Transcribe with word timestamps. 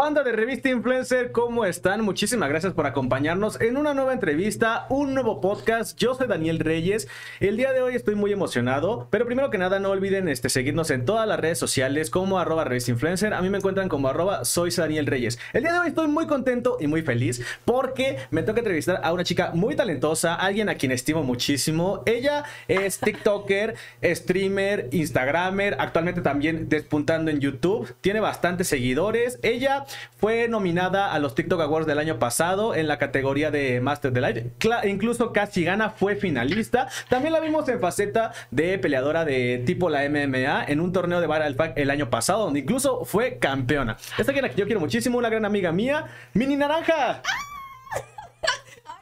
Banda 0.00 0.22
de 0.22 0.32
Revista 0.32 0.70
Influencer, 0.70 1.30
¿cómo 1.30 1.66
están? 1.66 2.00
Muchísimas 2.00 2.48
gracias 2.48 2.72
por 2.72 2.86
acompañarnos 2.86 3.60
en 3.60 3.76
una 3.76 3.92
nueva 3.92 4.14
entrevista, 4.14 4.86
un 4.88 5.12
nuevo 5.12 5.42
podcast. 5.42 5.94
Yo 5.98 6.14
soy 6.14 6.26
Daniel 6.26 6.58
Reyes. 6.58 7.06
El 7.38 7.58
día 7.58 7.74
de 7.74 7.82
hoy 7.82 7.96
estoy 7.96 8.14
muy 8.14 8.32
emocionado, 8.32 9.08
pero 9.10 9.26
primero 9.26 9.50
que 9.50 9.58
nada 9.58 9.78
no 9.78 9.90
olviden 9.90 10.26
este, 10.28 10.48
seguirnos 10.48 10.90
en 10.90 11.04
todas 11.04 11.28
las 11.28 11.38
redes 11.38 11.58
sociales 11.58 12.08
como 12.08 12.38
arroba 12.38 12.64
Revista 12.64 12.92
Influencer. 12.92 13.34
A 13.34 13.42
mí 13.42 13.50
me 13.50 13.58
encuentran 13.58 13.90
como 13.90 14.08
arroba 14.08 14.46
soy 14.46 14.70
Daniel 14.70 15.04
Reyes. 15.04 15.38
El 15.52 15.64
día 15.64 15.74
de 15.74 15.80
hoy 15.80 15.88
estoy 15.88 16.08
muy 16.08 16.26
contento 16.26 16.78
y 16.80 16.86
muy 16.86 17.02
feliz 17.02 17.44
porque 17.66 18.20
me 18.30 18.42
toca 18.42 18.60
entrevistar 18.60 19.02
a 19.04 19.12
una 19.12 19.24
chica 19.24 19.50
muy 19.52 19.76
talentosa, 19.76 20.34
alguien 20.34 20.70
a 20.70 20.76
quien 20.76 20.92
estimo 20.92 21.24
muchísimo. 21.24 22.02
Ella 22.06 22.44
es 22.68 23.00
TikToker, 23.00 23.74
streamer, 24.02 24.88
Instagramer, 24.92 25.76
actualmente 25.78 26.22
también 26.22 26.70
despuntando 26.70 27.30
en 27.30 27.40
YouTube. 27.40 27.94
Tiene 28.00 28.20
bastantes 28.20 28.66
seguidores. 28.66 29.38
Ella 29.42 29.84
fue 30.16 30.48
nominada 30.48 31.12
a 31.12 31.18
los 31.18 31.34
TikTok 31.34 31.60
Awards 31.60 31.86
del 31.86 31.98
año 31.98 32.18
pasado 32.18 32.74
en 32.74 32.88
la 32.88 32.98
categoría 32.98 33.50
de 33.50 33.80
Master 33.80 34.12
de 34.12 34.20
Life. 34.20 34.88
incluso 34.88 35.32
casi 35.32 35.64
gana, 35.64 35.90
fue 35.90 36.16
finalista. 36.16 36.88
También 37.08 37.32
la 37.32 37.40
vimos 37.40 37.68
en 37.68 37.80
faceta 37.80 38.32
de 38.50 38.78
peleadora 38.78 39.24
de 39.24 39.62
tipo 39.66 39.90
la 39.90 40.08
MMA 40.08 40.64
en 40.64 40.80
un 40.80 40.92
torneo 40.92 41.20
de 41.20 41.26
Viral 41.26 41.54
Pack 41.54 41.72
el 41.76 41.90
año 41.90 42.10
pasado, 42.10 42.44
donde 42.44 42.60
incluso 42.60 43.04
fue 43.04 43.38
campeona. 43.38 43.96
Esta 44.18 44.32
que 44.32 44.40
yo 44.56 44.66
quiero 44.66 44.80
muchísimo, 44.80 45.18
una 45.18 45.28
gran 45.28 45.44
amiga 45.44 45.72
mía, 45.72 46.06
Mini 46.34 46.56
Naranja 46.56 47.22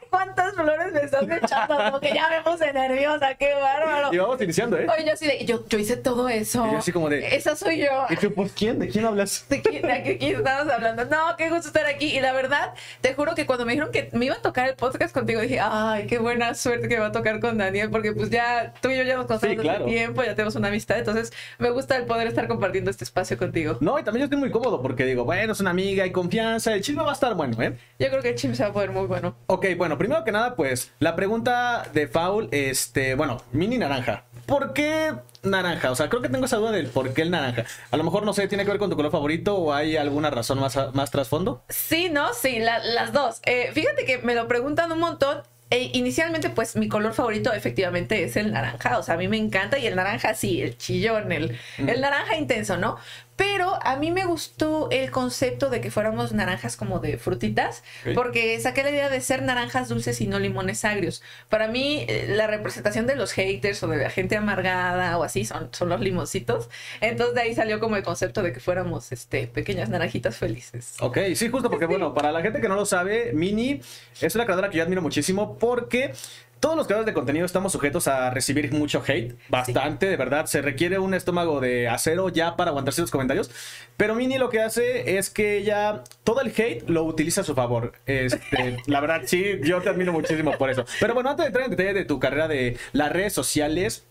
cuántas 0.09 0.53
flores 0.53 0.93
me 0.93 1.01
estás 1.01 1.23
echando, 1.23 1.77
como 1.77 1.99
que 1.99 2.13
ya 2.13 2.29
me 2.29 2.41
puse 2.49 2.71
nerviosa, 2.73 3.35
qué 3.35 3.53
bárbaro. 3.53 4.13
Y 4.13 4.17
vamos 4.17 4.41
iniciando, 4.41 4.77
¿eh? 4.77 4.87
Oye, 4.93 5.05
yo 5.05 5.13
así 5.13 5.27
de, 5.27 5.45
yo, 5.45 5.65
yo 5.67 5.79
hice 5.79 5.97
todo 5.97 6.29
eso. 6.29 6.65
Y 6.67 6.71
yo 6.71 6.77
así 6.77 6.91
como 6.91 7.09
de... 7.09 7.35
Esa 7.35 7.55
soy 7.55 7.79
yo. 7.79 8.05
¿Y 8.09 8.15
tú, 8.15 8.33
pues, 8.33 8.51
quién? 8.53 8.79
¿De 8.79 8.87
quién 8.87 9.05
hablas? 9.05 9.45
¿De 9.49 9.61
quién, 9.61 9.81
de 9.81 10.17
quién 10.17 10.37
estamos 10.37 10.71
hablando? 10.71 11.05
No, 11.05 11.35
qué 11.37 11.49
gusto 11.49 11.67
estar 11.67 11.85
aquí. 11.85 12.17
Y 12.17 12.19
la 12.19 12.33
verdad, 12.33 12.73
te 13.01 13.13
juro 13.13 13.35
que 13.35 13.45
cuando 13.45 13.65
me 13.65 13.73
dijeron 13.73 13.91
que 13.91 14.09
me 14.13 14.25
iba 14.25 14.35
a 14.35 14.41
tocar 14.41 14.67
el 14.67 14.75
podcast 14.75 15.13
contigo, 15.13 15.41
dije, 15.41 15.59
ay, 15.61 16.07
qué 16.07 16.17
buena 16.17 16.53
suerte 16.55 16.87
que 16.87 16.99
va 16.99 17.07
a 17.07 17.11
tocar 17.11 17.39
con 17.39 17.57
Daniel, 17.57 17.89
porque 17.89 18.13
pues 18.13 18.29
ya 18.29 18.73
tú 18.81 18.89
y 18.89 18.97
yo 18.97 19.03
ya 19.03 19.15
nos 19.15 19.25
conocemos 19.27 19.65
sí, 19.65 19.85
tiempo, 19.85 20.23
ya 20.23 20.35
tenemos 20.35 20.55
una 20.55 20.69
amistad, 20.69 20.97
entonces 20.97 21.31
me 21.57 21.69
gusta 21.69 21.97
el 21.97 22.05
poder 22.05 22.27
estar 22.27 22.47
compartiendo 22.47 22.89
este 22.91 23.03
espacio 23.03 23.37
contigo. 23.37 23.77
No, 23.79 23.99
y 23.99 24.03
también 24.03 24.21
yo 24.21 24.25
estoy 24.25 24.39
muy 24.39 24.51
cómodo 24.51 24.81
porque 24.81 25.05
digo, 25.05 25.25
bueno, 25.25 25.53
es 25.53 25.59
una 25.59 25.71
amiga, 25.71 26.03
hay 26.03 26.11
confianza, 26.11 26.73
el 26.73 26.81
chisme 26.81 27.03
va 27.03 27.11
a 27.11 27.13
estar 27.13 27.33
bueno, 27.35 27.61
¿eh? 27.61 27.77
Yo 27.99 28.09
creo 28.09 28.21
que 28.21 28.29
el 28.29 28.35
chisme 28.35 28.55
se 28.55 28.63
va 28.63 28.69
a 28.69 28.73
poder 28.73 28.91
muy 28.91 29.05
bueno. 29.05 29.35
Ok, 29.47 29.67
bueno, 29.77 29.97
primero 29.99 30.23
que 30.23 30.31
nada, 30.31 30.55
pues 30.55 30.91
la 30.97 31.15
pregunta 31.15 31.87
de 31.93 32.07
Foul, 32.07 32.49
este, 32.51 33.13
bueno, 33.13 33.43
mini 33.51 33.77
naranja. 33.77 34.23
¿Por 34.47 34.73
qué 34.73 35.13
naranja? 35.43 35.91
O 35.91 35.95
sea, 35.95 36.09
creo 36.09 36.23
que 36.23 36.29
tengo 36.29 36.45
esa 36.45 36.57
duda 36.57 36.71
del 36.71 36.87
por 36.87 37.13
qué 37.13 37.21
el 37.21 37.29
naranja. 37.29 37.65
A 37.91 37.97
lo 37.97 38.03
mejor, 38.03 38.25
no 38.25 38.33
sé, 38.33 38.47
¿tiene 38.47 38.63
que 38.65 38.71
ver 38.71 38.79
con 38.79 38.89
tu 38.89 38.95
color 38.95 39.11
favorito 39.11 39.55
o 39.55 39.73
hay 39.73 39.95
alguna 39.95 40.31
razón 40.31 40.59
más, 40.59 40.75
más 40.93 41.11
trasfondo? 41.11 41.63
Sí, 41.69 42.09
no, 42.09 42.33
sí, 42.33 42.59
las 42.59 43.13
dos. 43.13 43.41
Eh, 43.45 43.69
fíjate 43.73 44.05
que 44.05 44.17
me 44.17 44.33
lo 44.33 44.47
preguntan 44.47 44.91
un 44.91 44.99
montón 44.99 45.43
e 45.69 45.91
inicialmente, 45.93 46.49
pues 46.49 46.75
mi 46.75 46.89
color 46.89 47.13
favorito 47.13 47.53
efectivamente 47.53 48.23
es 48.23 48.35
el 48.37 48.51
naranja. 48.51 48.97
O 48.97 49.03
sea, 49.03 49.13
a 49.13 49.17
mí 49.17 49.27
me 49.27 49.37
encanta 49.37 49.77
y 49.77 49.85
el 49.85 49.95
naranja 49.95 50.33
sí, 50.33 50.63
el 50.63 50.77
chillón, 50.77 51.31
el, 51.31 51.59
el 51.77 52.01
naranja 52.01 52.37
intenso, 52.37 52.77
¿no? 52.77 52.97
Pero 53.39 53.79
a 53.83 53.95
mí 53.95 54.11
me 54.11 54.25
gustó 54.25 54.89
el 54.91 55.11
concepto 55.11 55.69
de 55.69 55.79
que 55.79 55.91
fuéramos 55.91 56.33
naranjas 56.33 56.75
como 56.75 56.99
de 56.99 57.17
frutitas, 57.17 57.85
porque 58.13 58.59
saqué 58.59 58.83
la 58.83 58.89
idea 58.89 59.09
de 59.09 59.21
ser 59.21 59.43
naranjas 59.43 59.87
dulces 59.87 60.19
y 60.19 60.27
no 60.27 60.39
limones 60.39 60.83
agrios. 60.83 61.23
Para 61.47 61.69
mí, 61.69 62.05
eh, 62.09 62.25
la 62.27 62.47
representación 62.47 63.07
de 63.07 63.15
los 63.15 63.31
haters 63.31 63.81
o 63.81 63.87
de 63.87 63.95
la 63.95 64.09
gente 64.09 64.35
amargada 64.35 65.17
o 65.17 65.23
así 65.23 65.45
son, 65.45 65.69
son 65.71 65.87
los 65.87 66.01
limoncitos. 66.01 66.69
Entonces 66.99 67.33
de 67.33 67.39
ahí 67.39 67.55
salió 67.55 67.79
como 67.79 67.95
el 67.95 68.03
concepto 68.03 68.43
de 68.43 68.51
que 68.51 68.59
fuéramos 68.59 69.13
este, 69.13 69.47
pequeñas 69.47 69.87
naranjitas 69.87 70.35
felices. 70.35 70.97
Ok, 70.99 71.19
sí, 71.33 71.47
justo 71.47 71.69
porque, 71.69 71.85
bueno, 71.85 72.13
para 72.13 72.33
la 72.33 72.41
gente 72.41 72.59
que 72.59 72.67
no 72.67 72.75
lo 72.75 72.85
sabe, 72.85 73.31
Mini 73.31 73.79
es 74.19 74.35
una 74.35 74.43
creadora 74.43 74.69
que 74.69 74.79
yo 74.79 74.83
admiro 74.83 75.01
muchísimo 75.01 75.57
porque 75.57 76.11
todos 76.59 76.75
los 76.75 76.87
creadores 76.87 77.05
de 77.05 77.13
contenido 77.13 77.45
estamos 77.45 77.71
sujetos 77.71 78.07
a 78.07 78.29
recibir 78.31 78.73
mucho 78.73 79.03
hate, 79.05 79.35
bastante, 79.49 80.07
de 80.07 80.17
verdad. 80.17 80.45
Se 80.45 80.61
requiere 80.61 80.99
un 80.99 81.13
estómago 81.13 81.59
de 81.59 81.87
acero 81.87 82.29
ya 82.29 82.55
para 82.55 82.71
aguantarse 82.71 83.01
los 83.01 83.11
comentarios. 83.11 83.49
Pero 83.97 84.15
Mini 84.15 84.37
lo 84.37 84.49
que 84.49 84.61
hace 84.61 85.17
es 85.17 85.29
que 85.29 85.57
ella 85.57 86.03
todo 86.23 86.41
el 86.41 86.49
hate 86.49 86.87
lo 86.89 87.03
utiliza 87.03 87.41
a 87.41 87.43
su 87.43 87.55
favor. 87.55 87.93
Este, 88.05 88.77
la 88.87 88.99
verdad, 88.99 89.21
sí, 89.25 89.59
yo 89.63 89.81
te 89.81 89.89
admiro 89.89 90.11
muchísimo 90.11 90.57
por 90.57 90.69
eso. 90.69 90.85
Pero 90.99 91.13
bueno, 91.13 91.29
antes 91.29 91.43
de 91.43 91.47
entrar 91.47 91.65
en 91.65 91.71
detalle 91.71 91.93
de 91.93 92.05
tu 92.05 92.19
carrera 92.19 92.47
de 92.47 92.77
las 92.91 93.11
redes 93.11 93.33
sociales, 93.33 94.03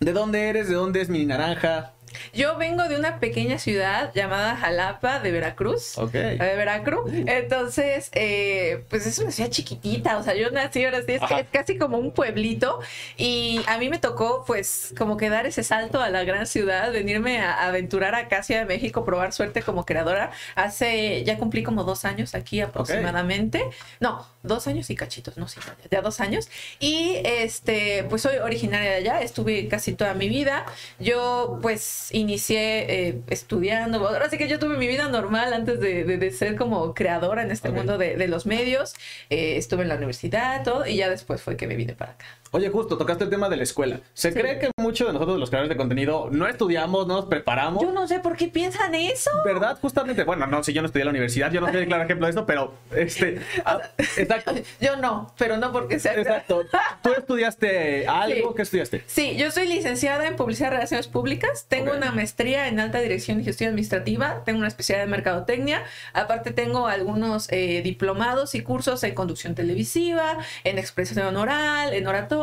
¿de 0.00 0.12
dónde 0.12 0.48
eres? 0.48 0.68
¿De 0.68 0.74
dónde 0.74 1.00
es 1.00 1.08
Mini 1.08 1.26
Naranja? 1.26 1.94
Yo 2.32 2.56
vengo 2.56 2.84
de 2.84 2.96
una 2.96 3.20
pequeña 3.20 3.58
ciudad 3.58 4.12
llamada 4.14 4.56
Jalapa 4.56 5.20
de 5.20 5.30
Veracruz. 5.32 5.96
Ok. 5.98 6.12
De 6.12 6.36
Veracruz. 6.36 7.10
Entonces, 7.26 8.10
eh, 8.14 8.84
pues 8.88 9.06
es 9.06 9.18
una 9.18 9.30
ciudad 9.30 9.50
chiquitita. 9.50 10.18
O 10.18 10.22
sea, 10.22 10.34
yo 10.34 10.50
nací 10.50 10.84
ahora 10.84 11.02
sí, 11.02 11.12
es, 11.12 11.22
casi 11.52 11.78
como 11.78 11.98
un 11.98 12.12
pueblito. 12.12 12.80
Y 13.16 13.60
a 13.66 13.78
mí 13.78 13.88
me 13.88 13.98
tocó, 13.98 14.44
pues, 14.46 14.94
como 14.96 15.16
que 15.16 15.28
dar 15.30 15.46
ese 15.46 15.62
salto 15.62 16.00
a 16.00 16.10
la 16.10 16.24
gran 16.24 16.46
ciudad, 16.46 16.92
venirme 16.92 17.40
a, 17.40 17.66
aventurar 17.66 18.14
acá 18.14 18.38
hacia 18.38 18.64
México, 18.64 19.04
probar 19.04 19.32
suerte 19.32 19.62
como 19.62 19.84
creadora. 19.84 20.30
Hace, 20.54 21.24
ya 21.24 21.38
cumplí 21.38 21.62
como 21.62 21.84
dos 21.84 22.04
años 22.04 22.34
aquí 22.34 22.60
aproximadamente. 22.60 23.64
No, 24.00 24.26
dos 24.48 24.66
años 24.66 24.90
y 24.90 24.96
cachitos, 24.96 25.36
no 25.36 25.46
sé, 25.46 25.60
ya 25.90 26.00
dos 26.00 26.20
años. 26.20 26.48
Y 26.80 27.16
este, 27.24 28.04
pues 28.08 28.22
soy 28.22 28.38
originaria 28.38 28.90
de 28.90 28.96
allá, 28.96 29.22
estuve 29.22 29.68
casi 29.68 29.92
toda 29.92 30.14
mi 30.14 30.28
vida. 30.28 30.66
Yo, 30.98 31.58
pues, 31.62 32.08
inicié 32.12 33.08
eh, 33.08 33.20
estudiando. 33.28 34.06
Ahora 34.06 34.28
sí 34.30 34.38
que 34.38 34.48
yo 34.48 34.58
tuve 34.58 34.76
mi 34.76 34.88
vida 34.88 35.08
normal 35.08 35.52
antes 35.52 35.80
de, 35.80 36.30
ser 36.32 36.56
como 36.56 36.94
creadora 36.94 37.42
en 37.42 37.50
este 37.50 37.70
mundo 37.70 37.98
de, 37.98 38.28
los 38.28 38.46
medios. 38.46 38.94
Eh, 39.30 39.56
estuve 39.56 39.82
en 39.82 39.88
la 39.88 39.96
universidad, 39.96 40.62
todo, 40.64 40.86
y 40.86 40.96
ya 40.96 41.08
después 41.08 41.40
fue 41.40 41.56
que 41.56 41.66
me 41.66 41.76
vine 41.76 41.94
para 41.94 42.12
acá. 42.12 42.26
Oye, 42.50 42.70
justo, 42.70 42.96
tocaste 42.96 43.24
el 43.24 43.30
tema 43.30 43.48
de 43.48 43.56
la 43.56 43.62
escuela. 43.62 44.00
Se 44.14 44.32
cree 44.32 44.58
que 44.58 44.70
muchos 44.78 45.06
de 45.06 45.12
nosotros, 45.12 45.38
los 45.38 45.50
creadores 45.50 45.68
de 45.68 45.76
contenido, 45.76 46.28
no 46.30 46.46
estudiamos, 46.46 47.06
no 47.06 47.16
nos 47.16 47.26
preparamos. 47.26 47.82
Yo 47.82 47.92
no 47.92 48.08
sé 48.08 48.20
por 48.20 48.36
qué 48.36 48.48
piensan 48.48 48.94
eso. 48.94 49.30
¿Verdad? 49.44 49.78
Justamente, 49.82 50.24
bueno, 50.24 50.46
no, 50.46 50.64
si 50.64 50.72
yo 50.72 50.80
no 50.80 50.86
estudié 50.86 51.02
en 51.02 51.06
la 51.06 51.10
universidad, 51.10 51.52
yo 51.52 51.60
no 51.60 51.66
soy 51.66 51.82
el 51.82 51.86
claro 51.86 52.04
ejemplo 52.04 52.26
de 52.26 52.30
eso, 52.30 52.46
pero, 52.46 52.72
este, 52.94 53.40
ah, 53.66 53.80
exacto. 54.16 54.54
Yo 54.80 54.96
no, 54.96 55.32
pero 55.36 55.56
no 55.56 55.72
porque 55.72 55.98
sea. 55.98 56.14
Exacto. 56.14 56.62
¿Tú 57.02 57.12
estudiaste 57.12 58.06
algo? 58.06 58.54
¿Qué 58.54 58.62
estudiaste? 58.62 59.02
Sí, 59.06 59.36
yo 59.36 59.50
soy 59.50 59.66
licenciada 59.66 60.26
en 60.26 60.36
Publicidad 60.36 60.68
y 60.68 60.74
Relaciones 60.74 61.08
Públicas, 61.08 61.66
tengo 61.68 61.92
una 61.92 62.12
maestría 62.12 62.68
en 62.68 62.80
Alta 62.80 63.00
Dirección 63.00 63.40
y 63.40 63.44
Gestión 63.44 63.68
Administrativa, 63.68 64.42
tengo 64.44 64.58
una 64.58 64.68
especialidad 64.68 65.04
en 65.04 65.10
Mercadotecnia, 65.10 65.82
aparte 66.12 66.52
tengo 66.52 66.86
algunos 66.86 67.50
eh, 67.50 67.82
diplomados 67.82 68.54
y 68.54 68.62
cursos 68.62 69.02
en 69.04 69.14
Conducción 69.14 69.54
Televisiva, 69.54 70.38
en 70.64 70.78
Expresión 70.78 71.36
Oral, 71.36 71.92
en 71.92 72.06
Oratoria, 72.06 72.37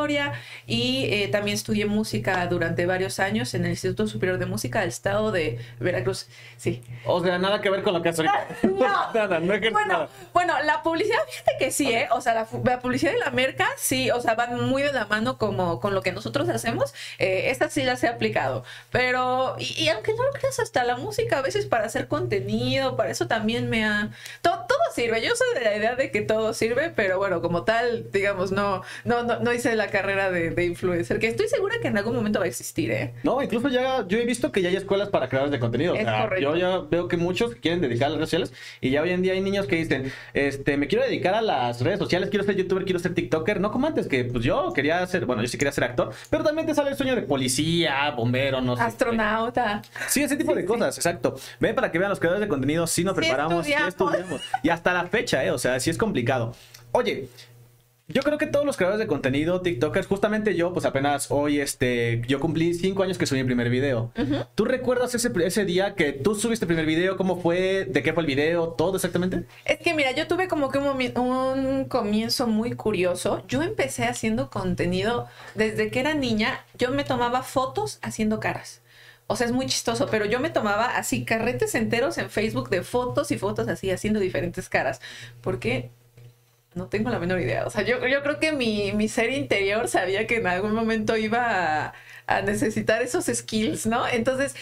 y 0.68 1.06
eh, 1.06 1.30
también 1.32 1.56
estudié 1.56 1.86
música 1.86 2.46
durante 2.48 2.86
varios 2.86 3.20
años 3.20 3.54
en 3.54 3.64
el 3.66 3.72
Instituto 3.72 4.08
Superior 4.08 4.38
de 4.38 4.46
Música 4.46 4.82
del 4.82 4.90
Estado 4.90 5.32
de 5.32 5.60
Veracruz. 5.80 6.28
Sí. 6.58 6.84
O 7.06 7.24
sea, 7.24 7.40
nada 7.40 7.62
que 7.62 7.70
ver 7.70 7.82
con 7.82 7.94
lo 7.94 8.02
que 8.02 8.10
haces 8.10 8.28
ahorita. 8.28 8.48
no. 8.64 9.14
nada, 9.14 9.40
no 9.40 9.54
bueno, 9.72 10.08
bueno, 10.34 10.54
la 10.64 10.84
publicidad, 10.84 11.18
fíjate 11.30 11.52
que 11.58 11.72
sí, 11.72 11.92
¿eh? 11.92 12.08
O 12.12 12.22
sea, 12.22 12.34
la, 12.34 12.80
publicidad 12.80 13.14
y 13.16 13.20
la 13.20 13.32
merca, 13.32 13.68
sí, 13.78 14.12
o 14.12 14.20
sea, 14.22 14.36
van 14.36 14.66
muy 14.66 14.84
de 14.84 14.92
la 14.92 15.06
mano 15.06 15.38
como 15.38 15.80
con 15.80 15.94
lo 15.94 16.02
que 16.02 16.12
nosotros 16.12 16.50
hacemos. 16.50 16.94
Eh, 17.20 17.50
esta 17.50 17.70
sí 17.70 17.84
las 17.84 18.04
he 18.04 18.08
aplicado. 18.08 18.64
Pero, 18.92 19.56
y, 19.60 19.88
aunque 19.90 20.14
no 20.14 20.24
lo 20.24 20.32
creas, 20.34 20.60
hasta 20.60 20.84
la 20.84 20.98
música 20.98 21.40
a 21.40 21.42
veces 21.42 21.66
para 21.66 21.86
hacer 21.86 22.08
contenido, 22.08 22.96
para 22.96 23.10
eso 23.10 23.28
también 23.28 23.70
me 23.70 23.86
ha... 23.86 24.12
Todo, 24.42 24.66
todo 24.68 24.80
sirve. 24.94 25.22
Yo 25.22 25.36
soy 25.36 25.48
de 25.54 25.62
la 25.62 25.76
idea 25.78 25.96
de 25.96 26.12
que 26.12 26.22
todo 26.22 26.54
sirve, 26.54 26.90
pero 26.90 27.18
bueno, 27.18 27.42
como 27.42 27.64
tal, 27.64 28.12
digamos, 28.12 28.52
no, 28.52 28.84
no, 29.04 29.24
no, 29.24 29.40
no 29.40 29.54
hice 29.54 29.76
la 29.76 29.85
carrera 29.88 30.32
de, 30.32 30.66
influencer, 30.66 31.20
que 31.20 31.28
estoy 31.28 31.48
segura 31.48 31.76
que 31.82 31.88
en 31.88 31.98
algún 31.98 32.16
momento 32.16 32.40
va 32.40 32.46
a 32.46 32.48
existir, 32.48 32.92
¿eh? 32.92 33.14
No, 33.24 33.42
incluso 33.42 33.70
ya 33.70 34.06
yo 34.08 34.18
he 34.18 34.26
visto 34.26 34.52
que 34.52 34.62
ya 34.62 34.70
hay 34.70 34.76
escuelas 34.76 35.10
para 35.10 35.30
creadores 35.30 35.52
de 35.52 35.60
contenido. 35.60 35.94
o 35.94 35.98
sea, 35.98 36.30
yo 36.40 36.56
ya 36.56 36.80
veo 36.80 37.08
que 37.08 37.18
muchos 37.18 37.56
quieren 37.56 37.82
dedicar 37.82 38.08
a 38.08 38.10
las 38.10 38.18
redes 38.18 38.30
sociales 38.30 38.54
y 38.82 38.90
ya 38.92 39.02
hoy 39.02 39.12
en 39.12 39.22
día 39.22 39.34
hay 39.34 39.42
niños 39.42 39.68
que 39.68 39.76
dicen, 39.76 40.12
este, 40.34 40.78
me 40.78 40.88
quiero 40.88 41.04
dedicar 41.06 41.34
a 41.34 41.42
las 41.42 41.82
redes 41.82 42.00
sociales, 42.00 42.30
quiero 42.30 42.46
ser 42.46 42.56
youtuber, 42.56 42.86
quiero 42.86 43.00
ser 43.00 43.14
tiktoker, 43.14 43.60
no 43.60 43.72
como 43.72 43.88
antes, 43.88 44.08
que 44.08 44.26
pues 44.26 44.44
yo 44.44 44.74
quería 44.74 45.06
ser, 45.08 45.26
bueno, 45.26 45.42
yo 45.42 45.48
sí 45.48 45.58
quería 45.58 45.72
ser 45.72 45.84
actor, 45.84 46.12
pero 46.30 46.44
también 46.44 46.68
te 46.68 46.74
sale 46.74 46.92
el 46.92 46.98
sueño 46.98 47.16
de 47.16 47.22
policía, 47.22 48.12
bombero, 48.12 48.62
no 48.62 48.76
sé. 48.76 48.84
Astronauta. 48.84 49.82
Sí, 50.08 50.24
ese 50.24 50.36
tipo 50.36 50.54
de 50.54 50.66
cosas, 50.66 50.98
exacto. 50.98 51.36
Ven 51.60 51.76
para 51.76 51.92
que 51.92 52.00
vean 52.00 52.10
los 52.10 52.20
creadores 52.20 52.42
de 52.42 52.48
contenido, 52.48 52.88
sí 52.88 53.04
nos 53.04 53.16
preparamos, 53.16 53.66
sí 53.66 53.74
estudiamos. 53.74 54.42
Y 54.64 54.70
hasta 54.70 54.94
la 54.94 55.06
fecha, 55.06 55.44
¿eh? 55.44 55.52
O 55.52 55.58
sea, 55.58 55.80
sí 55.80 55.90
es 55.90 55.98
complicado. 55.98 56.54
Oye, 56.92 57.28
yo 58.08 58.22
creo 58.22 58.38
que 58.38 58.46
todos 58.46 58.66
los 58.66 58.78
creadores 58.78 59.00
de 59.00 59.08
contenido, 59.08 59.62
TikTokers, 59.62 60.06
justamente 60.06 60.56
yo, 60.56 60.74
pues 60.74 60.86
apenas 60.86 61.32
hoy, 61.32 61.60
este, 61.60 62.22
yo 62.28 62.40
cumplí 62.40 62.76
cinco 62.76 63.02
años 63.02 63.18
que 63.18 63.26
subí 63.26 63.40
mi 63.40 63.46
primer 63.46 63.70
video. 63.70 64.12
¿Tú 64.54 64.66
recuerdas 64.66 65.16
ese, 65.16 65.32
ese 65.44 65.66
día 65.66 65.96
que 65.96 66.14
tú 66.14 66.36
subiste 66.36 66.66
el 66.66 66.68
primer 66.68 66.86
video? 66.86 67.18
¿Cómo 67.18 67.42
fue? 67.42 67.86
¿De 67.86 68.04
qué 68.04 68.14
fue 68.14 68.22
el 68.22 68.28
video? 68.28 68.70
¿Todo 68.70 68.98
exactamente? 68.98 69.46
Es 69.66 69.80
que 69.80 69.96
mira, 69.96 70.12
yo 70.12 70.28
tuve 70.28 70.48
como 70.48 70.70
que 70.70 70.78
un, 70.78 71.18
un 71.18 71.86
comienzo 71.86 72.46
muy 72.46 72.74
curioso. 72.74 73.44
Yo 73.48 73.64
empecé 73.64 74.06
haciendo 74.06 74.52
contenido 74.52 75.28
desde 75.56 75.90
que 75.90 76.00
era 76.00 76.14
niña. 76.14 76.64
Yo 76.78 76.92
me 76.92 77.06
tomaba 77.06 77.42
fotos 77.42 77.98
haciendo 78.04 78.40
caras. 78.40 78.82
O 79.28 79.36
sea, 79.36 79.48
es 79.48 79.52
muy 79.52 79.66
chistoso, 79.66 80.08
pero 80.12 80.26
yo 80.26 80.40
me 80.40 80.52
tomaba 80.52 80.86
así 80.98 81.26
carretes 81.26 81.74
enteros 81.74 82.20
en 82.20 82.30
Facebook 82.30 82.70
de 82.70 82.84
fotos 82.84 83.32
y 83.32 83.40
fotos 83.40 83.68
así, 83.68 83.90
haciendo 83.90 84.20
diferentes 84.20 84.70
caras. 84.70 85.02
Porque 85.42 85.90
no 86.76 86.88
tengo 86.90 87.10
la 87.10 87.20
menor 87.20 87.40
idea. 87.42 87.66
O 87.66 87.70
sea, 87.72 87.84
yo, 87.84 88.06
yo 88.08 88.22
creo 88.24 88.40
que 88.40 88.52
mi, 88.52 88.92
mi 88.94 89.08
ser 89.10 89.32
interior 89.32 89.88
sabía 89.88 90.28
que 90.28 90.38
en 90.38 90.48
algún 90.48 90.74
momento 90.74 91.18
iba 91.18 91.86
a, 91.88 91.94
a 92.28 92.42
necesitar 92.42 93.02
esos 93.02 93.26
skills, 93.26 93.88
¿no? 93.88 94.08
Entonces, 94.08 94.56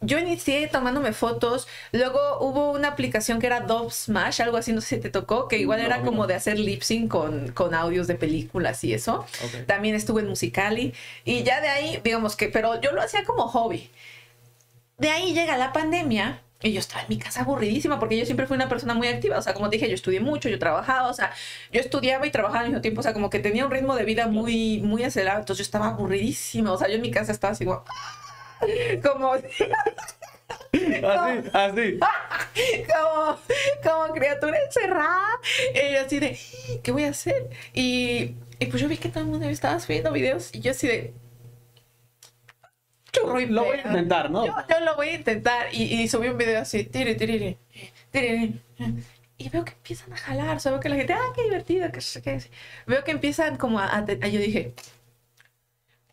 yo 0.00 0.18
inicié 0.18 0.68
tomándome 0.68 1.12
fotos, 1.12 1.66
luego 1.92 2.20
hubo 2.40 2.70
una 2.72 2.88
aplicación 2.88 3.40
que 3.40 3.46
era 3.46 3.60
Dove 3.60 3.90
Smash, 3.90 4.42
algo 4.42 4.58
así, 4.58 4.72
no 4.72 4.80
sé 4.82 4.96
si 4.96 5.00
te 5.02 5.10
tocó, 5.10 5.48
que 5.48 5.58
igual 5.58 5.80
No, 5.80 5.86
era 5.86 5.98
no. 5.98 6.04
como 6.04 6.26
de 6.26 6.34
hacer 6.34 6.58
lip 6.58 6.82
sync 6.82 7.10
con, 7.10 7.50
con 7.52 7.74
audios 7.74 8.06
de 8.06 8.14
películas 8.16 8.84
y 8.84 8.92
eso. 8.94 9.26
Ok. 9.44 9.66
También 9.66 9.94
estuve 9.94 10.20
en 10.22 10.28
Musicali 10.28 10.94
y 11.24 11.42
ya 11.44 11.60
de 11.60 11.68
ahí, 11.68 12.00
digamos 12.04 12.36
que, 12.36 12.48
pero 12.48 12.80
yo 12.80 12.92
lo 12.92 13.02
hacía 13.02 13.24
como 13.24 13.48
hobby. 13.48 13.90
De 14.98 15.10
ahí 15.10 15.34
llega 15.34 15.56
la 15.58 15.72
pandemia 15.72 16.42
y 16.62 16.72
yo 16.72 16.80
estaba 16.80 17.02
en 17.02 17.08
mi 17.10 17.18
casa 17.18 17.42
aburridísima 17.42 17.98
porque 17.98 18.16
yo 18.16 18.24
siempre 18.24 18.46
fui 18.46 18.56
una 18.56 18.68
persona 18.68 18.94
muy 18.94 19.08
activa. 19.08 19.38
O 19.38 19.42
sea, 19.42 19.54
como 19.54 19.68
te 19.68 19.76
dije, 19.76 19.88
yo 19.88 19.94
estudié 19.94 20.20
mucho, 20.20 20.48
yo 20.48 20.58
trabajaba, 20.58 21.08
o 21.08 21.14
sea, 21.14 21.32
yo 21.70 21.80
estudiaba 21.80 22.26
y 22.26 22.30
trabajaba 22.30 22.60
al 22.60 22.66
mismo 22.66 22.80
tiempo. 22.80 23.00
O 23.00 23.02
sea, 23.02 23.12
como 23.12 23.30
que 23.30 23.38
tenía 23.40 23.64
un 23.64 23.70
ritmo 23.70 23.94
de 23.94 24.04
vida 24.04 24.26
muy, 24.26 24.80
muy 24.80 25.04
acelerado. 25.04 25.40
Entonces 25.40 25.66
yo 25.66 25.68
estaba 25.68 25.88
aburridísima. 25.88 26.72
O 26.72 26.78
sea, 26.78 26.88
yo 26.88 26.94
en 26.94 27.02
mi 27.02 27.10
casa 27.10 27.32
estaba 27.32 27.52
así 27.52 27.64
como... 27.64 27.84
Como, 29.02 29.34
Así, 30.72 31.48
así. 31.52 31.98
como, 32.86 33.38
como 33.82 34.14
criatura 34.14 34.58
encerrada. 34.64 35.40
Y 35.74 35.92
yo 35.92 36.00
así 36.00 36.20
de, 36.20 36.38
¿qué 36.82 36.90
voy 36.92 37.04
a 37.04 37.10
hacer? 37.10 37.50
Y, 37.74 38.36
y 38.58 38.66
pues 38.66 38.80
yo 38.80 38.88
vi 38.88 38.96
que 38.96 39.08
todo 39.08 39.20
el 39.20 39.30
mundo 39.30 39.46
estaba 39.48 39.78
subiendo 39.80 40.12
videos 40.12 40.54
y 40.54 40.60
yo 40.60 40.70
así 40.70 40.86
de... 40.86 41.14
Churro 43.20 43.40
y 43.40 43.46
Lo 43.46 43.64
voy 43.64 43.78
a 43.78 43.86
intentar, 43.86 44.30
¿no? 44.30 44.46
Yo, 44.46 44.54
yo 44.68 44.80
lo 44.80 44.96
voy 44.96 45.08
a 45.08 45.14
intentar. 45.14 45.66
Y, 45.72 45.82
y 46.02 46.08
subí 46.08 46.28
un 46.28 46.38
video 46.38 46.60
así, 46.60 46.84
tiri, 46.84 47.16
tiri, 47.16 47.56
tiri, 48.10 48.60
y 49.38 49.48
veo 49.50 49.64
que 49.64 49.72
empiezan 49.72 50.12
a 50.12 50.16
jalar, 50.16 50.56
o 50.56 50.60
sea, 50.60 50.72
veo 50.72 50.80
que 50.80 50.88
la 50.88 50.96
gente, 50.96 51.12
ah, 51.12 51.32
qué 51.34 51.42
divertido, 51.42 51.88
que. 51.92 52.40
Veo 52.86 53.04
que 53.04 53.10
empiezan 53.10 53.56
como 53.56 53.78
a, 53.78 53.86
a- 53.86 53.98
a- 53.98 54.28
yo 54.28 54.40
dije, 54.40 54.72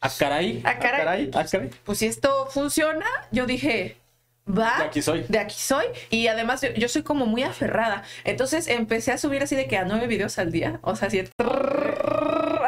A 0.02 0.10
caray. 0.10 0.62
A 0.66 0.78
caray. 0.80 1.30
A 1.34 1.46
caray. 1.46 1.70
pues 1.86 2.00
si 2.00 2.08
esto 2.08 2.48
funciona, 2.52 3.06
yo 3.32 3.46
dije, 3.46 3.96
va. 4.46 4.78
De 4.80 4.84
aquí 4.84 5.02
soy. 5.02 5.24
De 5.30 5.40
aquí 5.40 5.56
soy. 5.58 5.86
Y 6.10 6.28
además 6.28 6.62
yo, 6.62 6.74
yo 6.74 6.90
soy 6.90 7.04
como 7.04 7.26
muy 7.26 7.44
aferrada. 7.44 8.04
Entonces 8.26 8.68
empecé 8.68 9.14
a 9.14 9.18
subir 9.18 9.42
así 9.42 9.56
de 9.56 9.68
que 9.68 9.78
a 9.78 9.86
nueve 9.86 10.08
videos 10.08 10.38
al 10.40 10.52
día. 10.52 10.80
O 10.82 10.98
sea, 10.98 11.08
así, 11.08 11.22
de 11.22 11.30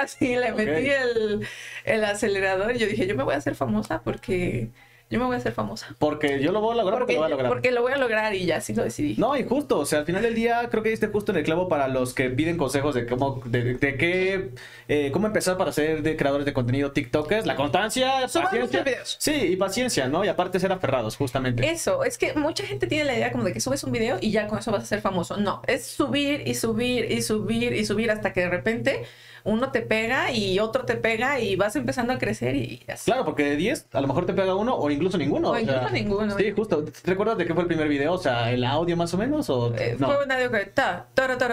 así 0.05 0.35
le 0.35 0.53
metí 0.53 0.89
el, 0.89 1.47
el 1.85 2.05
acelerador 2.05 2.75
y 2.75 2.79
yo 2.79 2.87
dije, 2.87 3.07
yo 3.07 3.15
me 3.15 3.23
voy 3.23 3.35
a 3.35 3.37
hacer 3.37 3.55
famosa 3.55 4.01
porque 4.03 4.71
yo 5.09 5.19
me 5.19 5.25
voy 5.25 5.35
a 5.35 5.37
hacer 5.37 5.51
famosa. 5.53 5.95
Porque 5.99 6.41
yo 6.41 6.51
lo 6.51 6.61
voy 6.61 6.73
a 6.73 6.81
lograr 6.81 6.99
porque, 6.99 7.15
Porque, 7.15 7.19
lo 7.19 7.19
voy 7.19 7.25
a 7.27 7.29
lograr. 7.29 7.49
porque 7.51 7.71
lo 7.71 7.81
voy 7.83 7.91
a 7.93 7.97
lograr 7.97 8.33
y 8.35 8.45
ya 8.45 8.57
así 8.57 8.73
lo 8.73 8.83
decidí. 8.83 9.15
No, 9.17 9.37
y 9.37 9.43
justo, 9.43 9.79
o 9.79 9.85
sea, 9.85 9.99
al 9.99 10.05
final 10.05 10.23
del 10.23 10.33
día 10.35 10.67
creo 10.71 10.81
que 10.81 10.89
diste 10.89 11.07
justo 11.07 11.31
en 11.31 11.37
el 11.37 11.43
clavo 11.43 11.67
para 11.69 11.87
los 11.87 12.13
que 12.13 12.29
piden 12.31 12.57
consejos 12.57 12.95
de 12.95 13.05
cómo, 13.05 13.41
de, 13.45 13.75
de 13.75 13.97
qué, 13.97 14.49
eh, 14.87 15.11
cómo 15.13 15.27
empezar 15.27 15.57
para 15.57 15.71
ser 15.71 16.01
de 16.01 16.17
creadores 16.17 16.45
de 16.45 16.53
contenido 16.53 16.91
TikTokers, 16.91 17.45
la 17.45 17.55
constancia, 17.55 18.27
Suban 18.27 18.45
paciencia. 18.47 18.83
videos. 18.83 19.15
Sí, 19.19 19.31
y 19.33 19.55
paciencia, 19.55 20.07
¿no? 20.07 20.25
Y 20.25 20.27
aparte 20.27 20.59
ser 20.59 20.71
aferrados, 20.71 21.15
justamente. 21.17 21.69
Eso, 21.69 22.03
es 22.03 22.17
que 22.17 22.33
mucha 22.33 22.65
gente 22.65 22.87
tiene 22.87 23.03
la 23.05 23.15
idea 23.15 23.31
como 23.31 23.43
de 23.43 23.53
que 23.53 23.59
subes 23.59 23.83
un 23.83 23.91
video 23.91 24.17
y 24.21 24.31
ya 24.31 24.47
con 24.47 24.57
eso 24.59 24.71
vas 24.71 24.83
a 24.83 24.87
ser 24.87 25.01
famoso. 25.01 25.37
No, 25.37 25.61
es 25.67 25.85
subir 25.85 26.47
y 26.47 26.55
subir 26.55 27.11
y 27.11 27.21
subir 27.21 27.73
y 27.73 27.85
subir 27.85 28.09
hasta 28.11 28.33
que 28.33 28.41
de 28.41 28.49
repente 28.49 29.03
uno 29.43 29.71
te 29.71 29.81
pega 29.81 30.31
y 30.31 30.57
otro 30.57 30.85
te 30.85 30.95
pega 30.95 31.39
y 31.39 31.55
vas 31.55 31.75
empezando 31.75 32.11
a 32.13 32.17
crecer 32.17 32.55
y 32.55 32.83
así. 32.87 33.05
Claro, 33.11 33.25
porque 33.25 33.43
de 33.43 33.55
10 33.57 33.89
a 33.93 34.01
lo 34.01 34.07
mejor 34.07 34.25
te 34.25 34.33
pega 34.33 34.55
uno 34.55 34.73
o 34.75 34.89
incluso 34.95 35.17
ninguno. 35.17 35.51
O 35.51 35.53
sea, 35.53 35.61
incluso 35.61 35.89
ninguno. 35.91 36.37
Sí, 36.37 36.51
justo. 36.51 36.83
¿Te 36.83 37.11
recuerdas 37.11 37.37
de 37.37 37.45
qué 37.45 37.53
fue 37.53 37.63
el 37.63 37.67
primer 37.67 37.87
video? 37.87 38.13
O 38.13 38.17
sea, 38.17 38.51
el 38.51 38.63
audio 38.63 38.97
más 38.97 39.13
o 39.13 39.17
menos 39.17 39.49
o 39.49 39.73
Eh, 39.75 39.95
no? 39.99 40.07
Fue 40.07 40.23
un 40.25 40.31
audio 40.31 40.51
que 40.51 40.65
ta, 40.65 41.05
ta, 41.13 41.37
ta, 41.37 41.49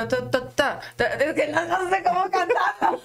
ta. 0.55 0.81
Es 0.99 1.35
que 1.35 1.49
no, 1.49 1.65
no 1.67 1.91
sé 1.91 2.03
cómo 2.03 2.23
cantar, 2.31 2.99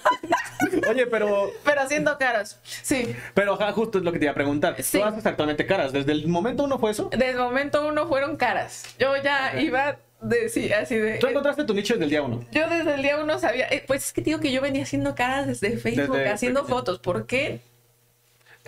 Oye, 0.90 1.06
pero 1.06 1.50
pero 1.64 1.80
haciendo 1.82 2.16
caras. 2.18 2.60
Sí. 2.62 3.14
pero 3.34 3.54
ajá, 3.54 3.72
justo 3.72 3.98
es 3.98 4.04
lo 4.04 4.12
que 4.12 4.18
te 4.18 4.24
iba 4.24 4.32
a 4.32 4.34
preguntar. 4.34 4.74
Sí. 4.82 4.98
Tú 4.98 5.04
haces 5.04 5.24
actualmente 5.26 5.66
caras. 5.66 5.92
Desde 5.92 6.12
el 6.12 6.26
momento 6.28 6.64
uno 6.64 6.78
fue 6.78 6.90
eso. 6.90 7.08
Desde 7.10 7.30
el 7.30 7.36
momento 7.38 7.86
uno 7.86 8.06
fueron 8.08 8.36
caras. 8.36 8.84
Yo 8.98 9.12
ya 9.22 9.60
iba 9.60 9.98
de 10.20 10.48
sí, 10.48 10.72
así 10.72 10.96
de. 10.96 11.18
Tú 11.18 11.26
encontraste 11.28 11.64
tu 11.64 11.74
nicho 11.74 11.94
desde 11.94 12.04
el 12.04 12.10
día 12.10 12.22
uno. 12.22 12.40
Yo 12.50 12.68
desde 12.68 12.94
el 12.94 13.02
día 13.02 13.18
uno 13.22 13.38
sabía, 13.38 13.68
eh, 13.70 13.84
pues 13.86 14.06
es 14.06 14.12
que 14.12 14.20
digo 14.20 14.40
que 14.40 14.50
yo 14.50 14.60
venía 14.60 14.82
haciendo 14.82 15.14
caras 15.14 15.46
desde 15.46 15.76
Facebook, 15.76 16.16
Desde 16.16 16.28
haciendo 16.30 16.62
pequeño. 16.62 16.76
fotos. 16.78 16.98
¿Por 16.98 17.26
qué? 17.26 17.60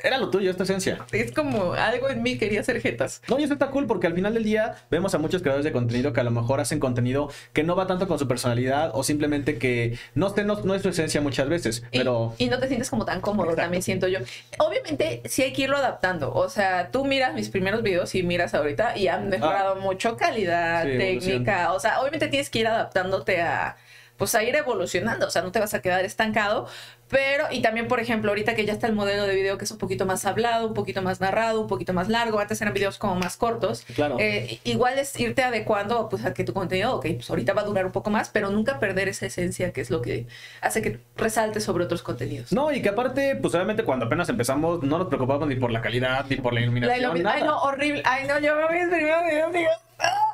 Era 0.02 0.19
lo 0.19 0.31
tuyo, 0.31 0.50
esta 0.50 0.62
esencia. 0.64 0.99
Es 1.12 1.32
como 1.32 1.75
algo 1.75 2.08
en 2.08 2.23
mí 2.23 2.38
quería 2.38 2.61
hacer 2.61 2.81
jetas. 2.81 3.23
No, 3.29 3.38
y 3.38 3.44
eso 3.44 3.52
está 3.52 3.70
cool 3.70 3.87
porque 3.87 4.06
al 4.06 4.14
final 4.14 4.35
del 4.35 4.44
día 4.44 4.76
vemos 4.91 5.14
a 5.14 5.19
muchos 5.19 5.43
creadores 5.43 5.64
de 5.64 5.73
contenido 5.73 6.12
que 6.12 6.20
a 6.20 6.25
lo 6.25 6.31
mejor 6.31 6.61
hacen 6.61 6.81
contenido 6.81 7.31
que 7.52 7.62
no 7.62 7.76
va 7.76 7.87
tanto 7.87 8.08
con 8.08 8.19
su 8.19 8.26
personalidad 8.29 8.91
o 8.94 9.02
simplemente 9.02 9.58
que 9.58 9.99
no, 10.14 10.35
no, 10.44 10.61
no 10.62 10.75
es 10.75 10.82
su 10.82 10.88
esencia 10.88 11.20
muchas 11.20 11.49
veces. 11.49 11.82
Y, 11.93 11.99
Pero 11.99 12.35
y 12.38 12.47
no 12.49 12.58
te 12.58 12.69
sientes 12.69 12.91
como 12.91 13.05
tan 13.05 13.20
cómodo, 13.20 13.50
Exacto. 13.50 13.62
también 13.62 13.82
siento 13.82 14.08
yo. 14.08 14.19
Obviamente, 14.58 15.23
sí 15.26 15.43
hay 15.43 15.52
que 15.52 15.62
irlo 15.62 15.76
adaptando. 15.76 16.32
O 16.32 16.49
sea, 16.49 16.91
tú 16.91 17.05
miras 17.05 17.35
mis 17.35 17.49
primeros 17.49 17.82
videos 17.82 18.14
y 18.14 18.23
miras 18.23 18.55
ahorita 18.55 18.96
y 18.96 19.08
han 19.08 19.29
mejorado 19.29 19.76
mucho 19.76 20.17
calidad, 20.17 20.61
Ah. 20.61 20.82
Sí, 20.85 20.99
técnica. 20.99 21.73
O 21.73 21.81
sea, 21.81 22.00
obviamente 22.00 22.29
tienes 22.29 22.50
que 22.50 22.61
ir 22.61 22.67
adaptándote 22.67 23.41
a, 23.43 23.76
pues 24.17 24.35
a 24.35 24.43
ir 24.43 24.55
evolucionando. 24.56 25.26
O 25.26 25.31
sea, 25.31 25.43
no 25.43 25.53
te 25.53 25.61
vas 25.61 25.75
a 25.75 25.81
quedar 25.82 26.05
estancado. 26.05 26.67
Pero, 27.10 27.44
y 27.50 27.60
también, 27.60 27.88
por 27.88 27.98
ejemplo, 28.00 28.30
ahorita 28.30 28.54
que 28.54 28.64
ya 28.64 28.72
está 28.72 28.86
el 28.86 28.92
modelo 28.94 29.24
de 29.26 29.34
video 29.34 29.58
que 29.58 29.64
es 29.64 29.70
un 29.72 29.78
poquito 29.78 30.06
más 30.06 30.24
hablado, 30.26 30.68
un 30.68 30.74
poquito 30.74 31.02
más 31.02 31.20
narrado, 31.20 31.60
un 31.60 31.66
poquito 31.66 31.92
más 31.92 32.08
largo. 32.08 32.38
Antes 32.38 32.60
eran 32.62 32.72
videos 32.72 32.98
como 32.98 33.16
más 33.16 33.36
cortos. 33.36 33.84
claro. 33.94 34.16
Eh, 34.20 34.60
igual 34.64 34.98
es 34.98 35.18
irte 35.18 35.42
adecuando 35.42 36.08
pues, 36.08 36.24
a 36.24 36.32
que 36.32 36.44
tu 36.44 36.52
contenido, 36.54 36.94
ok, 36.96 37.06
pues 37.16 37.28
ahorita 37.28 37.52
va 37.52 37.62
a 37.62 37.64
durar 37.64 37.84
un 37.84 37.92
poco 37.92 38.10
más, 38.10 38.28
pero 38.30 38.50
nunca 38.50 38.78
perder 38.78 39.08
esa 39.08 39.26
esencia 39.26 39.72
que 39.72 39.80
es 39.80 39.90
lo 39.90 40.00
que 40.02 40.26
hace 40.60 40.82
que 40.82 41.00
resalte 41.16 41.60
sobre 41.60 41.84
otros 41.84 42.02
contenidos. 42.02 42.52
No, 42.52 42.70
y 42.72 42.80
que 42.80 42.90
aparte, 42.90 43.36
pues 43.36 43.54
obviamente 43.54 43.82
cuando 43.82 44.06
apenas 44.06 44.28
empezamos 44.28 44.82
no 44.84 44.98
nos 44.98 45.08
preocupamos 45.08 45.48
ni 45.48 45.56
por 45.56 45.72
la 45.72 45.80
calidad, 45.82 46.24
ni 46.28 46.36
por 46.36 46.52
la 46.54 46.60
La 46.60 46.64
iluminación, 46.66 47.16
ilumi- 47.16 47.22
nada. 47.22 47.36
Ay, 47.36 47.42
no, 47.42 47.58
horrible. 47.62 48.02
Ay, 48.04 48.26
no, 48.28 48.38
yo 48.38 48.54
me 48.54 48.72
vi 48.72 48.82
el 48.82 48.88
primer 48.90 49.24
video 49.28 49.50
y 49.50 49.58
digo, 49.58 49.70
"Ah, 49.98 50.30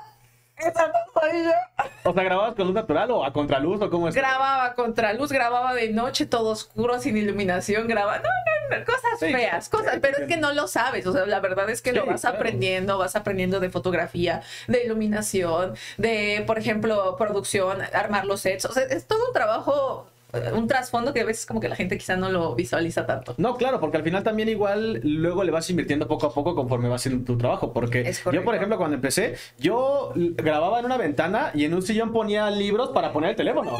esa 0.59 0.89
no 0.89 0.95
soy 1.21 1.45
yo. 1.45 1.51
O 2.05 2.15
sea, 2.15 2.23
¿grababas 2.23 2.55
con 2.55 2.67
luz 2.67 2.75
natural 2.75 3.11
o 3.11 3.25
a 3.25 3.33
contraluz 3.33 3.81
o 3.83 3.91
cómo 3.91 4.09
es? 4.09 4.15
Grababa 4.15 4.75
contra 4.75 5.13
luz, 5.13 5.31
grababa 5.33 5.75
de 5.75 5.91
noche, 5.91 6.27
todo 6.27 6.51
oscuro, 6.51 6.99
sin 7.01 7.17
iluminación, 7.17 7.89
grababa. 7.89 8.19
No, 8.19 8.25
no, 8.25 8.79
no, 8.79 8.85
cosas 8.85 9.03
Sí, 9.19 9.33
feas, 9.33 9.69
cosas. 9.69 9.95
Sí, 9.95 10.01
pero 10.01 10.17
sí. 10.17 10.23
es 10.23 10.29
que 10.29 10.37
no 10.37 10.53
lo 10.53 10.67
sabes. 10.69 11.07
O 11.07 11.13
sea, 11.13 11.27
la 11.27 11.41
verdad 11.41 11.69
es 11.71 11.83
que 11.83 11.93
lo 11.93 12.07
vas 12.07 12.23
claro. 12.23 12.37
aprendiendo, 12.37 12.99
vas 12.99 13.17
aprendiendo 13.17 13.61
de 13.61 13.71
fotografía, 13.71 14.43
de 14.67 14.85
iluminación, 14.85 15.75
de, 15.99 16.43
por 16.47 16.59
ejemplo, 16.59 17.17
producción, 17.17 17.83
armar 17.93 18.25
los 18.27 18.41
sets. 18.41 18.65
O 18.67 18.73
sea, 18.73 18.85
es 18.85 19.07
todo 19.07 19.27
un 19.29 19.33
trabajo, 19.33 20.07
un 20.55 20.67
trasfondo 20.67 21.13
que 21.13 21.21
a 21.21 21.25
veces 21.25 21.47
como 21.47 21.61
que 21.61 21.69
la 21.69 21.77
gente 21.77 21.97
quizá 21.97 22.17
no 22.17 22.31
lo 22.31 22.55
visualiza 22.55 23.07
tanto. 23.07 23.35
No, 23.39 23.57
claro, 23.57 23.81
porque 23.81 23.97
al 23.97 24.03
final 24.03 24.23
también 24.23 24.49
igual 24.49 25.01
luego 25.03 25.45
le 25.45 25.51
vas 25.51 25.69
invirtiendo 25.71 26.09
poco 26.09 26.27
a 26.27 26.35
poco 26.35 26.55
conforme 26.55 26.89
vas 26.89 27.03
haciendo 27.03 27.25
tu 27.25 27.39
trabajo. 27.39 27.73
Porque 27.73 28.01
Es 28.01 28.23
yo, 28.25 28.45
por 28.45 28.55
ejemplo, 28.55 28.77
cuando 28.77 28.97
empecé, 28.97 29.37
yo 29.59 30.13
grababa 30.15 30.81
en 30.81 30.87
una 30.87 30.97
ventana 30.97 31.51
y 31.55 31.65
en 31.65 31.75
un 31.75 31.83
sillón 31.83 32.13
ponía 32.13 32.51
libros 32.51 32.91
para 32.91 33.13
poner 33.13 33.31
el 33.31 33.37
teléfono. 33.37 33.79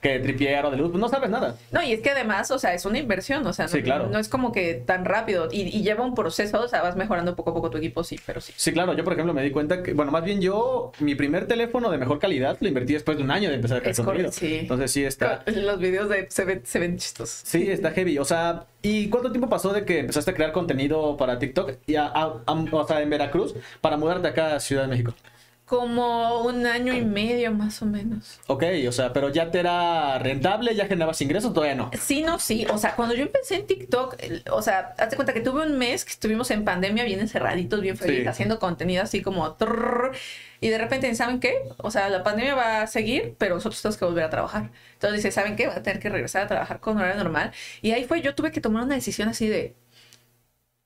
Que 0.00 0.18
tripier 0.18 0.64
o 0.64 0.70
de 0.70 0.76
luz, 0.76 0.90
pues 0.90 1.00
no 1.00 1.08
sabes 1.08 1.30
nada. 1.30 1.56
No, 1.70 1.82
y 1.82 1.92
es 1.92 2.00
que 2.00 2.10
además, 2.10 2.50
o 2.50 2.58
sea, 2.58 2.74
es 2.74 2.84
una 2.84 2.98
inversión, 2.98 3.46
o 3.46 3.52
sea, 3.52 3.66
no, 3.66 3.70
Sí, 3.70 3.82
claro. 3.82 4.08
no 4.08 4.18
es 4.18 4.28
como 4.28 4.52
que 4.52 4.74
tan 4.74 5.04
rápido 5.04 5.48
y, 5.50 5.62
y 5.62 5.82
lleva 5.82 6.04
un 6.04 6.14
proceso, 6.14 6.60
o 6.60 6.68
sea, 6.68 6.82
vas 6.82 6.96
mejorando 6.96 7.36
poco 7.36 7.50
a 7.50 7.54
poco 7.54 7.70
tu 7.70 7.78
equipo, 7.78 8.02
sí, 8.04 8.18
pero 8.26 8.40
sí. 8.40 8.52
Sí, 8.56 8.72
claro, 8.72 8.94
yo 8.94 9.04
por 9.04 9.12
ejemplo 9.12 9.34
me 9.34 9.42
di 9.42 9.50
cuenta 9.50 9.82
que, 9.82 9.92
bueno, 9.94 10.10
más 10.10 10.24
bien 10.24 10.40
yo, 10.40 10.92
mi 11.00 11.14
primer 11.14 11.46
teléfono 11.46 11.90
de 11.90 11.98
mejor 11.98 12.18
calidad 12.18 12.56
lo 12.60 12.68
invertí 12.68 12.94
después 12.94 13.16
de 13.18 13.24
un 13.24 13.30
año 13.30 13.48
de 13.50 13.56
empezar 13.56 13.78
a 13.78 13.80
crear 13.80 13.96
contenido. 13.96 14.32
sí. 14.32 14.58
Entonces 14.60 14.90
sí 14.90 15.04
está, 15.04 15.42
Los 15.46 15.78
videos 15.78 16.08
de 16.08 16.26
se 16.30 16.44
ven, 16.44 16.62
se 16.64 16.78
ven 16.78 16.96
chistosos. 16.98 17.42
sí, 17.44 17.70
está 17.70 17.90
heavy. 17.92 18.18
O 18.18 18.24
sea, 18.24 18.64
¿y 18.82 19.08
cuánto 19.08 19.30
tiempo 19.30 19.48
pasó 19.48 19.72
de 19.72 19.84
que 19.84 20.00
empezaste 20.00 20.30
a 20.30 20.34
crear 20.34 20.52
contenido 20.52 21.16
para 21.16 21.38
TikTok 21.38 21.72
y 21.86 21.96
a- 21.96 22.06
a- 22.06 22.42
a- 22.46 22.52
o 22.72 22.86
sea, 22.86 23.00
en 23.02 23.10
Veracruz 23.10 23.54
para 23.80 23.96
mudarte 23.96 24.28
acá 24.28 24.54
a 24.56 24.60
Ciudad 24.60 24.82
de 24.82 24.88
México? 24.88 25.14
Como 25.72 26.42
un 26.42 26.66
año 26.66 26.92
y 26.92 27.02
medio 27.02 27.50
más 27.50 27.80
o 27.80 27.86
menos. 27.86 28.38
Ok, 28.46 28.62
o 28.86 28.92
sea, 28.92 29.14
pero 29.14 29.30
ya 29.30 29.50
te 29.50 29.60
era 29.60 30.18
rentable, 30.18 30.74
ya 30.74 30.84
generabas 30.84 31.18
ingresos, 31.22 31.54
todavía 31.54 31.74
no. 31.74 31.90
Sí, 31.98 32.20
no, 32.20 32.38
sí. 32.38 32.66
O 32.70 32.76
sea, 32.76 32.94
cuando 32.94 33.14
yo 33.14 33.22
empecé 33.22 33.54
en 33.54 33.66
TikTok, 33.66 34.16
o 34.50 34.60
sea, 34.60 34.94
hazte 34.98 35.16
cuenta 35.16 35.32
que 35.32 35.40
tuve 35.40 35.64
un 35.64 35.78
mes 35.78 36.04
que 36.04 36.10
estuvimos 36.10 36.50
en 36.50 36.66
pandemia 36.66 37.04
bien 37.04 37.20
encerraditos, 37.20 37.80
bien 37.80 37.96
felices, 37.96 38.24
Sí. 38.24 38.28
haciendo 38.28 38.58
contenido 38.58 39.02
así 39.02 39.22
como... 39.22 39.54
trrr, 39.54 40.12
y 40.60 40.68
de 40.68 40.76
repente, 40.76 41.14
¿saben 41.14 41.40
qué? 41.40 41.54
O 41.78 41.90
sea, 41.90 42.10
la 42.10 42.22
pandemia 42.22 42.54
va 42.54 42.82
a 42.82 42.86
seguir, 42.86 43.34
pero 43.38 43.54
nosotros 43.54 43.80
tenemos 43.80 43.96
que 43.96 44.04
volver 44.04 44.24
a 44.24 44.30
trabajar. 44.30 44.70
Entonces 44.92 45.20
dice, 45.22 45.32
¿saben 45.32 45.56
qué? 45.56 45.68
Van 45.68 45.78
a 45.78 45.82
tener 45.82 46.00
que 46.00 46.10
regresar 46.10 46.42
a 46.42 46.48
trabajar 46.48 46.80
con 46.80 46.98
horario 46.98 47.16
normal. 47.16 47.50
Y 47.80 47.92
ahí 47.92 48.04
fue, 48.04 48.20
yo 48.20 48.34
tuve 48.34 48.52
que 48.52 48.60
tomar 48.60 48.82
una 48.84 48.94
decisión 48.94 49.30
así 49.30 49.48
de... 49.48 49.74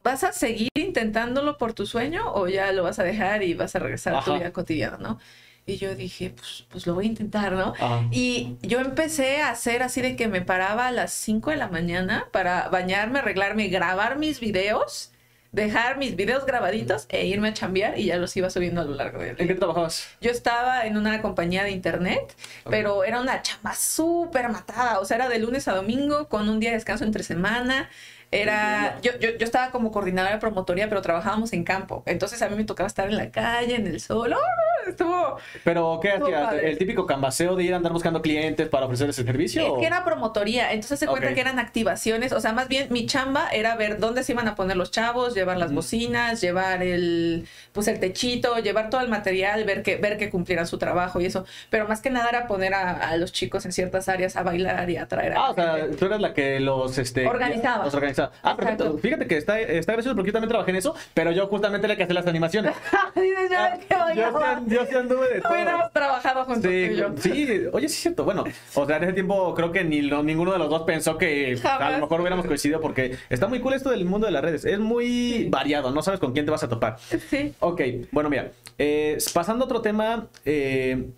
¿Vas 0.06 0.22
a 0.22 0.30
seguir 0.30 0.68
intentándolo 0.76 1.58
por 1.58 1.72
tu 1.72 1.84
sueño 1.84 2.32
o 2.32 2.46
ya 2.46 2.70
lo 2.70 2.84
vas 2.84 3.00
a 3.00 3.02
dejar 3.02 3.42
y 3.42 3.54
vas 3.54 3.75
a 3.75 3.80
regresar 3.80 4.14
a 4.14 4.22
tu 4.22 4.34
vida 4.34 4.52
cotidiana, 4.52 4.98
no? 4.98 5.18
Y 5.66 5.78
yo 5.78 5.96
dije, 5.96 6.30
pues, 6.30 6.64
pues 6.68 6.86
lo 6.86 6.94
voy 6.94 7.06
a 7.06 7.08
intentar, 7.08 7.54
¿no? 7.54 7.75
Ajá. 7.76 8.06
Y 8.12 8.54
yo 8.62 8.78
empecé 8.78 9.42
a 9.42 9.50
hacer 9.50 9.82
así 9.82 10.02
de 10.02 10.14
que 10.14 10.28
me 10.28 10.42
paraba 10.42 10.86
a 10.86 10.92
las 10.92 11.12
5 11.12 11.50
de 11.50 11.56
la 11.56 11.66
mañana 11.66 12.28
para 12.30 12.68
bañarme, 12.68 13.18
arreglarme, 13.18 13.66
grabar 13.66 14.16
mis 14.16 14.38
videos, 14.38 15.10
dejar 15.56 15.96
mis 15.96 16.16
videos 16.16 16.44
grabaditos 16.44 17.06
e 17.08 17.25
irme 17.25 17.48
a 17.48 17.54
chambear 17.54 17.98
y 17.98 18.04
ya 18.04 18.18
los 18.18 18.36
iba 18.36 18.50
subiendo 18.50 18.82
a 18.82 18.84
lo 18.84 18.94
largo 18.94 19.20
del 19.20 19.36
¿En 19.40 19.48
qué 19.48 19.54
trabajabas? 19.54 20.06
Yo 20.20 20.30
estaba 20.30 20.84
en 20.84 20.98
una 20.98 21.22
compañía 21.22 21.64
de 21.64 21.70
internet, 21.70 22.36
pero 22.68 23.04
era 23.04 23.22
una 23.22 23.40
chamba 23.40 23.75
súper 23.75 24.50
matada. 24.50 25.00
O 25.00 25.06
sea, 25.06 25.16
era 25.16 25.30
de 25.30 25.38
lunes 25.38 25.66
a 25.66 25.75
domingo 25.75 26.28
con 26.28 26.50
un 26.50 26.60
día 26.60 26.70
de 26.70 26.76
descanso 26.76 27.04
entre 27.04 27.22
semana. 27.22 27.88
Era, 28.30 29.00
yo, 29.00 29.12
yo, 29.18 29.30
yo 29.30 29.44
estaba 29.44 29.70
como 29.70 29.92
coordinadora 29.92 30.34
de 30.34 30.40
promotoría, 30.40 30.90
pero 30.90 31.00
trabajábamos 31.00 31.54
en 31.54 31.64
campo. 31.64 32.02
Entonces 32.04 32.42
a 32.42 32.50
mí 32.50 32.56
me 32.56 32.64
tocaba 32.64 32.86
estar 32.86 33.08
en 33.08 33.16
la 33.16 33.30
calle, 33.30 33.76
en 33.76 33.86
el 33.86 33.98
sol. 33.98 34.34
¡Ah! 34.34 34.65
Estuvo, 34.87 35.38
¿Pero 35.64 35.99
qué 36.00 36.09
Estuvo 36.11 36.30
padre. 36.30 36.71
¿El 36.71 36.78
típico 36.78 37.06
cambaseo 37.06 37.56
de 37.56 37.64
ir 37.64 37.75
a 37.75 37.76
andar 37.76 37.92
buscando 37.92 38.23
clientes 38.23 38.68
para 38.68 38.87
ofrecer 38.87 39.09
ese 39.11 39.25
servicio? 39.25 39.62
Es 39.62 39.68
o- 39.71 39.78
que 39.80 39.87
era 39.87 40.04
promotoría, 40.04 40.73
entonces 40.73 40.99
se 40.99 41.06
cuenta 41.06 41.35
que 41.35 41.40
eran 41.40 41.59
activaciones, 41.59 42.33
o 42.33 42.40
sea, 42.40 42.52
más 42.52 42.68
bien 42.68 42.87
mi 42.90 43.06
chamba 43.06 43.49
era 43.50 43.75
ver 43.76 43.99
dónde 43.99 44.23
se 44.23 44.33
iban 44.33 44.47
a 44.49 44.54
poner 44.54 44.76
los 44.76 44.90
chavos, 44.90 45.35
llevar 45.35 45.56
las 45.59 45.73
bocinas, 45.73 46.40
llevar 46.40 46.83
el, 46.83 47.47
pues 47.73 47.88
el 47.88 47.99
techito, 48.00 48.56
llevar 48.59 48.90
todo 48.90 49.00
el 49.00 49.09
material, 49.09 49.64
ver 49.64 49.83
que, 49.83 49.97
ver 49.97 50.18
que 50.18 50.30
cumplieran 50.30 50.66
su 50.66 50.78
trabajo 50.78 51.21
y 51.21 51.26
eso. 51.26 51.45
Pero 51.71 51.88
más 51.88 52.00
que 52.00 52.11
nada 52.11 52.28
era 52.28 52.47
poner 52.47 52.75
a, 52.75 52.92
a 53.09 53.16
los 53.16 53.33
chicos 53.33 53.64
en 53.66 53.73
ciertas 53.73 54.09
áreas 54.09 54.37
a 54.37 54.42
bailar 54.42 54.88
y 54.90 54.97
a 54.97 55.06
traer 55.09 55.33
a 55.33 55.37
Ah, 55.37 55.45
la 55.45 55.50
o 55.50 55.54
sea, 55.54 55.90
tú 55.99 56.04
eras 56.06 56.21
la 56.21 56.33
que 56.35 56.61
los 56.61 56.97
este, 56.99 57.26
Organizaba. 57.26 57.85
Los 57.85 57.95
organizaba. 57.95 58.30
Ah, 58.42 58.56
perfecto. 58.56 58.99
Fíjate 58.99 59.26
que 59.26 59.37
está, 59.37 59.59
está 59.61 59.92
gracioso 59.92 60.14
porque 60.16 60.28
yo 60.28 60.33
también 60.33 60.49
trabajé 60.50 60.71
en 60.71 60.76
eso, 60.76 60.95
pero 61.14 61.33
yo 61.33 61.47
justamente 61.49 61.87
era 61.87 61.97
que 61.97 62.02
hacía 62.04 62.14
las 62.14 62.26
animaciones. 62.26 62.73
Dices, 63.14 63.50
Ah, 63.59 63.76
yo, 63.90 63.99
bailaba. 64.33 64.61
sí, 64.65 64.65
yo 64.66 64.85
sí 64.87 64.94
anduve 64.94 65.28
de 65.35 65.40
todo. 65.40 65.52
Hubiéramos 65.52 65.92
trabajado 65.92 66.44
juntos 66.44 66.62
Sí, 66.70 66.87
tú 66.88 66.92
y 66.92 66.96
yo. 66.96 67.08
sí, 67.16 67.49
oye, 67.73 67.88
sí 67.88 67.94
es 67.94 68.00
cierto. 68.02 68.25
Bueno, 68.25 68.44
o 68.75 68.87
sea, 68.87 68.96
en 68.99 69.04
ese 69.04 69.12
tiempo 69.14 69.54
creo 69.54 69.73
que 69.73 69.85
ni 69.85 70.02
lo- 70.02 70.23
ninguno 70.23 70.52
de 70.52 70.58
los 70.58 70.68
dos 70.68 70.82
pensó 70.82 71.16
que 71.18 71.58
a 71.64 71.90
lo 71.92 71.99
mejor 72.00 72.20
hubiéramos 72.20 72.46
coincidido 72.46 72.80
porque 72.80 73.16
está 73.30 73.46
muy 73.46 73.61
cool 73.61 73.75
esto 73.75 73.90
del 73.90 74.04
mundo 74.04 74.26
de 74.26 74.32
las 74.32 74.42
redes. 74.42 74.64
Es 74.64 74.78
muy 74.78 75.49
variado, 75.50 75.90
no 75.90 76.02
sabes 76.02 76.20
con 76.20 76.32
quién 76.32 76.44
te 76.44 76.50
vas 76.50 76.62
a 76.64 76.68
topar. 76.68 76.96
Sí. 77.30 77.54
Ok, 77.61 77.80
bueno, 78.12 78.28
mira, 78.30 78.50
eh, 78.78 79.18
pasando 79.32 79.64
a 79.64 79.66
otro 79.66 79.80
tema, 79.80 80.26
eh, 80.44 81.08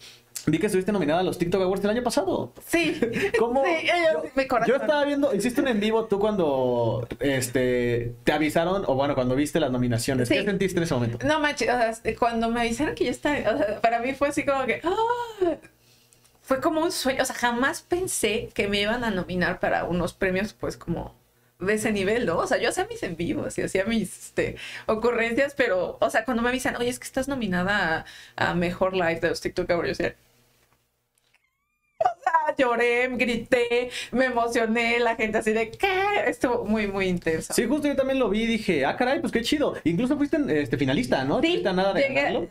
vi 0.50 0.58
que 0.58 0.66
estuviste 0.66 0.92
nominada 0.92 1.20
a 1.20 1.22
los 1.22 1.38
TikTok 1.38 1.62
Awards 1.62 1.82
del 1.82 1.90
año 1.92 2.02
pasado. 2.02 2.52
Sí. 2.66 2.98
¿Cómo? 3.38 3.64
Sí, 3.64 3.86
yo, 3.86 4.22
mi 4.34 4.46
corazón. 4.46 4.74
yo 4.74 4.80
estaba 4.80 5.04
viendo, 5.04 5.34
hiciste 5.34 5.60
un 5.60 5.68
en 5.68 5.80
vivo 5.80 6.04
tú 6.06 6.18
cuando 6.18 7.06
este, 7.20 8.14
te 8.24 8.32
avisaron, 8.32 8.84
o 8.86 8.94
bueno, 8.94 9.14
cuando 9.14 9.34
viste 9.36 9.60
las 9.60 9.70
nominaciones. 9.70 10.28
¿Qué 10.28 10.40
Sí. 10.40 10.44
sentiste 10.44 10.78
en 10.78 10.84
ese 10.84 10.94
momento? 10.94 11.26
No 11.26 11.40
manches, 11.40 11.68
o 11.68 11.72
sea, 11.72 12.16
cuando 12.18 12.48
me 12.50 12.60
avisaron 12.60 12.94
que 12.94 13.04
yo 13.04 13.10
estaba, 13.10 13.36
o 13.36 13.58
sea, 13.58 13.80
para 13.80 14.00
mí 14.00 14.12
fue 14.14 14.28
así 14.28 14.44
como 14.44 14.64
que, 14.66 14.80
¡ah! 14.84 15.56
fue 16.42 16.60
como 16.60 16.80
un 16.82 16.92
sueño, 16.92 17.22
o 17.22 17.26
sea, 17.26 17.36
jamás 17.36 17.82
pensé 17.82 18.48
que 18.54 18.68
me 18.68 18.80
iban 18.80 19.04
a 19.04 19.10
nominar 19.10 19.60
para 19.60 19.84
unos 19.84 20.14
premios, 20.14 20.54
pues 20.54 20.76
como 20.76 21.14
de 21.60 21.74
ese 21.74 21.90
nivel, 21.92 22.24
¿no? 22.24 22.38
O 22.38 22.46
sea, 22.46 22.56
yo 22.58 22.68
hacía 22.68 22.86
mis 22.88 23.02
en 23.02 23.16
vivos 23.16 23.58
y 23.58 23.62
hacía 23.62 23.84
mis 23.84 24.16
este, 24.26 24.56
ocurrencias, 24.86 25.54
pero, 25.56 25.98
o 26.00 26.08
sea, 26.10 26.24
cuando 26.24 26.42
me 26.42 26.48
avisan, 26.50 26.76
oye, 26.76 26.88
es 26.88 26.98
que 27.00 27.04
estás 27.04 27.26
nominada 27.28 28.06
a, 28.36 28.50
a 28.50 28.54
Mejor 28.54 28.94
Live 28.94 29.20
de 29.20 29.28
los 29.30 29.40
TikTok 29.40 29.68
Awards, 29.70 29.98
yo 29.98 30.04
decía, 30.04 30.16
lloré, 32.58 33.08
grité, 33.12 33.90
me 34.12 34.26
emocioné, 34.26 34.98
la 35.00 35.16
gente 35.16 35.38
así 35.38 35.52
de, 35.52 35.70
¿qué? 35.70 36.02
Estuvo 36.26 36.64
muy, 36.64 36.86
muy 36.86 37.06
intenso. 37.06 37.52
Sí, 37.54 37.66
justo 37.66 37.88
yo 37.88 37.96
también 37.96 38.18
lo 38.18 38.28
vi 38.28 38.42
y 38.42 38.46
dije, 38.46 38.84
ah, 38.84 38.96
caray, 38.96 39.20
pues 39.20 39.32
qué 39.32 39.42
chido. 39.42 39.74
Incluso 39.84 40.16
fuiste 40.16 40.38
este, 40.60 40.76
finalista, 40.76 41.24
¿no? 41.24 41.40
Sí, 41.40 41.48
¿Tuviste 41.48 41.68
a 41.68 41.72
nada 41.72 41.92
de 41.92 42.02
llegué- 42.02 42.14
ganarlo? 42.14 42.48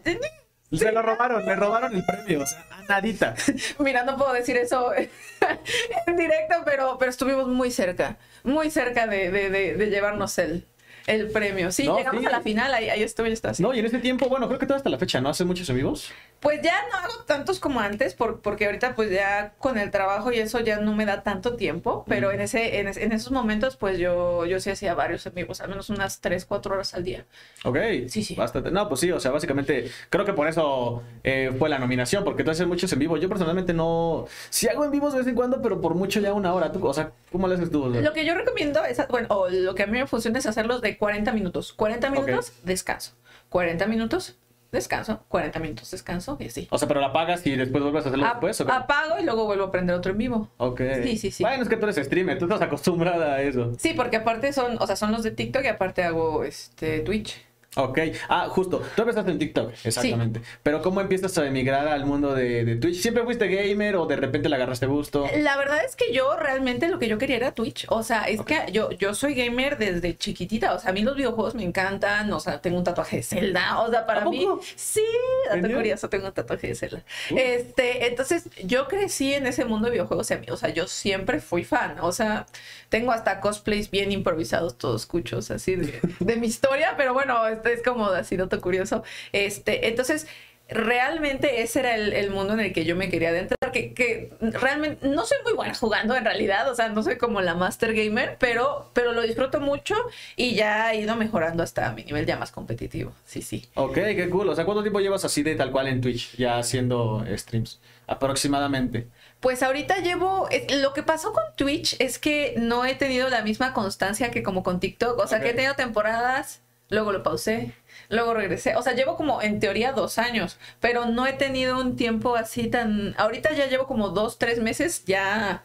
Se 0.69 0.91
lo 0.91 1.01
robaron, 1.01 1.45
me 1.45 1.55
robaron 1.55 1.95
el 1.95 2.03
premio, 2.05 2.41
o 2.43 2.45
sea, 2.45 2.65
a 2.71 2.81
nadita. 2.89 3.35
Mira, 3.79 4.03
no 4.03 4.17
puedo 4.17 4.33
decir 4.33 4.57
eso 4.57 4.91
en 6.07 6.17
directo, 6.17 6.55
pero, 6.65 6.97
pero 6.97 7.09
estuvimos 7.09 7.47
muy 7.47 7.71
cerca, 7.71 8.17
muy 8.43 8.69
cerca 8.69 9.07
de, 9.07 9.31
de- 9.31 9.49
de- 9.49 9.73
de 9.75 9.85
llevarnos 9.89 10.37
el, 10.39 10.65
el 11.05 11.29
premio. 11.29 11.71
Sí, 11.71 11.85
No, 11.85 11.97
llegamos 11.97 12.19
sí. 12.21 12.27
a 12.27 12.31
la 12.31 12.41
final, 12.41 12.73
ahí, 12.73 12.89
ahí 12.89 13.01
estuve, 13.01 13.29
yo 13.29 13.33
estaba 13.33 13.53
así. 13.53 13.63
No, 13.63 13.73
y 13.73 13.79
en 13.79 13.85
ese 13.85 13.99
tiempo, 13.99 14.27
bueno, 14.27 14.47
creo 14.49 14.59
que 14.59 14.65
todo 14.65 14.75
hasta 14.75 14.89
la 14.89 14.97
fecha, 14.97 15.21
¿no? 15.21 15.29
Hace 15.29 15.45
muchos 15.45 15.71
vivos. 15.73 16.11
Pues 16.39 16.61
ya 16.61 16.73
no 16.91 16.97
hago 16.97 17.23
tantos 17.25 17.59
como 17.59 17.79
antes, 17.79 18.13
por- 18.13 18.41
porque 18.41 18.65
ahorita 18.67 18.93
pues 18.95 19.09
ya 19.09 19.53
con 19.57 19.77
el 19.79 19.89
trabajo 19.89 20.31
y 20.31 20.37
eso 20.37 20.59
ya 20.59 20.79
no 20.79 20.93
me 20.95 21.05
da 21.05 21.23
tanto 21.23 21.55
tiempo, 21.55 22.05
pero 22.07 22.29
Mm. 22.29 22.33
en, 22.35 22.41
ese, 22.41 22.79
en, 22.79 22.87
en 22.87 23.11
esos 23.11 23.31
momentos 23.31 23.75
pues 23.75 23.97
yo, 23.97 24.45
yo 24.45 24.59
sí 24.59 24.69
hacía 24.69 24.93
varios 24.93 25.25
en 25.25 25.33
vivos, 25.33 25.61
al 25.61 25.69
menos 25.69 25.89
unas 25.89 26.21
3, 26.21 26.45
4 26.45 26.75
horas 26.75 26.93
al 26.93 27.03
día. 27.03 27.25
Ok. 27.63 27.77
Sí, 28.07 28.23
sí. 28.23 28.35
Bastante. 28.35 28.69
No, 28.69 28.87
pues 28.87 28.99
sí, 29.01 29.11
o 29.11 29.19
sea, 29.19 29.31
básicamente 29.31 29.89
creo 30.09 30.25
que 30.25 30.33
por 30.33 30.47
eso 30.47 31.01
eh, 31.23 31.51
fue 31.57 31.69
la 31.69 31.79
nominación, 31.79 32.23
porque 32.23 32.43
tú 32.43 32.51
haces 32.51 32.67
muchos 32.67 32.91
en 32.93 32.99
vivo. 32.99 33.17
Yo 33.17 33.29
personalmente 33.29 33.73
no. 33.73 34.25
Sí 34.49 34.67
hago 34.67 34.85
en 34.85 34.91
vivos 34.91 35.13
de 35.13 35.19
vez 35.19 35.27
en 35.27 35.35
cuando, 35.35 35.61
pero 35.61 35.81
por 35.81 35.95
mucho 35.95 36.19
ya 36.19 36.33
una 36.33 36.53
hora. 36.53 36.71
Tú, 36.71 36.85
o 36.85 36.93
sea, 36.93 37.11
¿cómo 37.31 37.47
le 37.47 37.55
haces 37.55 37.71
tú? 37.71 37.87
Lo 37.89 38.13
que 38.13 38.25
yo 38.25 38.35
recomiendo 38.35 38.83
es, 38.85 39.01
bueno, 39.09 39.27
o 39.31 39.49
lo 39.49 39.73
que 39.73 39.83
a 39.83 39.87
mí 39.87 39.97
me 39.99 40.05
funciona 40.07 40.37
es 40.39 40.45
hacerlos 40.45 40.81
de 40.81 40.97
40 40.97 41.31
minutos. 41.31 41.73
40 41.73 42.09
minutos, 42.11 42.53
descanso. 42.63 43.13
40 43.49 43.87
minutos, 43.87 44.37
descanso. 44.71 45.23
40 45.27 45.59
minutos, 45.59 45.91
descanso 45.91 46.37
y 46.39 46.45
así. 46.47 46.67
O 46.71 46.77
sea, 46.77 46.87
pero 46.87 46.99
la 47.01 47.13
pagas 47.13 47.45
y 47.45 47.55
después 47.55 47.81
vuelves 47.83 48.05
a 48.05 48.09
hacerlo 48.09 48.25
Ap- 48.25 48.33
después, 48.35 48.61
¿o 48.61 48.71
apago 48.71 49.19
y 49.19 49.23
luego 49.23 49.45
vuelvo 49.45 49.65
a 49.65 49.71
prender 49.71 49.95
otro 49.95 50.11
en 50.11 50.17
vivo. 50.17 50.49
Ok. 50.57 50.81
Sí, 51.03 51.17
sí, 51.17 51.31
sí. 51.31 51.43
Bueno, 51.43 51.63
es 51.63 51.69
que 51.69 51.77
tú 51.77 51.85
eres 51.85 51.95
streamer, 52.05 52.37
tú 52.37 52.45
estás 52.45 52.61
acostumbrada 52.61 53.35
a 53.35 53.41
eso. 53.41 53.73
Sí, 53.77 53.93
porque 53.93 54.17
aparte 54.17 54.53
son, 54.53 54.77
o 54.79 54.87
sea, 54.87 54.95
son 54.95 55.11
los 55.11 55.23
de 55.23 55.31
TikTok 55.31 55.63
y 55.63 55.67
aparte 55.67 56.03
hago 56.03 56.43
este 56.43 56.99
Twitch. 56.99 57.41
Ok. 57.77 57.99
Ah, 58.29 58.47
justo. 58.49 58.83
Tú 58.95 59.01
empezaste 59.03 59.31
en 59.31 59.39
TikTok, 59.39 59.71
exactamente. 59.83 60.41
Pero 60.63 60.81
¿cómo 60.81 61.01
empiezas 61.01 61.37
a 61.37 61.45
emigrar 61.45 61.87
al 61.87 62.05
mundo 62.05 62.33
de, 62.33 62.65
de 62.65 62.75
Twitch? 62.75 63.01
¿Siempre 63.01 63.23
fuiste 63.23 63.47
gamer 63.47 63.95
o 63.95 64.05
de 64.05 64.15
repente 64.15 64.49
le 64.49 64.55
agarraste 64.55 64.87
gusto? 64.87 65.25
La 65.37 65.57
verdad 65.57 65.83
es 65.85 65.95
que 65.95 66.11
yo 66.11 66.35
realmente 66.37 66.87
lo 66.89 66.99
que 66.99 67.07
yo 67.07 67.17
quería 67.17 67.37
era 67.37 67.51
Twitch. 67.53 67.85
O 67.89 68.03
sea, 68.03 68.23
es 68.23 68.41
que 68.41 68.71
yo, 68.71 68.91
yo 68.91 69.13
soy 69.13 69.35
gamer 69.35 69.77
desde 69.77 70.17
chiquitita. 70.17 70.73
O 70.73 70.79
sea, 70.79 70.89
a 70.89 70.93
mí 70.93 71.01
los 71.01 71.15
videojuegos 71.15 71.55
me 71.55 71.63
encantan. 71.63 72.31
O 72.33 72.39
sea, 72.39 72.61
tengo 72.61 72.77
un 72.77 72.83
tatuaje 72.83 73.17
de 73.17 73.23
Zelda. 73.23 73.81
O 73.81 73.91
sea, 73.91 74.05
para 74.05 74.23
¿A 74.23 74.25
mí. 74.25 74.43
poco? 74.45 74.61
Sí, 74.75 75.05
dato 75.49 75.73
curioso, 75.73 76.09
tengo 76.09 76.27
un 76.27 76.33
tatuaje 76.33 76.67
de 76.67 76.75
Zelda. 76.75 77.03
Uh. 77.31 77.37
Este, 77.37 78.07
entonces, 78.07 78.49
yo 78.63 78.87
crecí 78.87 79.33
en 79.33 79.47
ese 79.47 79.65
mundo 79.65 79.85
de 79.85 79.91
videojuegos. 79.91 80.31
O 80.49 80.57
sea, 80.57 80.69
yo 80.69 80.87
siempre 80.87 81.39
fui 81.39 81.63
fan. 81.63 81.97
O 82.01 82.11
sea, 82.11 82.47
tengo 82.89 83.11
hasta 83.11 83.39
cosplays 83.39 83.91
bien 83.91 84.11
improvisados, 84.11 84.77
todos 84.77 85.05
cuchos, 85.05 85.51
así 85.51 85.75
de, 85.75 86.35
mi 86.37 86.47
historia. 86.47 86.95
Pero 86.97 87.13
bueno, 87.13 87.47
este 87.47 87.73
es 87.73 87.83
como 87.83 88.05
así, 88.07 88.37
dato 88.37 88.59
curioso. 88.61 89.03
Este, 89.31 89.87
entonces. 89.87 90.27
Realmente 90.69 91.61
ese 91.61 91.79
era 91.79 91.95
el 91.95 92.29
mundo 92.29 92.51
en 92.51 92.59
el 92.59 92.73
que 92.73 92.83
yo 92.83 92.97
me 92.97 93.07
quería 93.07 93.29
adentrar, 93.29 93.66
que, 93.77 93.93
que 93.93 94.33
realmente 94.39 95.07
no 95.07 95.25
soy 95.25 95.37
muy 95.43 95.53
buena 95.53 95.73
jugando 95.75 96.15
en 96.15 96.25
realidad, 96.25 96.69
o 96.69 96.75
sea, 96.75 96.89
no 96.89 97.03
soy 97.03 97.17
como 97.17 97.41
la 97.41 97.55
master 97.55 97.93
gamer, 97.93 98.37
pero, 98.39 98.89
pero 98.93 99.13
lo 99.13 99.21
disfruto 99.21 99.59
mucho 99.59 99.95
y 100.35 100.55
ya 100.55 100.93
he 100.93 101.01
ido 101.01 101.15
mejorando 101.15 101.63
hasta 101.63 101.91
mi 101.91 102.03
nivel 102.03 102.25
ya 102.25 102.37
más 102.37 102.51
competitivo, 102.51 103.13
sí, 103.25 103.41
sí. 103.41 103.67
Ok, 103.75 103.95
qué 103.95 104.29
cool. 104.29 104.49
O 104.49 104.55
sea, 104.55 104.65
¿cuánto 104.65 104.81
tiempo 104.81 104.99
llevas 104.99 105.25
así 105.25 105.43
de 105.43 105.55
tal 105.55 105.71
cual 105.71 105.87
en 105.87 106.01
Twitch, 106.01 106.35
ya 106.37 106.57
haciendo 106.57 107.23
streams? 107.35 107.79
Aproximadamente. 108.07 109.07
Pues 109.39 109.61
ahorita 109.61 109.97
llevo, 109.97 110.47
eh, 110.49 110.65
lo 110.81 110.93
que 110.93 111.03
pasó 111.03 111.33
con 111.33 111.43
Twitch 111.55 111.95
es 111.99 112.17
que 112.17 112.55
no 112.57 112.85
he 112.85 112.95
tenido 112.95 113.29
la 113.29 113.41
misma 113.41 113.73
constancia 113.73 114.31
que 114.31 114.43
como 114.43 114.63
con 114.63 114.79
TikTok, 114.79 115.19
o 115.19 115.27
sea, 115.27 115.41
que 115.41 115.49
he 115.49 115.53
tenido 115.53 115.75
temporadas, 115.75 116.61
luego 116.89 117.11
lo 117.11 117.23
pausé, 117.23 117.73
luego 118.09 118.33
regresé, 118.33 118.75
o 118.75 118.81
sea, 118.81 118.93
llevo 118.93 119.15
como 119.17 119.41
en 119.41 119.59
teoría 119.59 119.91
dos 119.91 120.17
años, 120.17 120.57
pero 120.79 121.05
no 121.05 121.25
he 121.27 121.33
tenido 121.33 121.79
un 121.79 121.95
tiempo 121.95 122.35
así 122.35 122.67
tan, 122.67 123.13
ahorita 123.17 123.53
ya 123.53 123.67
llevo 123.67 123.87
como 123.87 124.09
dos, 124.09 124.37
tres 124.39 124.59
meses 124.61 125.03
ya 125.05 125.63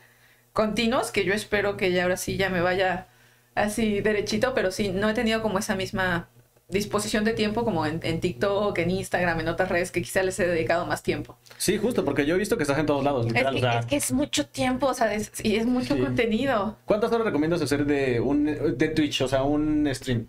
continuos, 0.53 1.11
que 1.11 1.25
yo 1.25 1.33
espero 1.35 1.77
que 1.77 1.93
ya 1.93 2.03
ahora 2.05 2.17
sí 2.17 2.37
ya 2.37 2.51
me 2.51 2.61
vaya 2.61 3.07
así 3.55 4.01
derechito, 4.01 4.55
pero 4.55 4.71
sí, 4.71 4.91
no 4.91 5.09
he 5.11 5.15
tenido 5.15 5.43
como 5.43 5.59
esa 5.59 5.75
misma 5.77 6.29
disposición 6.69 7.23
de 7.25 7.35
tiempo 7.35 7.65
como 7.65 7.85
en, 7.85 8.01
en 8.03 8.21
TikTok, 8.21 8.79
en 8.79 8.91
Instagram, 8.91 9.41
en 9.41 9.49
otras 9.49 9.69
redes 9.69 9.91
que 9.91 10.01
quizá 10.01 10.23
les 10.23 10.39
he 10.41 10.47
dedicado 10.47 10.87
más 10.87 11.03
tiempo. 11.03 11.37
Sí, 11.59 11.77
justo, 11.77 12.03
porque 12.05 12.25
yo 12.25 12.35
he 12.35 12.39
visto 12.39 12.57
que 12.57 12.63
estás 12.63 12.79
en 12.79 12.87
todos 12.87 13.05
lados, 13.05 13.27
Es 13.27 13.33
literal. 13.33 13.53
que, 13.55 13.59
o 13.59 13.61
sea, 13.61 13.81
es 13.81 13.87
que 13.87 13.97
es 13.97 14.13
mucho 14.13 14.47
tiempo, 14.47 14.87
o 14.87 14.95
sea, 14.95 15.13
es, 15.13 15.31
y 15.45 15.57
es 15.57 15.67
mucho 15.67 15.95
Sí. 15.97 16.01
contenido. 16.01 16.79
¿Cuántas 16.87 17.13
horas 17.13 17.27
recomiendas 17.27 17.61
hacer 17.61 17.85
de 17.85 18.21
un 18.21 18.45
de 18.79 18.89
Twitch, 18.89 19.21
o 19.21 19.29
sea, 19.29 19.43
un 19.43 19.87
stream? 19.95 20.29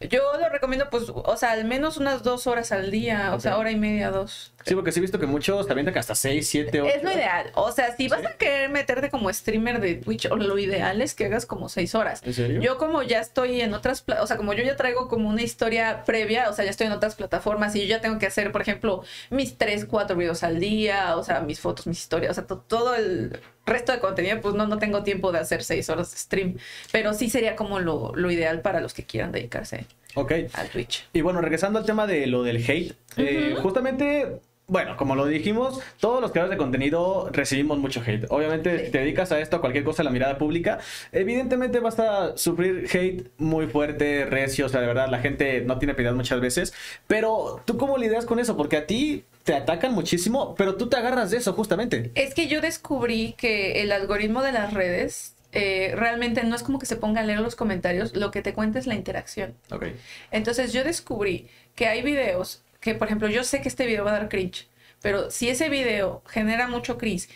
Yo 0.00 0.20
lo 0.38 0.48
recomiendo, 0.50 0.90
pues, 0.90 1.04
o 1.08 1.36
sea, 1.38 1.52
al 1.52 1.64
menos 1.64 1.96
unas 1.96 2.22
dos 2.22 2.46
horas 2.46 2.70
al 2.70 2.90
día, 2.90 3.34
o 3.34 3.40
sea, 3.40 3.56
hora 3.56 3.70
y 3.70 3.76
media, 3.76 4.10
dos. 4.10 4.52
Sí, 4.66 4.74
porque 4.74 4.92
sí 4.92 4.98
he 4.98 5.02
visto 5.02 5.18
que 5.18 5.26
muchos 5.26 5.64
te 5.66 5.72
avientan 5.72 5.94
que 5.94 6.00
hasta 6.00 6.14
6, 6.14 6.46
7, 6.46 6.82
8. 6.82 6.92
Es 6.96 7.02
lo 7.02 7.12
ideal. 7.12 7.50
O 7.54 7.72
sea, 7.72 7.96
si 7.96 8.08
vas 8.08 8.20
¿Sí? 8.20 8.26
a 8.26 8.34
querer 8.36 8.68
meterte 8.68 9.08
como 9.10 9.32
streamer 9.32 9.80
de 9.80 9.94
Twitch, 9.94 10.26
o 10.30 10.36
lo 10.36 10.58
ideal 10.58 11.00
es 11.00 11.14
que 11.14 11.24
hagas 11.24 11.46
como 11.46 11.68
seis 11.70 11.94
horas. 11.94 12.20
¿En 12.24 12.34
serio? 12.34 12.60
Yo 12.60 12.76
como 12.76 13.02
ya 13.02 13.20
estoy 13.20 13.60
en 13.62 13.72
otras, 13.72 14.04
o 14.20 14.26
sea, 14.26 14.36
como 14.36 14.52
yo 14.52 14.62
ya 14.64 14.76
traigo 14.76 15.08
como 15.08 15.28
una 15.30 15.40
historia 15.42 16.02
previa, 16.04 16.50
o 16.50 16.52
sea, 16.52 16.64
ya 16.66 16.70
estoy 16.72 16.88
en 16.88 16.92
otras 16.92 17.14
plataformas 17.14 17.74
y 17.74 17.80
yo 17.82 17.86
ya 17.86 18.00
tengo 18.02 18.18
que 18.18 18.26
hacer, 18.26 18.52
por 18.52 18.60
ejemplo, 18.60 19.02
mis 19.30 19.56
tres, 19.56 19.86
cuatro 19.86 20.14
videos 20.16 20.42
al 20.42 20.60
día, 20.60 21.16
o 21.16 21.24
sea, 21.24 21.40
mis 21.40 21.58
fotos, 21.60 21.86
mis 21.86 21.98
historias, 22.00 22.32
o 22.32 22.34
sea, 22.34 22.46
to- 22.46 22.58
todo 22.58 22.94
el 22.96 23.40
resto 23.66 23.92
de 23.92 23.98
contenido, 23.98 24.40
pues 24.40 24.54
no, 24.54 24.66
no 24.66 24.78
tengo 24.78 25.02
tiempo 25.02 25.32
de 25.32 25.40
hacer 25.40 25.62
seis 25.64 25.90
horas 25.90 26.10
de 26.12 26.18
stream, 26.18 26.56
pero 26.92 27.12
sí 27.12 27.28
sería 27.28 27.56
como 27.56 27.80
lo, 27.80 28.12
lo 28.14 28.30
ideal 28.30 28.60
para 28.62 28.80
los 28.80 28.94
que 28.94 29.04
quieran 29.04 29.32
dedicarse 29.32 29.86
Ok. 30.14 30.32
al 30.54 30.68
Twitch. 30.68 31.06
Y 31.12 31.20
bueno, 31.20 31.40
regresando 31.40 31.78
al 31.78 31.84
tema 31.84 32.06
de 32.06 32.26
lo 32.26 32.42
del 32.42 32.56
hate, 32.58 32.94
eh, 33.16 33.56
justamente 33.60 34.40
bueno, 34.68 34.96
como 34.96 35.14
lo 35.14 35.26
dijimos, 35.26 35.78
todos 36.00 36.20
los 36.20 36.32
creadores 36.32 36.56
de 36.56 36.60
contenido 36.60 37.28
recibimos 37.30 37.78
mucho 37.78 38.02
hate. 38.04 38.26
Obviamente, 38.30 38.76
Sí. 38.80 38.84
si 38.86 38.90
te 38.90 38.98
dedicas 38.98 39.30
a 39.30 39.38
esto, 39.38 39.56
a 39.56 39.60
cualquier 39.60 39.84
cosa, 39.84 40.02
a 40.02 40.04
la 40.04 40.10
mirada 40.10 40.38
pública, 40.38 40.80
evidentemente 41.12 41.78
vas 41.78 42.00
a 42.00 42.36
sufrir 42.36 42.88
hate 42.92 43.28
muy 43.38 43.68
fuerte, 43.68 44.24
recio, 44.24 44.66
o 44.66 44.68
sea, 44.68 44.80
de 44.80 44.88
verdad, 44.88 45.08
la 45.08 45.20
gente 45.20 45.60
no 45.60 45.78
tiene 45.78 45.94
piedad 45.94 46.14
muchas 46.14 46.40
veces. 46.40 46.74
Pero, 47.06 47.62
¿tú 47.64 47.76
cómo 47.78 47.96
lidias 47.96 48.26
con 48.26 48.40
eso? 48.40 48.56
Porque 48.56 48.76
a 48.76 48.86
ti 48.88 49.22
te 49.46 49.54
atacan 49.54 49.94
muchísimo, 49.94 50.56
pero 50.56 50.74
tú 50.74 50.88
te 50.88 50.96
agarras 50.96 51.30
de 51.30 51.36
eso, 51.36 51.52
justamente. 51.52 52.10
Es 52.16 52.34
que 52.34 52.48
yo 52.48 52.60
descubrí 52.60 53.36
que 53.38 53.80
el 53.80 53.92
algoritmo 53.92 54.42
de 54.42 54.50
las 54.50 54.74
redes 54.74 55.36
eh, 55.52 55.92
realmente 55.94 56.42
no 56.42 56.56
es 56.56 56.64
como 56.64 56.80
que 56.80 56.86
se 56.86 56.96
ponga 56.96 57.20
a 57.20 57.24
leer 57.24 57.38
los 57.38 57.54
comentarios, 57.54 58.16
lo 58.16 58.32
que 58.32 58.42
te 58.42 58.54
cuenta 58.54 58.80
es 58.80 58.88
la 58.88 58.96
interacción. 58.96 59.54
Ok. 59.70 59.84
Entonces 60.32 60.72
yo 60.72 60.82
descubrí 60.82 61.46
que 61.76 61.86
hay 61.86 62.02
videos 62.02 62.64
que, 62.80 62.96
por 62.96 63.06
ejemplo, 63.06 63.28
yo 63.28 63.44
sé 63.44 63.62
que 63.62 63.68
este 63.68 63.86
video 63.86 64.04
va 64.04 64.10
a 64.10 64.18
dar 64.18 64.28
cringe, 64.28 64.66
pero 65.02 65.30
si 65.30 65.48
ese 65.48 65.68
video 65.68 66.22
genera 66.26 66.68
mucho 66.68 66.98
cringe, 66.98 67.28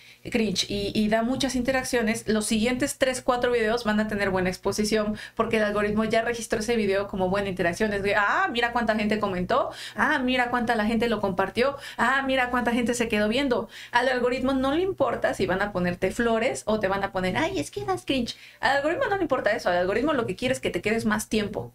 y 0.68 1.08
da 1.08 1.22
muchas 1.22 1.54
interacciones, 1.54 2.28
los 2.28 2.46
siguientes 2.46 2.98
3, 2.98 3.22
4 3.22 3.52
videos 3.52 3.84
van 3.84 4.00
a 4.00 4.08
tener 4.08 4.30
buena 4.30 4.48
exposición 4.48 5.16
porque 5.34 5.56
el 5.56 5.64
algoritmo 5.64 6.04
ya 6.04 6.22
registró 6.22 6.60
ese 6.60 6.76
video 6.76 7.08
como 7.08 7.28
buena 7.28 7.48
interacción. 7.48 7.92
Es 7.92 8.02
de, 8.02 8.14
ah, 8.16 8.48
mira 8.50 8.72
cuánta 8.72 8.94
gente 8.96 9.18
comentó, 9.18 9.70
ah, 9.96 10.18
mira 10.18 10.50
cuánta 10.50 10.74
la 10.74 10.86
gente 10.86 11.08
lo 11.08 11.20
compartió, 11.20 11.76
ah, 11.96 12.22
mira 12.26 12.50
cuánta 12.50 12.72
gente 12.72 12.94
se 12.94 13.08
quedó 13.08 13.28
viendo. 13.28 13.68
Al 13.92 14.08
algoritmo 14.08 14.52
no 14.52 14.74
le 14.74 14.82
importa 14.82 15.34
si 15.34 15.46
van 15.46 15.62
a 15.62 15.72
ponerte 15.72 16.10
flores 16.10 16.62
o 16.66 16.80
te 16.80 16.88
van 16.88 17.04
a 17.04 17.12
poner, 17.12 17.36
ay, 17.36 17.58
es 17.58 17.70
que 17.70 17.84
das 17.84 18.04
cringe. 18.04 18.36
Al 18.60 18.78
algoritmo 18.78 19.06
no 19.06 19.16
le 19.16 19.22
importa 19.22 19.50
eso, 19.52 19.70
al 19.70 19.76
algoritmo 19.78 20.12
lo 20.12 20.26
que 20.26 20.36
quiere 20.36 20.54
es 20.54 20.60
que 20.60 20.70
te 20.70 20.82
quedes 20.82 21.04
más 21.06 21.28
tiempo. 21.28 21.72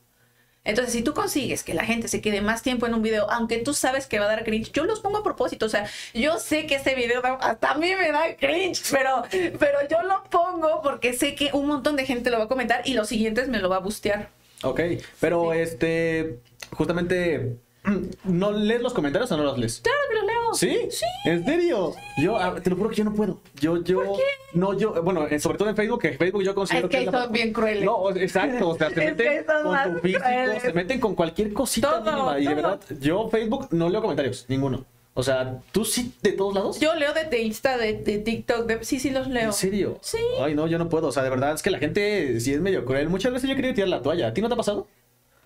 Entonces, 0.65 0.93
si 0.93 1.01
tú 1.03 1.13
consigues 1.13 1.63
que 1.63 1.73
la 1.73 1.85
gente 1.85 2.07
se 2.07 2.19
quede 2.21 2.41
más 2.41 2.61
tiempo 2.63 2.85
en 2.87 2.93
un 2.95 3.01
video, 3.01 3.29
aunque 3.31 3.59
tú 3.59 3.73
sabes 3.73 4.07
que 4.07 4.19
va 4.19 4.25
a 4.25 4.29
dar 4.29 4.43
cringe, 4.43 4.71
yo 4.73 4.83
los 4.85 4.99
pongo 4.99 5.19
a 5.19 5.23
propósito. 5.23 5.67
O 5.67 5.69
sea, 5.69 5.87
yo 6.13 6.39
sé 6.39 6.65
que 6.67 6.75
ese 6.75 6.95
video 6.95 7.21
hasta 7.39 7.71
a 7.71 7.77
mí 7.77 7.91
me 7.95 8.11
da 8.11 8.35
cringe, 8.35 8.81
pero, 8.91 9.23
pero 9.59 9.79
yo 9.89 10.01
lo 10.03 10.23
pongo 10.29 10.81
porque 10.81 11.13
sé 11.13 11.35
que 11.35 11.51
un 11.53 11.67
montón 11.67 11.95
de 11.95 12.05
gente 12.05 12.31
lo 12.31 12.37
va 12.39 12.45
a 12.45 12.47
comentar 12.47 12.81
y 12.85 12.93
los 12.95 13.07
siguientes 13.07 13.47
me 13.47 13.59
lo 13.59 13.69
va 13.69 13.77
a 13.77 13.79
bustear. 13.79 14.29
Ok, 14.63 14.81
pero 15.19 15.51
Sí. 15.53 15.59
este, 15.59 16.39
justamente, 16.71 17.57
¿no 18.23 18.51
lees 18.51 18.81
los 18.81 18.93
comentarios 18.93 19.31
o 19.31 19.37
no 19.37 19.43
los 19.43 19.57
lees? 19.59 19.81
Claro 19.83 19.99
que 20.09 20.15
lo 20.15 20.25
leo. 20.25 20.34
¿Sí? 20.53 20.77
Sí. 20.89 21.05
¿En 21.25 21.45
serio? 21.45 21.93
Yo, 22.17 22.37
te 22.63 22.69
lo 22.69 22.75
juro 22.75 22.89
que 22.89 22.95
yo 22.95 23.03
no 23.03 23.13
puedo. 23.13 23.39
Yo, 23.59 23.83
yo, 23.83 24.17
no, 24.53 24.77
yo, 24.77 25.01
bueno, 25.03 25.27
eh, 25.27 25.39
sobre 25.39 25.57
todo 25.57 25.69
en 25.69 25.75
Facebook, 25.75 26.01
que 26.01 26.13
Facebook 26.13 26.43
yo 26.43 26.53
considero 26.55 26.87
Es 26.87 26.91
que 26.95 27.05
la- 27.05 27.11
son 27.23 27.31
bien 27.31 27.51
crueles. 27.53 27.83
No, 27.83 28.09
exacto, 28.11 28.69
o 28.69 28.77
sea, 28.77 28.89
se 28.89 29.03
Es 29.05 29.15
meten 29.15 29.37
que 29.37 29.45
con 29.45 29.93
tu 29.93 29.99
físico, 29.99 30.23
se 30.61 30.73
meten 30.73 30.99
con 30.99 31.15
cualquier 31.15 31.53
cosita 31.53 32.03
Todo, 32.03 32.33
mínima. 32.33 32.39
Y 32.39 32.45
de 32.47 32.53
verdad, 32.55 32.79
yo 32.99 33.27
Facebook 33.29 33.67
no 33.71 33.89
leo 33.89 34.01
comentarios, 34.01 34.45
ninguno. 34.47 34.85
O 35.17 35.23
sea, 35.23 35.59
¿tú 35.71 35.85
sí 35.85 36.13
de 36.21 36.33
todos 36.33 36.53
lados? 36.53 36.77
Yo 36.79 36.93
leo 36.95 37.13
de, 37.13 37.23
de 37.23 37.41
Insta, 37.41 37.77
de, 37.77 37.93
de 37.93 38.17
TikTok, 38.17 38.65
de, 38.65 38.83
sí, 38.83 38.99
sí 38.99 39.11
los 39.11 39.27
leo. 39.29 39.45
¿En 39.45 39.53
serio? 39.53 39.97
Sí. 40.01 40.17
Ay, 40.41 40.55
no, 40.55 40.67
yo 40.67 40.77
no 40.77 40.89
puedo. 40.89 41.07
O 41.07 41.11
sea, 41.13 41.23
de 41.23 41.29
verdad, 41.29 41.53
es 41.53 41.61
que 41.63 41.69
la 41.71 41.79
gente 41.79 42.37
sí 42.41 42.53
es 42.53 42.59
medio 42.59 42.83
cruel. 42.83 43.07
Muchas 43.07 43.31
veces 43.31 43.47
yo 43.47 43.53
he 43.53 43.55
querido 43.55 43.73
tirar 43.73 43.87
la 43.87 44.01
toalla. 44.01 44.27
¿A 44.27 44.33
ti 44.33 44.41
no 44.41 44.49
te 44.49 44.55
ha 44.55 44.57
pasado? 44.57 44.87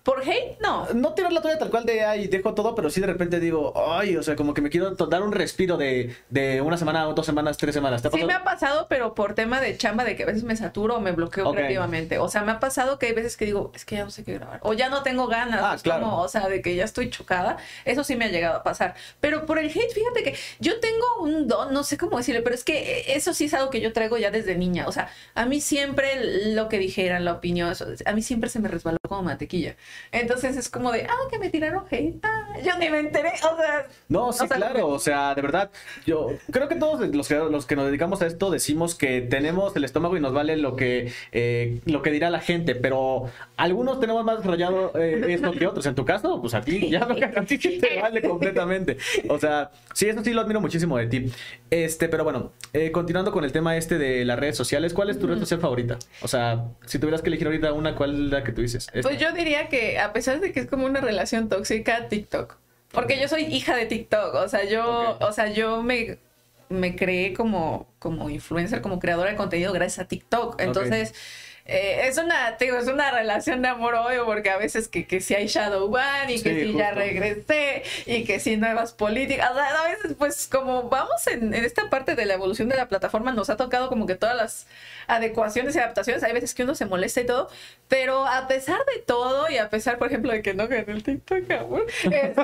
¿Por 0.02 0.22
hate? 0.22 0.58
No. 0.60 0.86
No 0.94 1.12
tirar 1.14 1.30
la 1.32 1.42
toalla 1.42 1.58
tal 1.58 1.70
cual 1.70 1.84
de 1.84 2.02
ay, 2.04 2.26
dejo 2.28 2.54
todo, 2.54 2.74
pero 2.74 2.88
sí 2.88 3.00
de 3.00 3.06
repente 3.06 3.38
digo, 3.38 3.72
ay, 3.76 4.16
o 4.16 4.22
sea, 4.22 4.34
como 4.34 4.54
que 4.54 4.62
me 4.62 4.70
quiero 4.70 4.92
dar 4.92 5.22
un 5.22 5.30
respiro 5.32 5.76
de, 5.76 6.16
de 6.30 6.60
una 6.62 6.76
semana, 6.78 7.04
dos 7.04 7.26
semanas, 7.26 7.58
tres 7.58 7.74
semanas. 7.74 8.00
¿Te 8.00 8.08
ha 8.08 8.10
Sí 8.10 8.16
pasado? 8.16 8.26
me 8.28 8.34
ha 8.34 8.44
pasado, 8.44 8.86
pero 8.88 9.14
por 9.14 9.34
tema 9.34 9.60
de 9.60 9.76
chamba, 9.76 10.04
de 10.04 10.16
que 10.16 10.22
a 10.22 10.26
veces 10.26 10.42
me 10.42 10.56
saturo 10.56 10.96
o 10.96 11.00
me 11.00 11.12
bloqueo 11.12 11.48
Ok. 11.48 11.54
creativamente. 11.56 12.18
O 12.18 12.28
sea, 12.28 12.42
me 12.42 12.52
ha 12.52 12.60
pasado 12.60 12.98
que 12.98 13.06
hay 13.06 13.12
veces 13.12 13.36
que 13.36 13.44
digo, 13.44 13.72
es 13.74 13.84
que 13.84 13.96
ya 13.96 14.04
no 14.04 14.10
sé 14.10 14.24
qué 14.24 14.34
grabar. 14.34 14.60
O 14.62 14.72
ya 14.72 14.88
no 14.88 15.02
tengo 15.02 15.26
ganas. 15.26 15.60
Ah, 15.62 15.76
claro. 15.82 16.02
como, 16.04 16.22
o 16.22 16.28
sea, 16.28 16.48
de 16.48 16.62
que 16.62 16.74
ya 16.74 16.84
estoy 16.84 17.10
chocada. 17.10 17.58
Eso 17.84 18.02
sí 18.02 18.16
me 18.16 18.24
ha 18.24 18.28
llegado 18.28 18.56
a 18.56 18.62
pasar. 18.62 18.94
Pero 19.20 19.44
por 19.44 19.58
el 19.58 19.66
hate, 19.68 19.92
fíjate 19.92 20.22
que 20.22 20.34
yo 20.60 20.80
tengo 20.80 21.04
un 21.20 21.46
don, 21.46 21.74
no 21.74 21.84
sé 21.84 21.98
cómo 21.98 22.16
decirle, 22.16 22.40
pero 22.42 22.54
es 22.54 22.64
que 22.64 23.04
eso 23.14 23.34
sí 23.34 23.44
es 23.44 23.54
algo 23.54 23.68
que 23.70 23.80
yo 23.80 23.92
traigo 23.92 24.16
ya 24.16 24.30
desde 24.30 24.56
niña. 24.56 24.86
O 24.88 24.92
sea, 24.92 25.10
a 25.34 25.44
mí 25.44 25.60
siempre 25.60 26.54
lo 26.54 26.68
que 26.70 26.78
dijeran, 26.78 27.24
la 27.26 27.32
opinión, 27.34 27.70
eso, 27.70 27.86
a 28.06 28.12
mí 28.12 28.22
siempre 28.22 28.48
se 28.48 28.60
me 28.60 28.68
resbaló 28.68 28.96
como 29.06 29.22
mantequilla. 29.24 29.76
Entonces 30.12 30.56
es 30.56 30.68
como 30.68 30.92
de, 30.92 31.04
ah, 31.04 31.28
que 31.30 31.38
me 31.38 31.50
tiraron 31.50 31.84
hate. 31.90 32.16
ah, 32.22 32.58
yo 32.64 32.78
ni 32.78 32.90
me 32.90 33.00
enteré. 33.00 33.32
O 33.50 33.56
sea, 33.56 33.86
No, 34.08 34.32
sí, 34.32 34.44
O 34.44 34.46
sea, 34.46 34.56
claro, 34.56 34.88
o 34.88 34.98
sea, 34.98 35.34
de 35.34 35.42
verdad, 35.42 35.70
yo 36.06 36.28
creo 36.50 36.68
que 36.68 36.76
todos 36.76 37.00
los 37.14 37.28
que, 37.28 37.34
los 37.36 37.66
que 37.66 37.76
nos 37.76 37.86
dedicamos 37.86 38.22
a 38.22 38.26
esto 38.26 38.50
decimos 38.50 38.94
que 38.94 39.20
tenemos 39.20 39.74
el 39.76 39.84
estómago 39.84 40.16
y 40.16 40.20
nos 40.20 40.32
vale 40.32 40.56
lo 40.56 40.76
que, 40.76 41.12
eh, 41.32 41.80
lo 41.84 42.02
que 42.02 42.10
dirá 42.10 42.30
la 42.30 42.40
gente, 42.40 42.74
pero 42.74 43.30
algunos 43.56 44.00
tenemos 44.00 44.24
más 44.24 44.38
desarrollado 44.38 44.92
eh, 44.98 45.24
esto 45.28 45.52
que 45.52 45.66
otros. 45.66 45.86
En 45.86 45.94
tu 45.94 46.04
caso, 46.04 46.40
pues 46.40 46.54
a 46.54 46.60
ti, 46.60 46.90
ya 46.90 47.02
a 47.36 47.44
ti 47.44 47.58
te 47.58 48.00
vale 48.00 48.22
completamente. 48.22 48.96
O 49.28 49.38
sea, 49.38 49.70
sí, 49.94 50.08
eso 50.08 50.22
sí 50.24 50.32
lo 50.32 50.40
admiro 50.40 50.60
muchísimo 50.60 50.96
de 50.98 51.06
ti. 51.06 51.32
Este, 51.70 52.08
pero 52.08 52.24
bueno, 52.24 52.52
eh, 52.72 52.90
continuando 52.90 53.32
con 53.32 53.44
el 53.44 53.52
tema 53.52 53.76
este 53.76 53.98
de 53.98 54.24
las 54.24 54.38
redes 54.38 54.56
sociales, 54.56 54.94
¿cuál 54.94 55.10
es 55.10 55.18
tu 55.18 55.26
red 55.26 55.38
social 55.38 55.60
favorita? 55.60 55.98
O 56.22 56.28
sea, 56.28 56.64
si 56.86 56.98
tuvieras 56.98 57.22
que 57.22 57.28
elegir 57.28 57.46
ahorita 57.46 57.72
una, 57.72 57.94
¿cuál 57.94 58.14
es 58.14 58.30
la 58.32 58.44
que 58.44 58.52
tú 58.52 58.62
dices? 58.62 58.88
Esta. 58.92 59.08
Pues 59.08 59.20
yo 59.20 59.32
diría 59.32 59.68
que 59.68 59.79
a 59.98 60.12
pesar 60.12 60.40
de 60.40 60.52
que 60.52 60.60
es 60.60 60.66
como 60.66 60.86
una 60.86 61.00
relación 61.00 61.48
tóxica, 61.48 62.08
TikTok. 62.08 62.56
Porque 62.92 63.20
yo 63.20 63.28
soy 63.28 63.44
hija 63.44 63.76
de 63.76 63.86
TikTok. 63.86 64.34
O 64.34 64.48
sea, 64.48 64.64
yo, 64.64 65.18
o 65.20 65.32
sea, 65.32 65.48
yo 65.48 65.82
me, 65.82 66.18
me 66.68 66.96
creé 66.96 67.34
como, 67.34 67.86
como 67.98 68.30
influencer, 68.30 68.80
como 68.80 68.98
creadora 68.98 69.30
de 69.30 69.36
contenido 69.36 69.72
gracias 69.72 70.04
a 70.04 70.08
TikTok. 70.08 70.60
Entonces, 70.60 71.14
eh, 71.70 72.08
es 72.08 72.18
una, 72.18 72.56
te 72.56 72.64
digo, 72.66 72.76
es 72.78 72.88
una 72.88 73.10
relación 73.10 73.62
de 73.62 73.68
amor-odio, 73.68 74.24
porque 74.26 74.50
a 74.50 74.56
veces 74.58 74.88
que, 74.88 75.06
que 75.06 75.20
si 75.20 75.34
hay 75.34 75.46
Shadow 75.46 75.88
Ban 75.88 76.28
y 76.28 76.42
que 76.42 76.64
si 76.66 76.72
ya 76.74 76.90
regresé 76.90 77.82
y 78.06 78.24
que 78.24 78.40
si 78.40 78.56
nuevas 78.56 78.92
políticas. 78.92 79.50
O 79.52 79.54
sea, 79.54 79.68
a 79.68 79.88
veces, 79.88 80.14
pues, 80.18 80.48
como 80.50 80.88
vamos 80.88 81.26
en, 81.28 81.54
en 81.54 81.64
esta 81.64 81.88
parte 81.88 82.14
de 82.16 82.26
la 82.26 82.34
evolución 82.34 82.68
de 82.68 82.76
la 82.76 82.88
plataforma, 82.88 83.32
nos 83.32 83.50
ha 83.50 83.56
tocado 83.56 83.88
como 83.88 84.06
que 84.06 84.16
todas 84.16 84.36
las 84.36 84.66
adecuaciones 85.06 85.74
y 85.76 85.78
adaptaciones. 85.78 86.22
Hay 86.22 86.32
veces 86.32 86.54
que 86.54 86.64
uno 86.64 86.74
se 86.74 86.86
molesta 86.86 87.20
y 87.20 87.26
todo, 87.26 87.48
pero 87.88 88.26
a 88.26 88.48
pesar 88.48 88.78
de 88.94 89.00
todo 89.02 89.48
y 89.50 89.58
a 89.58 89.70
pesar, 89.70 89.98
por 89.98 90.08
ejemplo, 90.08 90.32
de 90.32 90.42
que 90.42 90.54
no 90.54 90.68
gané 90.68 90.84
el 90.92 91.02
TikTok, 91.02 91.50
amor, 91.52 91.86
este, 92.04 92.34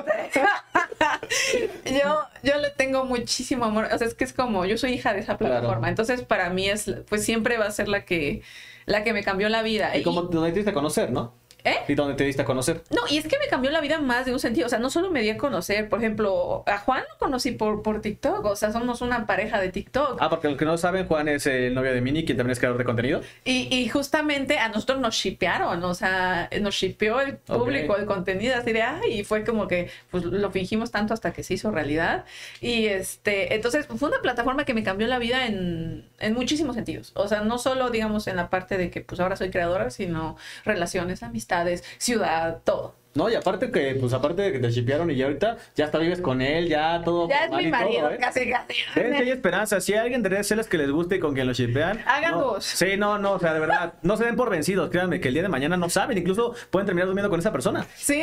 yo, 1.84 2.24
yo 2.42 2.58
le 2.58 2.70
tengo 2.70 3.04
muchísimo 3.04 3.64
amor. 3.64 3.88
O 3.92 3.98
sea, 3.98 4.06
es 4.06 4.14
que 4.14 4.24
es 4.24 4.32
como, 4.32 4.64
yo 4.64 4.78
soy 4.78 4.92
hija 4.94 5.12
de 5.12 5.20
esa 5.20 5.36
Claro. 5.36 5.54
plataforma. 5.56 5.88
Entonces, 5.88 6.22
para 6.22 6.50
mí 6.50 6.68
es, 6.68 6.90
pues 7.08 7.24
siempre 7.24 7.58
va 7.58 7.66
a 7.66 7.70
ser 7.70 7.88
la 7.88 8.04
que, 8.04 8.42
la 8.86 9.04
que 9.04 9.12
me 9.12 9.22
cambió 9.22 9.48
la 9.48 9.62
vida. 9.62 9.96
Y 9.96 10.02
como 10.02 10.22
donde 10.22 10.50
te 10.50 10.56
diste 10.56 10.70
a 10.70 10.74
conocer, 10.74 11.10
¿no? 11.10 11.34
¿Eh? 11.66 11.76
Y 11.88 11.94
donde 11.96 12.14
te 12.14 12.24
diste 12.24 12.42
a 12.42 12.44
conocer. 12.44 12.82
No, 12.90 13.02
y 13.10 13.18
es 13.18 13.26
que 13.26 13.38
me 13.38 13.48
cambió 13.48 13.70
la 13.72 13.80
vida 13.80 14.00
más 14.00 14.24
de 14.24 14.32
un 14.32 14.38
sentido. 14.38 14.66
O 14.66 14.70
sea, 14.70 14.78
no 14.78 14.88
solo 14.88 15.10
me 15.10 15.20
di 15.20 15.30
a 15.30 15.36
conocer, 15.36 15.88
por 15.88 15.98
ejemplo, 15.98 16.62
a 16.66 16.78
Juan 16.78 17.02
lo 17.10 17.18
conocí 17.18 17.50
por, 17.50 17.82
por 17.82 18.00
TikTok. 18.00 18.44
O 18.44 18.54
sea, 18.56 18.70
somos 18.72 19.00
una 19.02 19.26
pareja 19.26 19.60
de 19.60 19.70
TikTok. 19.70 20.18
Ah, 20.20 20.30
porque 20.30 20.48
los 20.48 20.56
que 20.56 20.64
no 20.64 20.78
saben, 20.78 21.06
Juan 21.06 21.28
es 21.28 21.46
el 21.46 21.74
novio 21.74 21.92
de 21.92 22.00
Mini, 22.00 22.24
quien 22.24 22.38
también 22.38 22.52
es 22.52 22.58
creador 22.60 22.78
de 22.78 22.84
contenido. 22.84 23.20
Y, 23.44 23.68
y 23.74 23.88
justamente 23.88 24.58
a 24.58 24.68
nosotros 24.68 25.00
nos 25.00 25.14
shipearon, 25.16 25.82
o 25.82 25.94
sea, 25.94 26.48
nos 26.60 26.74
shipeó 26.74 27.20
el 27.20 27.36
público, 27.38 27.94
Ok. 27.94 27.98
el 27.98 28.06
contenido, 28.06 28.54
así 28.56 28.72
de, 28.72 28.82
ay, 28.82 29.20
y 29.20 29.24
fue 29.24 29.44
como 29.44 29.66
que, 29.66 29.90
pues 30.10 30.24
lo 30.24 30.50
fingimos 30.52 30.92
tanto 30.92 31.14
hasta 31.14 31.32
que 31.32 31.42
se 31.42 31.54
hizo 31.54 31.72
realidad. 31.72 32.24
Y 32.60 32.86
este, 32.86 33.54
entonces 33.54 33.86
fue 33.86 34.08
una 34.08 34.20
plataforma 34.22 34.64
que 34.64 34.74
me 34.74 34.84
cambió 34.84 35.08
la 35.08 35.18
vida 35.18 35.46
en, 35.46 36.04
en 36.20 36.34
muchísimos 36.34 36.76
sentidos. 36.76 37.10
O 37.14 37.26
sea, 37.26 37.40
no 37.40 37.58
solo, 37.58 37.90
digamos, 37.90 38.28
en 38.28 38.36
la 38.36 38.50
parte 38.50 38.78
de 38.78 38.90
que, 38.90 39.00
pues 39.00 39.20
ahora 39.20 39.34
soy 39.36 39.50
creadora, 39.50 39.90
sino 39.90 40.36
relaciones, 40.64 41.22
amistades, 41.56 41.84
ciudad, 41.98 42.60
todo. 42.64 42.94
No, 43.14 43.30
y 43.30 43.34
aparte 43.34 43.70
que, 43.70 43.96
pues 43.98 44.12
aparte 44.12 44.42
de 44.42 44.52
que 44.52 44.58
te 44.58 44.70
chipearon 44.70 45.10
y 45.10 45.16
ya 45.16 45.24
ahorita 45.24 45.56
ya 45.74 45.86
hasta 45.86 45.98
vives 45.98 46.20
con 46.20 46.42
él, 46.42 46.68
ya 46.68 47.00
todo. 47.02 47.26
Ya 47.30 47.46
es 47.46 47.50
mi 47.50 47.62
y 47.62 47.70
todo, 47.70 47.80
marido, 47.80 48.10
¿eh? 48.10 48.18
casi, 48.20 48.50
casi. 48.50 48.74
Sí 48.92 49.00
hay 49.00 49.30
esperanza. 49.30 49.80
Si 49.80 49.94
hay 49.94 50.00
alguien 50.00 50.22
de 50.22 50.28
redes 50.28 50.46
sociales 50.46 50.68
que 50.68 50.76
les 50.76 50.90
guste 50.90 51.16
y 51.16 51.18
con 51.18 51.32
quien 51.32 51.46
lo 51.46 51.54
shipean. 51.54 52.04
Hagan 52.06 52.32
no. 52.32 52.40
dos. 52.42 52.64
Sí, 52.66 52.98
no, 52.98 53.16
no, 53.16 53.32
o 53.32 53.38
sea, 53.38 53.54
de 53.54 53.60
verdad, 53.60 53.94
no 54.02 54.18
se 54.18 54.24
den 54.26 54.36
por 54.36 54.50
vencidos. 54.50 54.90
Créanme 54.90 55.18
que 55.18 55.28
el 55.28 55.34
día 55.34 55.42
de 55.42 55.48
mañana 55.48 55.78
no 55.78 55.88
saben. 55.88 56.18
Incluso 56.18 56.54
pueden 56.70 56.84
terminar 56.84 57.06
durmiendo 57.06 57.30
con 57.30 57.40
esa 57.40 57.52
persona. 57.52 57.86
¿Sí? 57.96 58.22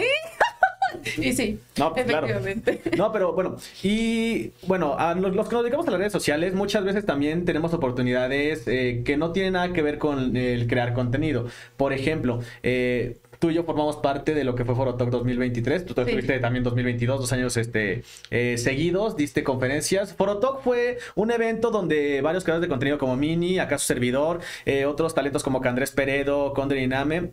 y 1.18 1.34
sí, 1.34 1.60
No, 1.78 1.92
pues, 1.94 2.06
claro. 2.06 2.28
efectivamente. 2.28 2.82
No, 2.96 3.12
pero 3.12 3.34
bueno, 3.34 3.58
y 3.82 4.52
bueno, 4.68 4.96
a 4.98 5.16
los, 5.16 5.36
los 5.36 5.50
que 5.50 5.56
nos 5.56 5.64
dedicamos 5.64 5.88
a 5.88 5.92
las 5.92 6.00
redes 6.00 6.14
sociales, 6.14 6.54
muchas 6.54 6.84
veces 6.84 7.04
también 7.04 7.46
tenemos 7.46 7.74
oportunidades 7.74 8.68
eh, 8.68 9.02
que 9.04 9.18
no 9.18 9.32
tienen 9.32 9.54
nada 9.54 9.74
que 9.74 9.82
ver 9.82 9.98
con 9.98 10.38
el 10.38 10.68
crear 10.68 10.94
contenido. 10.94 11.48
Por 11.78 11.94
ejemplo, 11.94 12.42
eh, 12.62 13.18
tú 13.44 13.52
y 13.52 13.56
yo 13.56 13.66
formamos 13.66 13.98
parte 13.98 14.34
de 14.34 14.46
lo 14.46 14.56
que 14.56 14.64
fue 14.64 14.74
Forotalk 14.74 15.10
2023. 15.10 15.86
Tú 15.86 15.94
Sí. 15.96 16.00
estuviste 16.00 16.40
también 16.40 16.64
2022, 16.64 17.20
dos 17.20 17.34
años 17.34 17.58
este, 17.58 18.06
eh, 18.32 18.58
seguidos, 18.58 19.18
diste 19.18 19.44
conferencias. 19.44 20.14
Forotalk 20.14 20.62
fue 20.62 20.98
un 21.16 21.30
evento 21.30 21.70
donde 21.70 22.22
varios 22.22 22.46
creadores 22.46 22.62
de 22.62 22.70
contenido 22.70 22.98
como 22.98 23.18
Mini, 23.18 23.60
acaso 23.60 23.84
servidor, 23.86 24.40
eh, 24.66 24.86
otros 24.86 25.14
talentos 25.14 25.44
como 25.44 25.60
Candrés 25.60 25.92
Peredo, 25.92 26.54
Condre 26.54 26.82
Iname, 26.82 27.32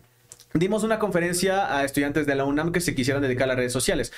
Dimos 0.53 0.83
una 0.83 0.99
conferencia 0.99 1.77
a 1.77 1.85
estudiantes 1.85 2.25
de 2.25 2.35
la 2.35 2.43
UNAM 2.43 2.73
que 2.73 2.81
se 2.81 2.93
quisieran 2.93 3.23
dedicar 3.23 3.45
a 3.45 3.47
las 3.47 3.55
redes 3.55 3.71
sociales. 3.71 4.11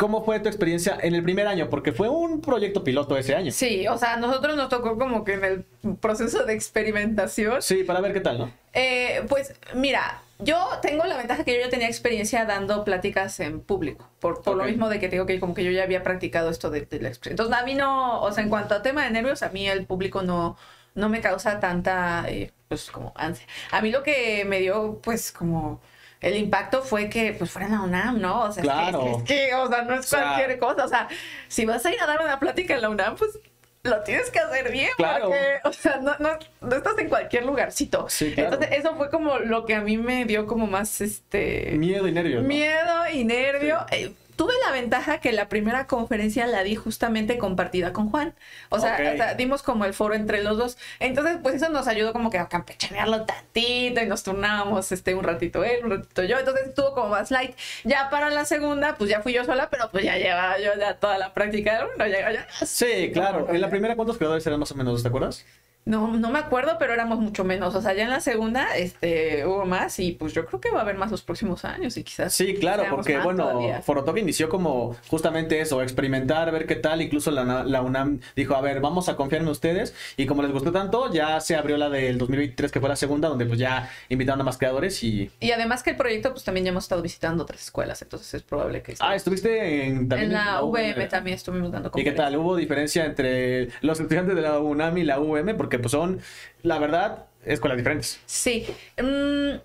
¿Cómo 0.00 0.24
fue 0.24 0.40
tu 0.40 0.48
experiencia 0.48 0.96
en 1.02 1.14
el 1.14 1.22
primer 1.22 1.46
año? 1.46 1.68
Porque 1.68 1.92
fue 1.92 2.08
un 2.08 2.40
proyecto 2.40 2.82
piloto 2.82 3.18
ese 3.18 3.34
año. 3.36 3.52
Sí, 3.52 3.86
o 3.86 3.98
sea, 3.98 4.14
a 4.14 4.16
nosotros 4.16 4.56
nos 4.56 4.70
tocó 4.70 4.96
como 4.96 5.24
que 5.24 5.34
en 5.34 5.44
el 5.44 5.64
proceso 5.96 6.46
de 6.46 6.54
experimentación. 6.54 7.60
Sí, 7.60 7.84
para 7.84 8.00
ver 8.00 8.14
qué 8.14 8.20
tal, 8.20 8.38
¿no? 8.38 8.50
Eh, 8.72 9.26
pues 9.28 9.52
mira, 9.74 10.22
yo 10.38 10.56
tengo 10.80 11.04
la 11.04 11.18
ventaja 11.18 11.44
que 11.44 11.52
yo 11.52 11.60
ya 11.60 11.68
tenía 11.68 11.86
experiencia 11.86 12.46
dando 12.46 12.82
pláticas 12.82 13.40
en 13.40 13.60
público, 13.60 14.08
por, 14.20 14.40
por 14.40 14.56
lo 14.56 14.64
mismo 14.64 14.88
de 14.88 14.98
que 14.98 15.08
te 15.08 15.16
digo 15.16 15.26
que 15.26 15.38
como 15.38 15.52
que 15.52 15.64
yo 15.64 15.70
ya 15.70 15.82
había 15.82 16.02
practicado 16.02 16.48
esto 16.48 16.70
de, 16.70 16.80
de 16.80 17.00
la 17.00 17.08
experiencia. 17.08 17.42
Entonces, 17.44 17.62
a 17.62 17.66
mí 17.66 17.74
no, 17.74 18.22
o 18.22 18.32
sea, 18.32 18.42
en 18.42 18.48
cuanto 18.48 18.74
a 18.74 18.80
tema 18.80 19.04
de 19.04 19.10
nervios, 19.10 19.42
a 19.42 19.50
mí 19.50 19.68
el 19.68 19.84
público 19.84 20.22
no, 20.22 20.56
no 20.94 21.10
me 21.10 21.20
causa 21.20 21.60
tanta, 21.60 22.24
eh, 22.26 22.52
pues, 22.68 22.90
como 22.90 23.12
ansia. 23.16 23.46
A 23.70 23.82
mí 23.82 23.90
lo 23.90 24.02
que 24.02 24.46
me 24.46 24.60
dio, 24.60 24.98
pues, 25.02 25.30
como 25.30 25.82
el 26.20 26.36
impacto 26.36 26.82
fue 26.82 27.08
que, 27.08 27.32
pues, 27.32 27.50
fuera 27.50 27.66
en 27.66 27.72
la 27.74 27.80
UNAM, 27.82 28.20
¿no? 28.20 28.42
O 28.42 28.52
sea, 28.52 28.62
es 28.62 28.68
que- 28.68 28.74
Claro. 28.74 29.06
es 29.18 29.22
que, 29.24 29.44
es 29.44 29.48
que, 29.50 29.54
o 29.54 29.68
sea, 29.68 29.82
no 29.82 29.94
es 29.94 30.00
O 30.00 30.02
sea- 30.02 30.22
cualquier 30.34 30.58
cosa. 30.58 30.84
O 30.84 30.88
sea, 30.88 31.08
si 31.48 31.64
vas 31.64 31.84
a 31.86 31.92
ir 31.92 32.00
a 32.00 32.06
dar 32.06 32.20
una 32.22 32.38
plática 32.38 32.74
en 32.74 32.82
la 32.82 32.90
UNAM, 32.90 33.16
pues, 33.16 33.38
lo 33.82 34.02
tienes 34.02 34.28
que 34.28 34.38
hacer 34.38 34.70
bien, 34.70 34.90
Claro. 34.98 35.26
porque, 35.28 35.38
o 35.64 35.72
sea, 35.72 35.96
no, 36.02 36.14
no, 36.18 36.38
no 36.60 36.76
estás 36.76 36.98
en 36.98 37.08
cualquier 37.08 37.46
lugarcito. 37.46 38.06
Sí, 38.10 38.34
claro. 38.34 38.52
Entonces, 38.54 38.78
eso 38.78 38.94
fue 38.96 39.08
como 39.10 39.38
lo 39.38 39.64
que 39.64 39.74
a 39.74 39.80
mí 39.80 39.96
me 39.96 40.26
dio 40.26 40.46
como 40.46 40.66
más, 40.66 41.00
este... 41.00 41.72
Miedo 41.78 42.06
y 42.06 42.12
nervios. 42.12 42.42
¿no? 42.42 42.48
Miedo 42.48 43.08
y 43.10 43.24
nervio. 43.24 43.78
Eh, 43.90 44.12
tuve 44.40 44.54
la 44.64 44.72
ventaja 44.72 45.18
que 45.20 45.32
la 45.32 45.50
primera 45.50 45.86
conferencia 45.86 46.46
la 46.46 46.62
di 46.62 46.74
justamente 46.74 47.36
compartida 47.36 47.92
con 47.92 48.08
Juan. 48.08 48.34
O 48.70 48.78
sea, 48.80 48.94
Ok. 48.94 49.00
o 49.12 49.16
sea, 49.18 49.34
dimos 49.34 49.62
como 49.62 49.84
el 49.84 49.92
foro 49.92 50.14
entre 50.14 50.42
los 50.42 50.56
dos. 50.56 50.78
Entonces, 50.98 51.36
pues 51.42 51.56
eso 51.56 51.68
nos 51.68 51.86
ayudó 51.86 52.14
como 52.14 52.30
que 52.30 52.38
a 52.38 52.48
campechanearlo 52.48 53.26
tantito 53.26 54.00
y 54.00 54.06
nos 54.06 54.22
turnábamos 54.22 54.92
este, 54.92 55.14
un 55.14 55.24
ratito 55.24 55.62
él, 55.62 55.84
un 55.84 55.90
ratito 55.90 56.22
yo. 56.22 56.38
Entonces 56.38 56.68
estuvo 56.68 56.94
como 56.94 57.10
más 57.10 57.30
light. 57.30 57.54
Ya 57.84 58.08
para 58.08 58.30
la 58.30 58.46
segunda, 58.46 58.94
pues 58.94 59.10
ya 59.10 59.20
fui 59.20 59.34
yo 59.34 59.44
sola, 59.44 59.68
pero 59.68 59.90
pues 59.90 60.04
ya 60.04 60.16
llevaba 60.16 60.58
yo 60.58 60.70
ya 60.78 60.94
toda 60.98 61.18
la 61.18 61.34
práctica. 61.34 61.86
No, 61.98 62.06
ya, 62.06 62.32
ya- 62.32 62.46
Sí, 62.64 63.10
claro. 63.12 63.46
En 63.50 63.60
la 63.60 63.68
primera, 63.68 63.94
¿cuántos 63.94 64.16
creadores 64.16 64.46
eran 64.46 64.58
más 64.58 64.72
o 64.72 64.74
menos? 64.74 65.02
¿Te 65.02 65.08
acuerdas? 65.08 65.44
No, 65.90 66.16
no 66.16 66.30
me 66.30 66.38
acuerdo, 66.38 66.76
pero 66.78 66.92
éramos 66.92 67.18
mucho 67.18 67.44
menos. 67.44 67.74
O 67.74 67.82
sea, 67.82 67.92
ya 67.92 68.04
en 68.04 68.10
la 68.10 68.20
segunda 68.20 68.76
este, 68.76 69.44
hubo 69.44 69.66
más 69.66 69.98
y 69.98 70.12
pues 70.12 70.32
yo 70.32 70.46
creo 70.46 70.60
que 70.60 70.70
va 70.70 70.78
a 70.78 70.82
haber 70.82 70.96
más 70.96 71.10
los 71.10 71.22
próximos 71.22 71.64
años 71.64 71.96
y 71.96 72.04
quizás. 72.04 72.32
Sí, 72.32 72.54
claro, 72.54 72.84
porque 72.90 73.18
bueno. 73.18 73.60
Forotalk 73.82 74.18
inició 74.18 74.48
como 74.48 74.96
justamente 75.08 75.60
eso, 75.60 75.82
experimentar, 75.82 76.50
ver 76.52 76.66
qué 76.66 76.76
tal. 76.76 77.02
Incluso 77.02 77.30
la, 77.30 77.64
la 77.64 77.82
UNAM 77.82 78.20
dijo, 78.36 78.54
a 78.54 78.60
ver, 78.60 78.80
vamos 78.80 79.08
a 79.08 79.16
confiar 79.16 79.42
en 79.42 79.48
ustedes. 79.48 79.94
Y 80.16 80.26
como 80.26 80.42
les 80.42 80.52
gustó 80.52 80.70
tanto, 80.72 81.12
ya 81.12 81.40
se 81.40 81.56
abrió 81.56 81.76
la 81.76 81.90
del 81.90 82.18
2023, 82.18 82.70
que 82.70 82.80
fue 82.80 82.88
la 82.88 82.96
segunda, 82.96 83.28
donde 83.28 83.46
pues 83.46 83.58
ya 83.58 83.90
invitaron 84.08 84.40
a 84.40 84.44
más 84.44 84.58
creadores 84.58 85.02
y... 85.02 85.30
Y 85.40 85.50
además 85.50 85.82
que 85.82 85.90
el 85.90 85.96
proyecto, 85.96 86.30
pues 86.30 86.44
también 86.44 86.64
ya 86.64 86.70
hemos 86.70 86.84
estado 86.84 87.02
visitando 87.02 87.42
otras 87.42 87.62
escuelas, 87.62 88.00
entonces 88.02 88.32
es 88.34 88.42
probable 88.42 88.82
que... 88.82 88.94
Ah, 89.00 89.16
estuviste 89.16 89.86
en, 89.86 90.08
también 90.08 90.30
en 90.30 90.36
la 90.36 90.62
VM 90.62 91.06
también 91.06 91.36
estuvimos 91.36 91.72
dando 91.72 91.90
¿Y 91.94 92.04
qué 92.04 92.12
tal? 92.12 92.36
¿Hubo 92.36 92.56
diferencia 92.56 93.04
entre 93.04 93.68
los 93.80 93.98
estudiantes 93.98 94.36
de 94.36 94.42
la 94.42 94.58
UNAM 94.60 94.98
y 94.98 95.04
la 95.04 95.18
UVM? 95.18 95.56
Porque 95.56 95.79
pues 95.80 95.92
son, 95.92 96.20
la 96.62 96.78
verdad, 96.78 97.26
escuelas 97.44 97.76
diferentes. 97.78 98.20
Sí. 98.26 98.66
Mm, 99.00 99.58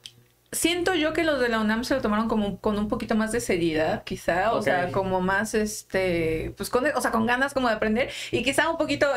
siento 0.52 0.94
yo 0.96 1.12
que 1.12 1.24
los 1.26 1.40
de 1.42 1.50
la 1.50 1.60
UNAM 1.60 1.84
se 1.84 1.96
lo 1.96 2.02
tomaron 2.02 2.30
como 2.30 2.60
con 2.60 2.78
un 2.80 2.88
poquito 2.88 3.14
más 3.16 3.32
de 3.34 3.42
seriedad, 3.42 4.04
quizá, 4.06 4.54
o 4.54 4.62
sea, 4.62 4.92
como 4.92 5.20
más, 5.20 5.54
este, 5.54 6.54
pues 6.56 6.70
con, 6.70 6.86
o 6.86 7.02
sea, 7.02 7.12
con 7.12 7.26
ganas 7.26 7.54
como 7.54 7.68
de 7.68 7.74
aprender 7.76 8.10
y 8.32 8.42
quizá 8.44 8.70
un 8.70 8.78
poquito 8.78 9.08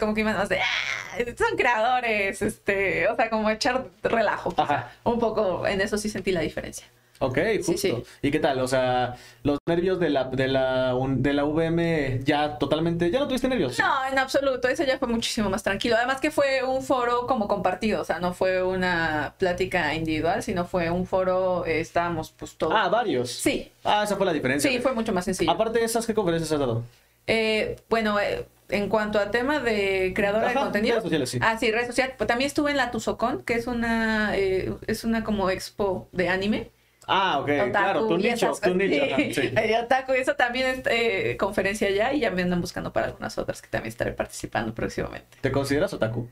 como 0.00 0.14
que 0.14 0.22
iban 0.22 0.36
más 0.36 0.48
de, 0.48 0.58
"Ah, 0.60 1.18
son 1.36 1.56
creadores, 1.56 2.42
este, 2.42 3.06
o 3.08 3.14
sea, 3.16 3.30
como 3.30 3.48
echar 3.50 3.86
relajo, 4.02 4.50
quizá. 4.50 4.90
Un 5.04 5.18
poco, 5.20 5.66
en 5.66 5.80
eso 5.80 5.96
sí 5.98 6.08
sentí 6.08 6.32
la 6.32 6.40
diferencia. 6.40 6.86
Ok, 7.20 7.38
justo. 7.64 7.76
sí. 7.76 7.94
¿Y 8.22 8.30
qué 8.30 8.38
tal? 8.38 8.60
O 8.60 8.68
sea, 8.68 9.16
los 9.42 9.58
nervios 9.66 9.98
de 9.98 10.10
la, 10.10 10.24
de 10.24 10.48
la, 10.48 10.94
un- 10.94 11.22
de 11.22 11.32
la 11.32 11.44
UVM 11.44 12.22
ya 12.24 12.58
totalmente, 12.58 13.10
ya 13.10 13.18
no 13.20 13.28
tuviste 13.28 13.48
nervios. 13.48 13.78
No, 13.78 13.92
en 14.10 14.18
absoluto, 14.18 14.68
eso 14.68 14.84
ya 14.84 14.98
fue 14.98 15.08
muchísimo 15.08 15.50
más 15.50 15.62
tranquilo. 15.62 15.96
Además 15.96 16.20
que 16.20 16.30
fue 16.30 16.62
un 16.62 16.82
foro 16.82 17.26
como 17.26 17.48
compartido, 17.48 18.00
o 18.00 18.04
sea, 18.04 18.18
no 18.20 18.32
fue 18.34 18.62
una 18.62 19.34
plática 19.38 19.94
individual, 19.94 20.42
sino 20.42 20.64
fue 20.64 20.90
un 20.90 21.06
foro, 21.06 21.64
eh, 21.66 21.80
estábamos 21.80 22.32
pues 22.36 22.54
todos. 22.56 22.74
Ah, 22.76 22.88
varios. 22.88 23.30
Sí, 23.30 23.70
Ah, 23.84 24.02
esa 24.04 24.16
fue 24.16 24.26
la 24.26 24.32
diferencia. 24.32 24.70
sí, 24.70 24.78
fue 24.80 24.92
mucho 24.92 25.12
más 25.12 25.24
sencillo. 25.24 25.50
Aparte 25.50 25.78
de 25.78 25.84
esas, 25.84 26.06
¿qué 26.06 26.14
conferencias 26.14 26.52
has 26.52 26.58
dado? 26.60 26.82
Eh, 27.26 27.76
bueno, 27.90 28.18
eh, 28.20 28.46
en 28.70 28.88
cuanto 28.88 29.18
a 29.18 29.30
tema 29.30 29.60
de 29.60 30.12
creadora 30.14 30.48
de 30.48 30.54
contenido. 30.54 30.94
redes 30.94 31.02
sociales, 31.04 31.30
sí. 31.30 31.38
Ah, 31.42 31.56
sí, 31.58 31.70
redes 31.70 31.86
sociales. 31.88 32.14
Pues 32.18 32.28
también 32.28 32.46
estuve 32.48 32.70
en 32.70 32.76
la 32.76 32.90
Tuzocon, 32.90 33.42
que 33.42 33.54
es 33.54 33.66
una, 33.66 34.36
eh, 34.36 34.72
es 34.86 35.04
una 35.04 35.24
como 35.24 35.48
expo 35.50 36.08
de 36.12 36.28
anime. 36.28 36.70
Ah, 37.08 37.38
ok, 37.40 37.48
Otaku 37.48 37.70
claro, 37.70 38.06
tu 38.06 38.18
y 38.18 38.22
nicho, 38.22 38.52
tu 38.62 38.74
nicho. 38.74 39.16
Sí, 39.16 39.32
sí. 39.32 39.52
eh, 39.56 39.80
otaku, 39.82 40.12
y 40.12 40.18
eso 40.18 40.36
también 40.36 40.66
es 40.66 40.82
eh, 40.90 41.36
conferencia 41.38 41.90
ya 41.90 42.12
y 42.12 42.20
ya 42.20 42.30
me 42.30 42.42
andan 42.42 42.60
buscando 42.60 42.92
para 42.92 43.06
algunas 43.06 43.38
otras 43.38 43.62
que 43.62 43.68
también 43.68 43.88
estaré 43.88 44.12
participando 44.12 44.74
próximamente. 44.74 45.38
¿Te 45.40 45.50
consideras 45.50 45.92
otaku? 45.94 46.28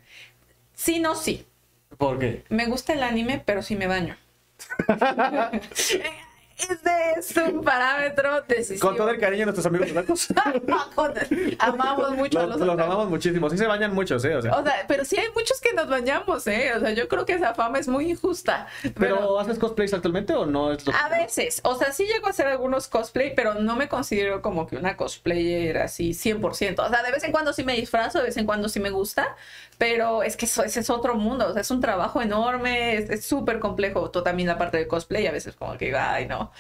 Sí, 0.75 1.01
no, 1.01 1.15
sí. 1.15 1.47
¿Por 1.97 2.19
qué? 2.19 2.45
Me 2.51 2.67
gusta 2.67 2.93
el 2.93 3.03
anime, 3.03 3.43
pero 3.45 3.63
sí 3.63 3.75
me 3.75 3.87
baño. 3.87 4.17
Ese 6.59 7.19
es 7.19 7.37
un 7.37 7.63
parámetro 7.63 8.41
decisivo. 8.49 8.89
Con 8.89 8.97
todo 8.97 9.11
el 9.11 9.19
cariño 9.21 9.41
de 9.47 9.53
nuestros 9.53 9.67
amigos. 9.67 9.89
Con- 10.95 11.13
amamos 11.59 12.13
mucho 12.17 12.39
a 12.41 12.43
los, 12.47 12.51
los 12.59 12.61
los 12.61 12.69
otakus. 12.75 12.85
amamos 12.93 13.09
muchísimo. 13.11 13.51
Sí 13.51 13.59
se 13.59 13.67
bañan 13.67 13.95
muchos, 13.95 14.25
¿eh? 14.25 14.35
O 14.37 14.43
sea. 14.43 14.53
O 14.57 14.63
sea, 14.65 14.85
pero 14.89 15.05
sí 15.05 15.19
hay 15.19 15.27
muchos 15.35 15.61
que 15.61 15.73
nos 15.75 15.89
bañamos, 15.89 16.47
¿eh? 16.47 16.73
O 16.77 16.81
sea, 16.81 16.91
yo 16.93 17.09
creo 17.09 17.27
que 17.27 17.35
esa 17.35 17.55
fama 17.55 17.79
es 17.79 17.89
muy 17.89 18.11
injusta. 18.11 18.67
¿Pero 18.99 19.39
haces 19.39 19.59
cosplays 19.59 19.93
actualmente 19.93 20.33
o 20.35 20.47
no? 20.47 20.73
Es 20.73 20.87
lo- 20.87 20.95
A 20.95 21.09
veces, 21.09 21.61
o 21.65 21.75
sea, 21.77 21.93
sí 21.93 22.05
llego 22.07 22.27
a 22.27 22.31
hacer 22.31 22.47
algunos 22.47 22.89
cosplay, 22.89 23.35
pero 23.35 23.55
no 23.55 23.77
me 23.77 23.89
considero 23.89 24.41
como 24.41 24.67
que 24.67 24.77
una 24.77 24.97
cosplayer 24.97 25.79
así 25.79 26.11
100%. 26.15 26.81
O 26.87 26.89
sea, 26.89 27.03
de 27.03 27.13
vez 27.13 27.23
en 27.25 27.33
cuando 27.33 27.53
sí 27.53 27.65
me 27.65 27.75
disfrazo, 27.75 28.19
de 28.19 28.25
vez 28.25 28.37
en 28.37 28.47
cuando 28.47 28.69
sí 28.69 28.81
me 28.81 28.91
gusta, 28.91 29.37
pero 29.79 30.23
es 30.23 30.37
que 30.37 30.47
eso, 30.47 30.65
ese 30.65 30.81
es 30.81 30.89
otro 30.91 31.15
mundo, 31.17 31.49
o 31.49 31.53
sea, 31.53 31.61
es 31.63 31.71
un 31.71 31.81
trabajo 31.81 32.23
enorme, 32.23 32.97
es 32.97 33.25
súper 33.27 33.59
complejo 33.59 34.11
todo 34.11 34.23
también 34.23 34.49
la 34.49 34.57
parte 34.57 34.79
del 34.79 34.87
cosplay, 34.89 35.27
a 35.27 35.33
veces 35.33 35.55
como 35.55 35.77
que, 35.77 35.95
ay, 35.95 36.27
no. 36.27 36.46
now 36.47 36.53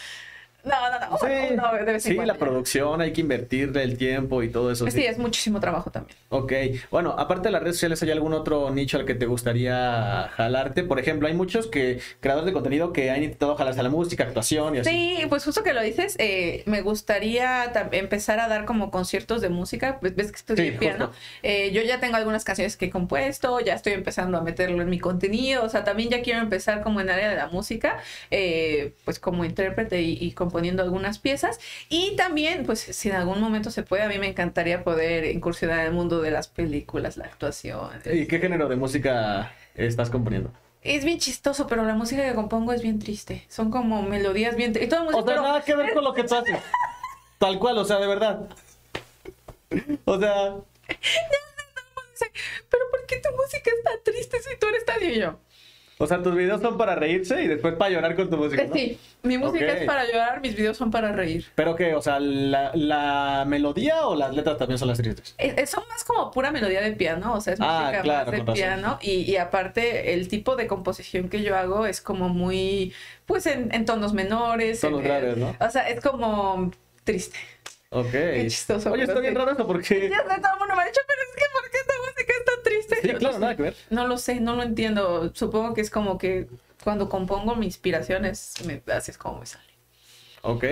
No, 0.66 0.90
no, 0.90 0.98
no. 1.10 1.18
Sí, 1.18 1.54
no, 1.56 1.72
de 1.72 1.84
vez 1.84 2.04
en 2.06 2.10
sí, 2.10 2.14
cuando 2.16 2.32
la 2.32 2.38
ya. 2.38 2.38
producción, 2.38 3.00
hay 3.00 3.12
que 3.12 3.20
invertirle 3.20 3.82
el 3.84 3.96
tiempo 3.96 4.42
y 4.42 4.50
todo 4.50 4.70
eso. 4.72 4.90
Sí, 4.90 5.04
es 5.04 5.16
muchísimo 5.18 5.60
trabajo 5.60 5.90
también. 5.90 6.16
Ok, 6.28 6.52
bueno, 6.90 7.14
aparte 7.16 7.48
de 7.48 7.52
las 7.52 7.62
redes 7.62 7.76
sociales, 7.76 8.02
¿hay 8.02 8.10
algún 8.10 8.34
otro 8.34 8.70
nicho 8.70 8.98
al 8.98 9.04
que 9.06 9.14
te 9.14 9.26
gustaría 9.26 10.28
jalarte? 10.34 10.82
Por 10.82 10.98
ejemplo, 10.98 11.28
hay 11.28 11.34
muchos 11.34 11.68
que 11.68 12.00
creadores 12.20 12.46
de 12.46 12.52
contenido 12.52 12.92
que 12.92 13.10
han 13.10 13.22
intentado 13.22 13.54
jalarse 13.56 13.80
a 13.80 13.82
la 13.84 13.90
música, 13.90 14.24
actuación 14.24 14.74
y 14.74 14.78
así. 14.80 14.90
Sí, 14.90 15.26
pues 15.28 15.44
justo 15.44 15.62
que 15.62 15.72
lo 15.72 15.82
dices, 15.82 16.16
eh, 16.18 16.62
me 16.66 16.80
gustaría 16.82 17.72
empezar 17.92 18.40
a 18.40 18.48
dar 18.48 18.64
como 18.64 18.90
conciertos 18.90 19.40
de 19.40 19.48
música, 19.50 19.98
pues 20.00 20.16
ves 20.16 20.32
que 20.32 20.36
estudié 20.38 20.72
Sí, 20.72 20.78
piano. 20.78 21.12
Eh, 21.42 21.70
yo 21.72 21.82
ya 21.82 22.00
tengo 22.00 22.16
algunas 22.16 22.42
canciones 22.44 22.76
que 22.76 22.86
he 22.86 22.90
compuesto, 22.90 23.60
ya 23.60 23.74
estoy 23.74 23.92
empezando 23.92 24.36
a 24.38 24.40
meterlo 24.42 24.82
en 24.82 24.90
mi 24.90 24.98
contenido, 24.98 25.64
o 25.64 25.68
sea, 25.68 25.84
también 25.84 26.10
ya 26.10 26.22
quiero 26.22 26.40
empezar 26.40 26.82
como 26.82 27.00
en 27.00 27.10
área 27.10 27.28
de 27.30 27.36
la 27.36 27.46
música, 27.48 27.98
eh, 28.30 28.94
pues 29.04 29.18
como 29.20 29.44
intérprete 29.44 30.02
y, 30.02 30.18
y 30.20 30.32
componiendo 30.56 30.82
algunas 30.82 31.18
piezas. 31.18 31.60
Y 31.90 32.16
también, 32.16 32.64
pues 32.64 32.80
si 32.80 33.10
en 33.10 33.16
algún 33.16 33.42
momento 33.42 33.70
se 33.70 33.82
puede, 33.82 34.04
a 34.04 34.08
mí 34.08 34.18
me 34.18 34.28
encantaría 34.28 34.82
poder 34.84 35.26
incursionar 35.26 35.80
en 35.80 35.86
el 35.88 35.92
mundo 35.92 36.22
de 36.22 36.30
las 36.30 36.48
películas, 36.48 37.18
la 37.18 37.26
actuación. 37.26 37.90
¿Y 38.10 38.26
qué 38.26 38.38
género 38.38 38.66
de 38.66 38.76
música 38.76 39.52
estás 39.74 40.08
componiendo? 40.08 40.50
Es 40.80 41.04
bien 41.04 41.18
chistoso, 41.18 41.66
pero 41.66 41.84
la 41.84 41.92
música 41.92 42.22
que 42.26 42.34
compongo 42.34 42.72
es 42.72 42.80
bien 42.80 42.98
triste. 42.98 43.44
Son 43.50 43.70
como 43.70 44.00
melodías 44.00 44.56
bien 44.56 44.72
tristes. 44.72 44.98
O 44.98 45.12
sea, 45.12 45.24
pero- 45.26 45.42
nada 45.42 45.60
que 45.60 45.76
ver 45.76 45.92
con 45.92 46.04
lo 46.04 46.14
que 46.14 46.24
tú 46.24 46.34
haces. 46.34 46.56
Tal 47.38 47.58
cual, 47.58 47.76
o 47.76 47.84
sea, 47.84 47.98
de 47.98 48.06
verdad. 48.06 48.48
O 50.06 50.18
sea, 50.18 50.54
pero 52.70 52.84
¿por 52.90 53.04
qué 53.06 53.16
tu 53.20 53.28
música 53.36 53.70
es 53.76 53.84
tan 53.84 54.02
triste 54.04 54.38
si 54.40 54.56
tú 54.58 54.68
eres 54.68 54.86
tan 54.86 55.02
y 55.04 55.16
yo? 55.20 55.38
O 55.98 56.06
sea, 56.06 56.22
tus 56.22 56.34
videos 56.34 56.60
son 56.60 56.76
para 56.76 56.94
reírse 56.94 57.42
y 57.42 57.46
después 57.46 57.74
para 57.74 57.90
llorar 57.90 58.14
con 58.16 58.28
tu 58.28 58.36
música. 58.36 58.64
¿no? 58.64 58.74
Sí, 58.74 58.98
mi 59.22 59.38
música 59.38 59.64
Ok. 59.64 59.78
es 59.80 59.84
para 59.86 60.04
llorar, 60.04 60.40
mis 60.40 60.54
videos 60.54 60.76
son 60.76 60.90
para 60.90 61.12
reír. 61.12 61.46
Pero 61.54 61.74
que, 61.74 61.94
o 61.94 62.02
sea, 62.02 62.20
la, 62.20 62.70
la 62.74 63.44
melodía 63.46 64.06
o 64.06 64.14
las 64.14 64.34
letras 64.34 64.58
también 64.58 64.78
son 64.78 64.88
las 64.88 64.98
tristes. 64.98 65.34
Eh, 65.38 65.54
eh, 65.56 65.66
son 65.66 65.84
más 65.88 66.04
como 66.04 66.30
pura 66.30 66.50
melodía 66.50 66.80
de 66.82 66.92
piano, 66.92 67.34
o 67.34 67.40
sea, 67.40 67.54
es 67.54 67.60
Ah, 67.62 67.80
música 67.86 68.02
claro, 68.02 68.30
más 68.32 68.44
de 68.46 68.52
piano. 68.52 68.98
Y, 69.00 69.22
y 69.22 69.36
aparte, 69.38 70.12
el 70.14 70.28
tipo 70.28 70.54
de 70.56 70.66
composición 70.66 71.28
que 71.28 71.42
yo 71.42 71.56
hago 71.56 71.86
es 71.86 72.00
como 72.00 72.28
muy, 72.28 72.92
pues 73.24 73.46
en, 73.46 73.72
en 73.74 73.84
tonos 73.86 74.12
menores. 74.12 74.80
Tonos 74.80 75.00
en- 75.00 75.06
graves, 75.06 75.36
¿no? 75.38 75.56
O 75.60 75.70
sea, 75.70 75.88
es 75.88 76.00
como 76.00 76.70
triste. 77.04 77.38
Ok. 77.90 78.10
Qué 78.10 78.46
chistoso, 78.48 78.90
Oye, 78.90 79.04
está 79.04 79.20
bien 79.20 79.34
raro 79.34 79.52
eso 79.52 79.66
porque. 79.66 80.10
Ya 80.10 80.22
todo 80.24 80.34
el 80.34 80.58
mundo 80.58 80.74
me 80.76 80.82
ha 80.82 80.86
dicho, 80.86 81.00
pero 81.06 81.20
es 81.22 81.36
que 81.36 81.45
Sí, 83.06 83.12
no 83.12 83.18
claro, 83.18 83.34
sé. 83.34 83.40
nada 83.40 83.56
que 83.56 83.62
ver. 83.62 83.76
No 83.90 84.06
lo 84.06 84.18
sé, 84.18 84.40
no 84.40 84.56
lo 84.56 84.62
entiendo. 84.62 85.30
Supongo 85.34 85.74
que 85.74 85.80
es 85.80 85.90
como 85.90 86.18
que 86.18 86.48
cuando 86.84 87.08
compongo 87.08 87.56
mi 87.56 87.66
inspiración 87.66 88.24
es, 88.24 88.54
me, 88.66 88.82
así 88.92 89.10
es 89.10 89.18
como 89.18 89.40
me 89.40 89.46
sale. 89.46 89.64
Ok. 90.42 90.64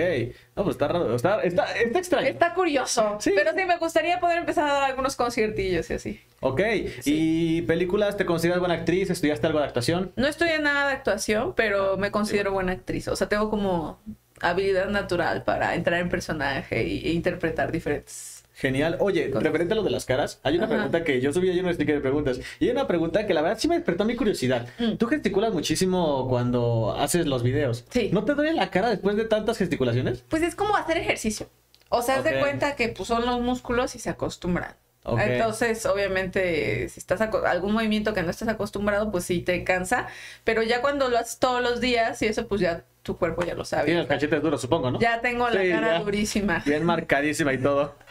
No, 0.55 0.63
pues 0.63 0.75
está 0.75 0.87
raro. 0.87 1.13
Está, 1.13 1.41
está, 1.41 1.65
está 1.75 1.99
extraño. 1.99 2.27
Está 2.27 2.53
curioso. 2.53 3.17
Sí. 3.19 3.33
Pero 3.35 3.51
sí, 3.51 3.65
me 3.65 3.77
gustaría 3.77 4.19
poder 4.21 4.37
empezar 4.37 4.69
a 4.69 4.73
dar 4.73 4.83
algunos 4.83 5.17
conciertillos 5.17 5.89
y 5.89 5.93
así. 5.93 6.21
Ok. 6.39 6.61
¿Y 7.03 7.61
películas? 7.63 8.15
¿Te 8.15 8.25
consideras 8.25 8.59
buena 8.59 8.75
actriz? 8.75 9.09
¿Estudiaste 9.09 9.45
algo 9.47 9.59
de 9.59 9.65
actuación? 9.65 10.13
No 10.15 10.27
estudié 10.27 10.59
nada 10.59 10.87
de 10.87 10.93
actuación, 10.93 11.53
pero 11.55 11.97
me 11.97 12.09
considero 12.09 12.53
buena 12.53 12.71
actriz. 12.71 13.09
O 13.09 13.15
sea, 13.17 13.27
tengo 13.27 13.49
como 13.49 13.99
habilidad 14.39 14.87
natural 14.87 15.43
para 15.43 15.75
entrar 15.75 15.99
en 15.99 16.07
personaje 16.09 16.79
e 16.79 17.11
interpretar 17.11 17.71
diferentes 17.71 18.34
Genial. 18.55 18.97
Oye, 19.01 19.31
referente 19.33 19.73
a 19.73 19.75
lo 19.75 19.83
de 19.83 19.89
las 19.89 20.05
caras, 20.05 20.39
hay 20.43 20.57
una 20.57 20.67
pregunta 20.67 21.03
que 21.03 21.19
yo 21.19 21.33
subí 21.33 21.49
ayer 21.49 21.63
un 21.63 21.73
sticker 21.73 21.95
de 21.95 22.01
preguntas. 22.01 22.39
Y 22.59 22.65
hay 22.65 22.71
una 22.71 22.87
pregunta 22.87 23.27
que 23.27 23.33
la 23.33 23.41
verdad 23.41 23.57
sí 23.59 23.67
me 23.67 23.75
despertó 23.75 24.05
mi 24.05 24.15
curiosidad. 24.15 24.67
Mm. 24.79 24.95
Tú 24.95 25.07
gesticulas 25.07 25.53
muchísimo 25.53 26.27
cuando 26.29 26.95
haces 26.97 27.27
los 27.27 27.43
videos. 27.43 27.85
Sí. 27.89 28.09
¿No 28.13 28.23
te 28.23 28.33
duele 28.33 28.53
la 28.53 28.71
cara 28.71 28.89
después 28.89 29.17
de 29.17 29.25
tantas 29.25 29.57
gesticulaciones? 29.57 30.23
Pues 30.29 30.41
es 30.41 30.55
como 30.55 30.75
hacer 30.75 30.97
ejercicio. 30.97 31.49
O 31.89 32.01
sea, 32.01 32.15
haz 32.15 32.23
de 32.23 32.39
cuenta 32.39 32.75
que 32.75 32.89
pues, 32.89 33.07
son 33.07 33.25
los 33.25 33.41
músculos 33.41 33.93
y 33.95 33.99
se 33.99 34.09
acostumbran. 34.09 34.75
Entonces, 35.05 35.85
obviamente, 35.85 36.89
si 36.89 36.99
estás 36.99 37.21
algún 37.21 37.73
movimiento 37.73 38.13
que 38.13 38.23
no 38.23 38.31
estás 38.31 38.47
acostumbrado, 38.47 39.11
pues 39.11 39.25
sí 39.25 39.41
te 39.41 39.63
cansa, 39.63 40.07
pero 40.43 40.63
ya 40.63 40.81
cuando 40.81 41.09
lo 41.09 41.17
haces 41.17 41.37
todos 41.37 41.61
los 41.61 41.79
días 41.79 42.21
y 42.23 42.25
eso, 42.25 42.47
pues 42.47 42.61
ya 42.61 42.85
tu 43.03 43.17
cuerpo 43.17 43.43
ya 43.43 43.53
lo 43.53 43.65
sabe. 43.65 43.85
Tiene 43.85 44.01
el 44.01 44.07
cachete 44.07 44.39
duro, 44.39 44.57
supongo, 44.57 44.89
¿no? 44.89 44.99
Ya 44.99 45.21
tengo 45.21 45.47
la 45.47 45.61
cara 45.61 45.99
durísima. 45.99 46.63
Bien 46.65 46.83
marcadísima 46.83 47.53
y 47.53 47.59
todo. 47.59 47.95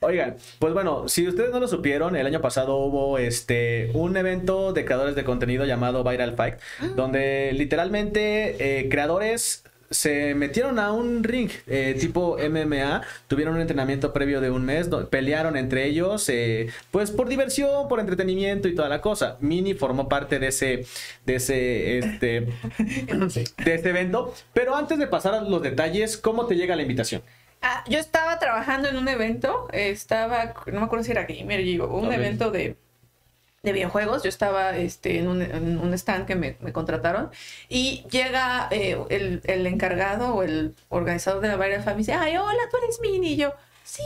Oigan, 0.00 0.36
pues 0.58 0.72
bueno, 0.74 1.08
si 1.08 1.26
ustedes 1.26 1.50
no 1.50 1.60
lo 1.60 1.66
supieron, 1.68 2.14
el 2.14 2.26
año 2.26 2.40
pasado 2.40 2.76
hubo 2.76 3.18
este 3.18 3.90
un 3.94 4.16
evento 4.16 4.72
de 4.72 4.84
creadores 4.84 5.16
de 5.16 5.24
contenido 5.24 5.64
llamado 5.64 6.04
Viral 6.04 6.36
Fight, 6.36 6.54
ah. 6.80 6.88
donde 6.94 7.52
literalmente 7.52 8.80
eh, 8.80 8.88
creadores 8.88 9.64
se 9.90 10.34
metieron 10.34 10.78
a 10.78 10.92
un 10.92 11.24
ring 11.24 11.50
eh, 11.66 11.96
tipo 11.98 12.36
MMA, 12.36 13.02
tuvieron 13.26 13.54
un 13.54 13.60
entrenamiento 13.60 14.12
previo 14.12 14.40
de 14.40 14.50
un 14.50 14.64
mes, 14.64 14.88
pelearon 15.10 15.56
entre 15.56 15.86
ellos, 15.86 16.28
eh, 16.28 16.68
pues 16.90 17.10
por 17.10 17.28
diversión, 17.28 17.88
por 17.88 18.00
entretenimiento 18.00 18.68
y 18.68 18.74
toda 18.74 18.88
la 18.88 19.00
cosa. 19.00 19.36
Mini 19.40 19.74
formó 19.74 20.08
parte 20.08 20.38
de 20.38 20.48
ese, 20.48 20.86
de 21.24 21.34
ese, 21.36 21.98
este, 21.98 22.40
de 23.64 23.74
este 23.74 23.88
evento. 23.88 24.34
Pero 24.52 24.76
antes 24.76 24.98
de 24.98 25.06
pasar 25.06 25.34
a 25.34 25.40
los 25.40 25.62
detalles, 25.62 26.16
¿cómo 26.16 26.46
te 26.46 26.56
llega 26.56 26.76
la 26.76 26.82
invitación? 26.82 27.22
Ah, 27.60 27.84
yo 27.88 27.98
estaba 27.98 28.38
trabajando 28.38 28.88
en 28.88 28.96
un 28.96 29.08
evento, 29.08 29.68
estaba, 29.72 30.54
no 30.66 30.80
me 30.80 30.86
acuerdo 30.86 31.04
si 31.04 31.10
era 31.10 31.24
gamer, 31.24 31.80
un 31.82 32.12
evento 32.12 32.50
de 32.50 32.76
de 33.62 33.72
videojuegos. 33.72 34.22
Yo 34.22 34.28
estaba 34.28 34.76
este, 34.76 35.18
en, 35.18 35.28
un, 35.28 35.94
stand 35.94 36.26
que 36.26 36.36
me, 36.36 36.56
contrataron 36.72 37.30
y 37.68 38.04
llega 38.10 38.68
eh, 38.70 38.98
el, 39.10 39.66
encargado 39.66 40.34
o 40.34 40.42
el 40.42 40.74
organizador 40.88 41.40
de 41.40 41.48
la 41.48 41.56
Viral 41.56 41.82
Fan 41.82 41.94
y 41.94 41.98
dice, 41.98 42.12
ay, 42.12 42.36
hola, 42.36 42.62
tú 42.70 42.76
eres 42.82 43.00
Mini. 43.00 43.32
Y 43.32 43.36
yo, 43.36 43.54
sí. 43.84 44.02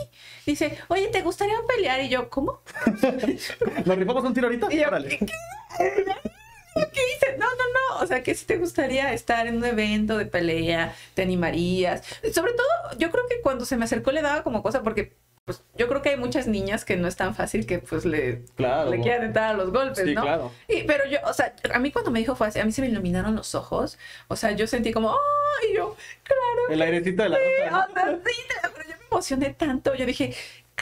Dice, 0.46 0.78
oye, 0.88 1.08
¿te 1.08 1.22
gustaría 1.22 1.56
pelear? 1.66 2.00
Y 2.00 2.08
yo, 2.08 2.28
¿cómo? 2.28 2.62
¿Nos 3.84 3.98
rifamos 3.98 4.24
un 4.24 4.34
tiro 4.34 4.46
ahorita? 4.46 4.72
Y 4.72 4.78
yo, 4.78 4.90
¿qué? 5.08 6.36
¿Qué 6.74 7.00
dice? 7.14 7.36
No, 7.38 7.46
no, 7.46 7.96
no. 7.98 8.02
O 8.02 8.06
sea, 8.06 8.22
que 8.22 8.34
si 8.34 8.46
te 8.46 8.56
gustaría 8.56 9.12
estar 9.12 9.46
en 9.46 9.56
un 9.56 9.64
evento 9.64 10.18
de 10.18 10.26
pelea, 10.26 10.94
te 11.14 11.22
animarías. 11.22 12.02
Sobre 12.32 12.52
todo, 12.52 12.98
yo 12.98 13.10
creo 13.10 13.26
que 13.28 13.40
cuando 13.40 13.64
se 13.64 13.76
me 13.76 13.84
acercó 13.84 14.12
le 14.12 14.22
daba 14.22 14.42
como 14.42 14.62
cosa 14.62 14.82
porque 14.82 15.16
pues 15.44 15.60
yo 15.76 15.88
creo 15.88 16.02
que 16.02 16.10
hay 16.10 16.16
muchas 16.16 16.46
niñas 16.46 16.84
que 16.84 16.96
no 16.96 17.08
es 17.08 17.16
tan 17.16 17.34
fácil 17.34 17.66
que 17.66 17.80
pues 17.80 18.04
le, 18.04 18.44
le 18.56 19.00
quieran 19.00 19.24
entrar 19.24 19.50
a 19.50 19.54
los 19.54 19.72
golpes, 19.72 20.04
sí, 20.04 20.14
¿no? 20.14 20.22
Claro. 20.22 20.52
Y, 20.68 20.84
pero 20.84 21.04
yo, 21.08 21.18
o 21.24 21.32
sea, 21.32 21.54
a 21.74 21.80
mí 21.80 21.90
cuando 21.90 22.12
me 22.12 22.20
dijo 22.20 22.36
fue 22.36 22.46
así, 22.46 22.60
a 22.60 22.64
mí 22.64 22.70
se 22.70 22.80
me 22.80 22.88
iluminaron 22.88 23.34
los 23.34 23.56
ojos, 23.56 23.98
o 24.28 24.36
sea, 24.36 24.52
yo 24.52 24.68
sentí 24.68 24.92
como, 24.92 25.10
¡ay! 25.10 25.74
yo, 25.74 25.96
claro. 26.22 26.70
El 26.70 26.80
airecito 26.80 27.24
de 27.24 27.28
la 27.30 27.36
sí, 27.38 27.42
o 27.42 27.92
sea, 27.92 28.20
sí, 28.24 28.42
pero 28.72 28.88
yo 28.88 28.96
me 28.96 29.06
emocioné 29.10 29.50
tanto, 29.54 29.94
yo 29.96 30.06
dije, 30.06 30.32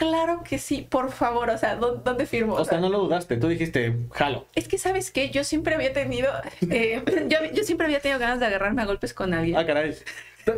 claro 0.01 0.41
que 0.43 0.57
sí, 0.57 0.87
por 0.89 1.11
favor, 1.11 1.51
o 1.51 1.57
sea, 1.59 1.75
¿dónde, 1.75 2.25
firmo? 2.25 2.55
O, 2.55 2.65
sea, 2.65 2.79
no 2.79 2.89
lo 2.89 2.97
dudaste, 2.97 3.37
tú 3.37 3.47
dijiste, 3.47 3.95
jalo. 4.11 4.47
Es 4.55 4.67
que, 4.67 4.79
¿sabes 4.79 5.11
qué? 5.11 5.29
Yo 5.29 5.43
siempre 5.43 5.75
había 5.75 5.93
tenido, 5.93 6.31
eh, 6.71 7.03
yo, 7.27 7.37
yo 7.53 7.63
siempre 7.63 7.85
había 7.85 7.99
tenido 7.99 8.19
ganas 8.19 8.39
de 8.39 8.47
agarrarme 8.47 8.81
a 8.81 8.85
golpes 8.85 9.13
con 9.13 9.35
alguien. 9.35 9.57
Ah, 9.57 9.65
caray. 9.65 9.95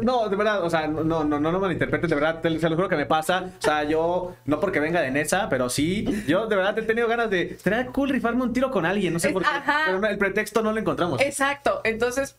No, 0.01 0.29
de 0.29 0.37
verdad, 0.37 0.63
o 0.63 0.69
sea, 0.69 0.87
no, 0.87 1.03
no, 1.03 1.25
no, 1.25 1.39
no 1.39 1.59
malinterpretes, 1.59 2.09
de 2.09 2.15
verdad, 2.15 2.39
te, 2.39 2.57
se 2.57 2.69
lo 2.69 2.77
juro 2.77 2.87
que 2.87 2.95
me 2.95 3.05
pasa. 3.05 3.51
O 3.59 3.61
sea, 3.61 3.83
yo, 3.83 4.33
no 4.45 4.61
porque 4.61 4.79
venga 4.79 5.01
de 5.01 5.11
Nesa, 5.11 5.49
pero 5.49 5.69
sí, 5.69 6.05
yo 6.25 6.47
de 6.47 6.55
verdad 6.55 6.79
he 6.79 6.83
tenido 6.83 7.09
ganas 7.09 7.29
de, 7.29 7.57
sería 7.61 7.85
cool 7.87 8.07
rifarme 8.07 8.43
un 8.43 8.53
tiro 8.53 8.71
con 8.71 8.85
alguien, 8.85 9.11
no 9.11 9.19
sé 9.19 9.31
por 9.31 9.43
qué, 9.43 9.49
pero 9.85 10.07
el 10.07 10.17
pretexto 10.17 10.61
no 10.61 10.71
lo 10.71 10.79
encontramos. 10.79 11.19
Exacto, 11.19 11.81
entonces, 11.83 12.37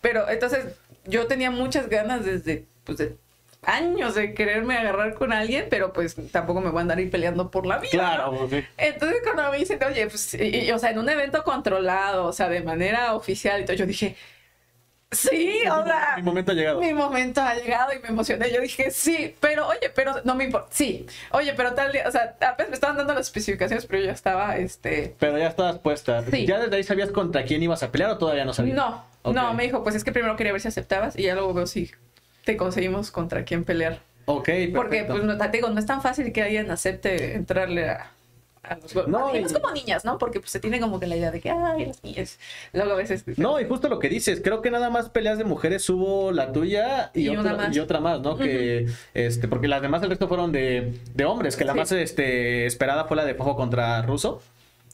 pero 0.00 0.26
entonces 0.30 0.74
yo 1.04 1.26
tenía 1.26 1.50
muchas 1.50 1.90
ganas 1.90 2.24
desde, 2.24 2.64
pues, 2.84 2.96
de 2.96 3.18
años 3.66 4.14
de 4.14 4.34
quererme 4.34 4.76
agarrar 4.76 5.14
con 5.14 5.32
alguien, 5.32 5.66
pero 5.68 5.92
pues 5.92 6.16
tampoco 6.30 6.60
me 6.60 6.70
voy 6.70 6.78
a 6.78 6.82
andar 6.82 6.98
ahí 6.98 7.06
peleando 7.06 7.50
por 7.50 7.66
la 7.66 7.78
vida. 7.78 7.90
Claro, 7.90 8.32
¿no? 8.32 8.48
sí. 8.48 8.64
Entonces 8.76 9.18
cuando 9.22 9.50
me 9.50 9.58
dicen, 9.58 9.78
oye, 9.82 10.06
pues, 10.06 10.36
o 10.72 10.78
sea, 10.78 10.90
en 10.90 10.98
un 10.98 11.08
evento 11.08 11.42
controlado, 11.44 12.26
o 12.26 12.32
sea, 12.32 12.48
de 12.48 12.62
manera 12.62 13.14
oficial 13.14 13.60
y 13.60 13.64
todo, 13.64 13.76
yo 13.76 13.86
dije, 13.86 14.16
Sí, 15.12 15.62
o 15.70 15.84
sea. 15.84 16.14
Mi 16.16 16.22
momento 16.22 16.50
ha 16.50 16.54
llegado. 16.54 16.80
Mi 16.80 16.92
momento 16.92 17.40
ha 17.40 17.54
llegado 17.54 17.92
y 17.94 18.00
me 18.00 18.08
emocioné. 18.08 18.50
Yo 18.52 18.60
dije, 18.60 18.90
sí, 18.90 19.34
pero 19.40 19.68
oye, 19.68 19.90
pero 19.94 20.14
no 20.24 20.34
me 20.34 20.44
importa. 20.44 20.68
Sí, 20.72 21.06
oye, 21.30 21.54
pero 21.56 21.74
tal 21.74 21.92
día, 21.92 22.04
o 22.08 22.10
sea, 22.10 22.36
apenas 22.40 22.70
me 22.70 22.74
estaban 22.74 22.96
dando 22.96 23.14
las 23.14 23.26
especificaciones, 23.26 23.86
pero 23.86 24.00
yo 24.00 24.06
ya 24.06 24.12
estaba, 24.12 24.56
este. 24.56 25.14
Pero 25.18 25.38
ya 25.38 25.46
estabas 25.46 25.78
puesta. 25.78 26.24
¿Ya 26.24 26.58
desde 26.58 26.76
ahí 26.76 26.82
sabías 26.82 27.10
contra 27.10 27.44
quién 27.44 27.62
ibas 27.62 27.82
a 27.84 27.92
pelear 27.92 28.10
o 28.10 28.18
todavía 28.18 28.44
no 28.44 28.52
sabías? 28.52 28.76
No, 28.76 29.04
no, 29.32 29.54
me 29.54 29.62
dijo, 29.62 29.84
pues 29.84 29.94
es 29.94 30.02
que 30.02 30.10
primero 30.10 30.34
quería 30.36 30.52
ver 30.52 30.60
si 30.60 30.68
aceptabas 30.68 31.16
y 31.16 31.22
ya 31.22 31.34
luego 31.34 31.54
veo 31.54 31.66
si 31.68 31.92
te 32.46 32.56
conseguimos 32.56 33.10
contra 33.10 33.44
quién 33.44 33.64
pelear. 33.64 33.98
Ok, 34.24 34.46
perfecto. 34.46 34.76
Porque, 34.76 35.04
pues, 35.04 35.24
no, 35.24 35.36
te 35.36 35.48
digo, 35.48 35.68
no 35.68 35.78
es 35.78 35.86
tan 35.86 36.00
fácil 36.00 36.32
que 36.32 36.42
alguien 36.42 36.70
acepte 36.70 37.34
entrarle 37.34 37.90
a 37.90 38.10
no, 39.06 39.32
es 39.32 39.52
como 39.52 39.70
niñas, 39.72 40.04
¿no? 40.04 40.18
Porque 40.18 40.40
pues, 40.40 40.50
se 40.50 40.60
tiene 40.60 40.80
como 40.80 40.98
que 40.98 41.06
la 41.06 41.16
idea 41.16 41.30
de 41.30 41.40
que, 41.40 41.50
ay, 41.50 41.86
las 41.86 42.02
niñas. 42.02 42.38
Luego 42.72 42.92
a 42.92 42.96
veces. 42.96 43.24
No, 43.36 43.60
y 43.60 43.64
justo 43.64 43.88
lo 43.88 43.98
que 43.98 44.08
dices, 44.08 44.40
creo 44.42 44.62
que 44.62 44.70
nada 44.70 44.90
más 44.90 45.08
peleas 45.08 45.38
de 45.38 45.44
mujeres 45.44 45.88
hubo 45.88 46.32
la 46.32 46.52
tuya 46.52 47.10
y, 47.14 47.28
otra, 47.28 47.54
más. 47.54 47.76
y 47.76 47.80
otra 47.80 48.00
más, 48.00 48.20
¿no? 48.20 48.36
Que, 48.36 48.86
este, 49.14 49.48
porque 49.48 49.68
las 49.68 49.82
demás, 49.82 50.02
el 50.02 50.10
resto 50.10 50.28
fueron 50.28 50.52
de, 50.52 50.98
de 51.14 51.24
hombres, 51.24 51.56
que 51.56 51.64
la 51.64 51.74
más 51.74 51.92
este, 51.92 52.66
esperada 52.66 53.04
fue 53.04 53.16
la 53.16 53.24
de 53.24 53.34
Pojo 53.34 53.56
contra 53.56 54.02
Russo. 54.02 54.42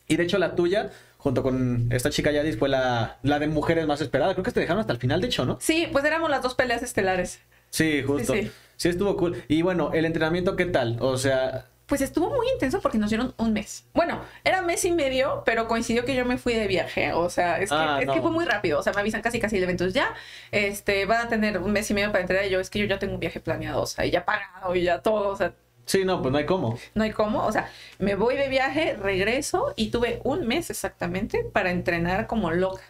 Y 0.09 0.17
de 0.17 0.25
hecho, 0.25 0.39
la 0.39 0.55
tuya 0.55 0.91
junto 1.23 1.45
con 1.45 1.89
esta 1.93 2.11
chica 2.11 2.33
Yadis 2.33 2.59
fue 2.59 2.69
la, 2.69 3.19
la 3.23 3.39
de 3.39 3.47
mujeres 3.47 3.87
más 3.87 4.01
esperada. 4.01 4.33
Creo 4.35 4.43
que 4.43 4.51
te 4.51 4.59
dejaron 4.59 4.81
hasta 4.81 4.93
el 4.93 4.99
final, 4.99 5.21
de 5.21 5.29
hecho, 5.29 5.45
¿no? 5.45 5.57
Sí, 5.61 5.89
pues 5.93 6.05
éramos 6.05 6.29
las 6.29 6.43
dos 6.43 6.55
peleas 6.57 6.83
estelares. 6.83 7.41
Sí, 7.71 8.03
justo. 8.03 8.35
Sí, 8.35 8.51
sí, 8.77 8.89
estuvo 8.89 9.17
cool. 9.17 9.43
Y 9.47 9.63
bueno, 9.63 9.93
el 9.95 10.05
entrenamiento, 10.05 10.57
¿qué 10.57 10.67
tal? 10.67 10.99
O 11.01 11.17
sea, 11.17 11.67
pues 11.87 12.01
estuvo 12.01 12.29
muy 12.31 12.49
intenso 12.49 12.81
porque 12.81 12.99
nos 12.99 13.11
dieron 13.11 13.35
un 13.37 13.53
mes. 13.53 13.85
Bueno, 13.95 14.21
era 14.43 14.63
mes 14.63 14.85
y 14.85 14.91
medio, 14.91 15.43
pero 15.47 15.69
coincidió 15.69 16.05
que 16.05 16.17
yo 16.17 16.25
me 16.25 16.39
fui 16.39 16.55
de 16.55 16.67
viaje. 16.67 17.13
O 17.13 17.31
sea, 17.31 17.61
es, 17.61 17.71
que, 17.71 17.77
ah, 17.77 17.99
es 18.01 18.11
que, 18.11 18.21
fue 18.21 18.31
muy 18.31 18.45
rápido. 18.45 18.81
O 18.81 18.83
sea, 18.83 18.93
me 18.93 19.01
avisan 19.01 19.23
casi 19.23 19.39
casi 19.39 19.59
el 19.59 19.63
evento. 19.63 19.87
Ya, 19.87 20.15
este, 20.51 21.05
van 21.07 21.27
a 21.27 21.29
tener 21.29 21.59
un 21.59 21.71
mes 21.71 21.91
y 21.91 21.95
medio 21.95 22.11
para 22.11 22.23
entregar. 22.23 22.47
Y 22.47 22.51
yo, 22.51 22.59
es 22.59 22.69
que 22.69 22.81
yo 22.81 22.87
ya 22.87 22.99
tengo 22.99 23.15
un 23.15 23.21
viaje 23.21 23.39
planeado, 23.39 23.83
o 23.83 23.87
sea, 23.87 24.05
y 24.07 24.11
ya 24.11 24.25
pagado 24.25 24.75
y 24.75 24.83
ya 24.83 25.03
todo. 25.03 25.29
O 25.29 25.37
sea, 25.37 25.55
Sí, 25.85 26.05
no, 26.05 26.23
pues 26.23 26.33
no 26.33 26.39
hay 26.39 26.47
cómo. 26.47 26.79
No 26.95 27.05
hay 27.05 27.11
cómo. 27.11 27.45
O 27.45 27.53
sea, 27.53 27.71
me 27.99 28.15
voy 28.15 28.37
de 28.37 28.49
viaje, 28.49 28.95
regreso 28.95 29.73
y 29.77 29.91
tuve 29.91 30.21
un 30.25 30.47
mes 30.47 30.71
exactamente 30.71 31.45
para 31.45 31.71
entrenar 31.71 32.27
como 32.27 32.51
loca. 32.51 32.83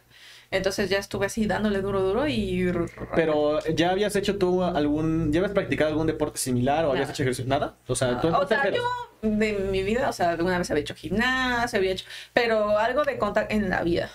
Entonces 0.51 0.91
ya 0.91 0.99
estuve 0.99 1.27
así 1.27 1.47
dándole 1.47 1.81
duro, 1.81 2.03
duro 2.03 2.29
y... 2.29 2.71
Pero 3.15 3.59
¿ya 3.75 3.91
habías 3.91 4.15
hecho 4.17 4.37
tú 4.37 4.63
algún... 4.63 5.33
¿Ya 5.33 5.41
habías 5.41 5.55
practicado 5.55 5.91
algún 5.91 6.07
deporte 6.07 6.39
similar 6.39 6.85
o 6.85 6.93
habías 6.93 7.09
hecho 7.09 7.23
ejercicio? 7.23 7.49
¿Nada? 7.49 7.77
O 7.87 7.95
sea, 7.95 8.21
¿tú 8.21 8.29
o 8.29 8.47
sea 8.47 8.71
yo 8.71 8.83
de 9.23 9.55
mi 9.55 9.83
vida, 9.83 10.11
o 10.11 10.13
sea, 10.13 10.33
alguna 10.33 10.59
vez 10.59 10.71
había 10.71 10.83
hecho 10.83 10.95
gimnasia, 10.95 11.79
había 11.79 11.93
hecho... 11.93 12.05
Pero 12.35 12.79
algo 12.79 13.03
de 13.05 13.17
contacto 13.17 13.55
en 13.55 13.71
la 13.71 13.83
vida. 13.83 14.11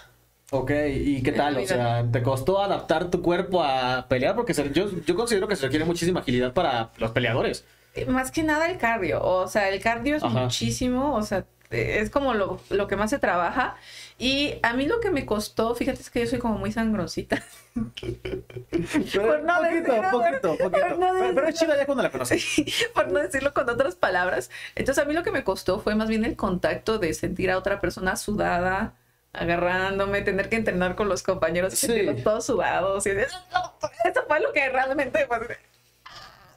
Ok, 0.51 0.71
¿y 0.93 1.23
qué 1.23 1.31
tal? 1.31 1.57
O 1.57 1.65
sea, 1.65 2.05
¿te 2.09 2.21
costó 2.21 2.61
adaptar 2.61 3.09
tu 3.09 3.23
cuerpo 3.23 3.63
a 3.63 4.05
pelear? 4.07 4.35
Porque 4.35 4.53
yo, 4.71 4.91
yo 5.05 5.15
considero 5.15 5.47
que 5.47 5.55
se 5.55 5.63
requiere 5.63 5.85
muchísima 5.85 6.19
agilidad 6.19 6.53
para 6.53 6.91
los 6.99 7.11
peleadores. 7.11 7.65
Más 8.05 8.31
que 8.31 8.43
nada 8.43 8.69
el 8.69 8.77
cardio, 8.77 9.23
o 9.23 9.47
sea, 9.47 9.69
el 9.69 9.81
cardio 9.81 10.15
es 10.17 10.23
muchísimo, 10.23 11.15
o 11.15 11.21
sea, 11.23 11.45
es 11.69 12.09
como 12.09 12.33
lo, 12.33 12.61
lo, 12.69 12.87
que 12.87 12.95
más 12.95 13.09
se 13.09 13.19
trabaja. 13.19 13.75
Y 14.17 14.55
a 14.63 14.73
mí 14.73 14.85
lo 14.85 14.99
que 14.99 15.11
me 15.11 15.25
costó, 15.25 15.75
fíjate, 15.75 16.01
es 16.01 16.09
que 16.09 16.21
yo 16.21 16.27
soy 16.27 16.39
como 16.39 16.57
muy 16.57 16.71
sangrosita. 16.71 17.43
por 17.75 19.43
no 19.43 19.57
poquito, 19.57 20.01
poquito, 20.11 20.57
poquito. 20.57 20.97
pero, 21.35 21.47
es 21.47 21.55
chida 21.55 21.77
ya 21.77 21.85
cuando 21.85 22.03
la 22.03 22.11
conoces. 22.11 22.43
por 22.93 23.11
no 23.11 23.19
decirlo 23.19 23.53
con 23.53 23.69
otras 23.69 23.95
palabras. 23.95 24.49
Entonces, 24.75 25.03
a 25.03 25.07
mí 25.07 25.13
lo 25.13 25.23
que 25.23 25.31
me 25.31 25.43
costó 25.43 25.79
fue 25.79 25.95
más 25.95 26.07
bien 26.07 26.25
el 26.25 26.35
contacto 26.35 26.99
de 26.99 27.13
sentir 27.13 27.51
a 27.51 27.57
otra 27.57 27.81
persona 27.81 28.15
sudada, 28.15 28.95
agarrándome, 29.33 30.21
tener 30.21 30.49
que 30.49 30.55
entrenar 30.55 30.95
con 30.95 31.09
los 31.09 31.21
compañeros 31.21 31.73
y 31.73 31.75
sentirlos 31.77 32.23
todos 32.23 32.45
sudados. 32.45 33.05
Y 33.05 33.09
eso, 33.09 33.37
eso 34.05 34.23
fue 34.27 34.39
lo 34.39 34.53
que 34.53 34.69
realmente... 34.69 35.25
Pues, 35.27 35.41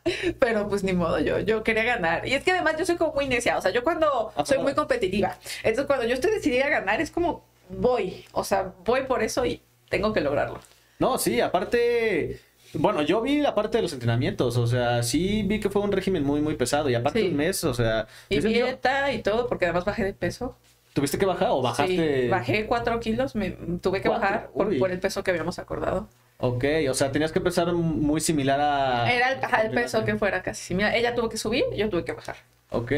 pero 0.39 0.69
pues 0.69 0.83
ni 0.83 0.93
modo, 0.93 1.19
yo, 1.19 1.41
yo 1.41 1.63
quería 1.63 1.85
ganar. 1.85 2.27
Y 2.27 2.35
es 2.35 2.43
que 2.43 2.53
además 2.53 2.77
yo 2.79 2.87
soy 2.87 2.97
como 2.97 3.13
muy 3.13 3.27
necia, 3.27 3.59
o 3.59 3.61
sea, 3.61 3.71
yo 3.71 3.85
cuando 3.85 4.33
soy 4.45 4.59
muy 4.59 4.75
competitiva, 4.75 5.39
entonces 5.63 5.87
cuando 5.87 6.07
yo 6.07 6.15
estoy 6.15 6.33
decidida 6.33 6.67
a 6.67 6.71
ganar 6.71 7.01
es 7.01 7.11
como 7.11 7.45
voy, 7.69 8.25
o 8.33 8.45
sea, 8.45 8.73
voy 8.85 9.03
por 9.03 9.23
eso 9.23 9.45
y 9.45 9.63
tengo 9.89 10.13
que 10.13 10.21
lograrlo. 10.21 10.61
No, 10.99 11.19
sí, 11.19 11.41
aparte, 11.41 12.41
bueno, 12.75 13.03
yo 13.03 13.21
vi 13.23 13.41
la 13.41 13.55
parte 13.55 13.79
de 13.79 13.83
los 13.83 13.93
entrenamientos, 13.93 14.57
o 14.57 14.67
sea, 14.67 15.03
sí 15.03 15.43
vi 15.45 15.61
que 15.61 15.71
fue 15.71 15.83
un 15.83 15.93
régimen 15.93 16.25
muy, 16.25 16.41
muy 16.41 16.57
pesado 16.57 16.91
y 16.91 16.95
aparte 16.95 17.27
un 17.27 17.37
mes, 17.37 17.65
o 17.65 17.75
sea... 17.75 18.07
Y 18.29 18.41
dieta 18.41 19.13
y 19.13 19.23
todo, 19.23 19.47
porque 19.47 19.65
además 19.65 19.85
bajé 19.85 20.05
de 20.05 20.13
peso. 20.13 20.57
¿Tuviste 20.93 21.19
que 21.19 21.27
bajar 21.27 21.49
o 21.51 21.63
bajaste? 21.63 22.23
Sí, 22.25 22.29
bajé 22.29 22.67
cuatro 22.67 22.99
kilos, 22.99 23.35
me 23.37 23.51
tuve 23.81 24.01
que 24.01 24.09
bajar 24.09 24.51
por, 24.53 24.77
por, 24.79 24.91
el 24.91 24.99
peso 24.99 25.23
que 25.23 25.31
habíamos 25.31 25.59
acordado. 25.59 26.09
Ok, 26.43 26.65
o 26.89 26.95
sea, 26.95 27.13
tenías 27.13 27.33
que 27.33 27.41
pesar 27.41 27.73
muy 27.73 28.21
similar 28.21 28.59
a... 28.61 29.13
Era 29.13 29.33
el, 29.33 29.67
el 29.67 29.71
peso 29.73 30.05
que 30.05 30.17
fuera 30.17 30.43
casi 30.43 30.65
similar. 30.65 30.95
Ella 30.95 31.15
tuvo 31.15 31.29
que 31.29 31.37
subir, 31.37 31.65
yo 31.77 31.91
tuve 31.91 32.05
que 32.05 32.13
bajar. 32.13 32.37
Ok, 32.73 32.93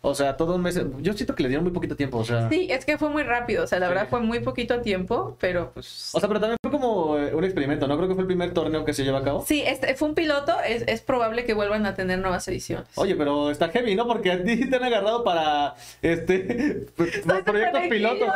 o 0.00 0.14
sea, 0.16 0.36
todo 0.36 0.56
un 0.56 0.62
mes. 0.62 0.80
Yo 1.00 1.12
siento 1.12 1.36
que 1.36 1.44
le 1.44 1.48
dieron 1.48 1.62
muy 1.62 1.72
poquito 1.72 1.94
tiempo, 1.94 2.18
o 2.18 2.24
sea. 2.24 2.48
Sí, 2.48 2.66
es 2.70 2.84
que 2.84 2.98
fue 2.98 3.08
muy 3.08 3.22
rápido, 3.22 3.62
o 3.62 3.66
sea, 3.68 3.78
la 3.78 3.88
verdad 3.88 4.08
fue 4.10 4.20
muy 4.20 4.40
poquito 4.40 4.80
tiempo, 4.80 5.36
pero 5.40 5.70
pues. 5.72 6.10
O 6.12 6.18
sea, 6.18 6.28
pero 6.28 6.40
también 6.40 6.56
fue 6.60 6.72
como 6.72 7.16
eh, 7.16 7.32
un 7.32 7.44
experimento, 7.44 7.86
¿no? 7.86 7.96
Creo 7.96 8.08
que 8.08 8.14
fue 8.14 8.22
el 8.22 8.26
primer 8.26 8.52
torneo 8.52 8.84
que 8.84 8.92
se 8.92 9.04
lleva 9.04 9.20
a 9.20 9.22
cabo. 9.22 9.44
Sí, 9.46 9.62
este 9.64 9.94
fue 9.94 10.08
un 10.08 10.16
piloto, 10.16 10.60
es, 10.60 10.82
es 10.88 11.02
probable 11.02 11.44
que 11.44 11.54
vuelvan 11.54 11.86
a 11.86 11.94
tener 11.94 12.18
nuevas 12.18 12.48
ediciones. 12.48 12.88
Oye, 12.96 13.14
pero 13.14 13.50
está 13.50 13.68
heavy, 13.68 13.94
¿no? 13.94 14.08
Porque 14.08 14.32
a 14.32 14.42
ti 14.42 14.68
te 14.68 14.74
han 14.74 14.82
agarrado 14.82 15.22
para 15.22 15.76
este 16.02 16.86
proyectos 16.96 17.82
pilotos. 17.88 18.28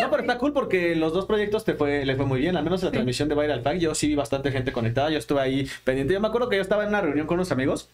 No, 0.00 0.10
pero 0.10 0.22
está 0.22 0.38
cool 0.38 0.54
porque 0.54 0.96
los 0.96 1.12
dos 1.12 1.26
proyectos 1.26 1.66
te 1.66 1.74
fue, 1.74 2.06
le 2.06 2.16
fue 2.16 2.24
muy 2.24 2.40
bien, 2.40 2.56
al 2.56 2.64
menos 2.64 2.82
la 2.82 2.90
transmisión 2.90 3.28
de 3.28 3.34
Viral 3.34 3.60
Pack, 3.60 3.76
yo 3.76 3.94
sí 3.94 4.08
vi 4.08 4.14
bastante 4.14 4.50
gente 4.52 4.72
conectada, 4.72 5.10
yo 5.10 5.18
estuve 5.18 5.42
ahí 5.42 5.68
pendiente. 5.84 6.14
Yo 6.14 6.20
me 6.20 6.28
acuerdo 6.28 6.48
que 6.48 6.56
yo 6.56 6.62
estaba 6.62 6.84
en 6.84 6.88
una 6.88 7.02
reunión 7.02 7.26
con 7.26 7.34
unos 7.34 7.52
amigos 7.52 7.90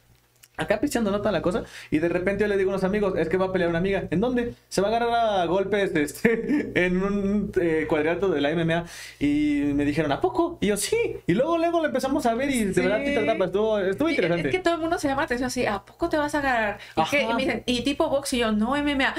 acá 0.57 0.81
pisteando 0.81 1.11
nota 1.11 1.31
la 1.31 1.43
cosa. 1.43 1.65
Y 1.91 1.99
de 1.99 2.09
repente 2.09 2.45
yo 2.45 2.49
le 2.49 2.57
digo 2.57 2.71
a 2.71 2.75
unos 2.75 2.85
amigos 2.85 3.15
es 3.17 3.29
que 3.29 3.37
va 3.37 3.47
a 3.47 3.53
pelear 3.53 3.71
una 3.71 3.79
amiga 3.79 4.05
¿en 4.11 4.21
dónde? 4.21 4.55
se 4.69 4.81
va 4.81 4.89
a 4.89 4.91
agarrar 4.91 5.41
a 5.41 5.45
golpes 5.47 5.91
este, 5.95 6.73
en 6.75 7.03
un 7.03 7.53
eh, 7.61 7.87
cuadrilátero 7.89 8.29
de 8.29 8.41
la 8.41 8.55
MMA 8.55 8.85
y 9.21 9.73
me 9.75 9.85
dijeron 9.85 10.13
¿a 10.13 10.21
poco? 10.21 10.59
y 10.61 10.69
yo 10.69 10.77
sí 10.77 10.97
y 11.27 11.35
luego 11.35 11.59
luego 11.59 11.81
lo 11.81 11.87
empezamos 11.87 12.25
a 12.27 12.35
ver 12.35 12.51
y 12.51 12.65
de 12.65 12.83
verdad 12.83 13.03
estuvo, 13.03 13.79
estuvo 13.79 14.09
interesante 14.09 14.49
es 14.49 14.55
que 14.55 14.61
todo 14.61 14.75
el 14.75 14.81
mundo 14.81 14.99
se 14.99 15.09
llama 15.09 15.23
la 15.23 15.27
atención 15.27 15.47
así 15.47 15.67
¿a 15.67 15.81
poco 15.81 16.09
te 16.09 16.17
vas 16.17 16.35
a 16.35 16.39
agarrar? 16.39 16.79
y, 16.97 17.17
y 17.17 17.27
me 17.27 17.37
dicen 17.37 17.63
¿y 17.67 17.83
tipo 17.83 18.09
box? 18.09 18.33
y 18.35 18.39
yo 18.39 18.53
no 18.53 18.71
MMA 18.71 19.15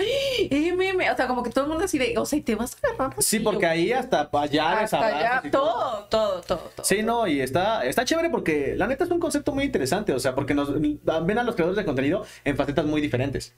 MMA 0.52 1.14
o 1.14 1.16
sea 1.16 1.28
como 1.28 1.44
que 1.44 1.50
todo 1.50 1.66
el 1.66 1.70
mundo 1.70 1.86
así 1.86 1.98
de 1.98 2.18
o 2.18 2.26
sea 2.26 2.40
¿y 2.40 2.42
te 2.42 2.56
vas 2.56 2.78
a 2.84 2.88
agarrar? 2.88 3.22
sí 3.22 3.40
porque 3.40 3.66
ahí 3.66 3.92
hasta 3.92 4.30
allá 4.32 4.80
hasta 4.80 5.06
allá 5.06 5.44
todo, 5.52 6.08
todo, 6.10 6.42
todo, 6.42 6.72
todo 6.76 6.86
sí 6.86 7.04
no 7.04 7.28
y 7.28 7.42
está 7.42 7.86
está 7.86 8.06
chévere 8.06 8.30
porque 8.30 8.76
la 8.76 8.88
neta 8.88 9.04
es 9.04 9.12
un 9.12 9.20
concepto 9.20 9.54
muy 9.54 9.66
interesante 9.66 10.14
o 10.14 10.20
sea 10.20 10.36
porque 10.36 10.54
nos 10.54 10.72
ven 11.28 11.38
a 11.38 11.44
los 11.44 11.56
creadores 11.56 11.78
de 11.78 11.86
contenido 11.86 12.26
en 12.44 12.56
facetas 12.58 12.86
muy 12.86 13.02
diferentes. 13.02 13.54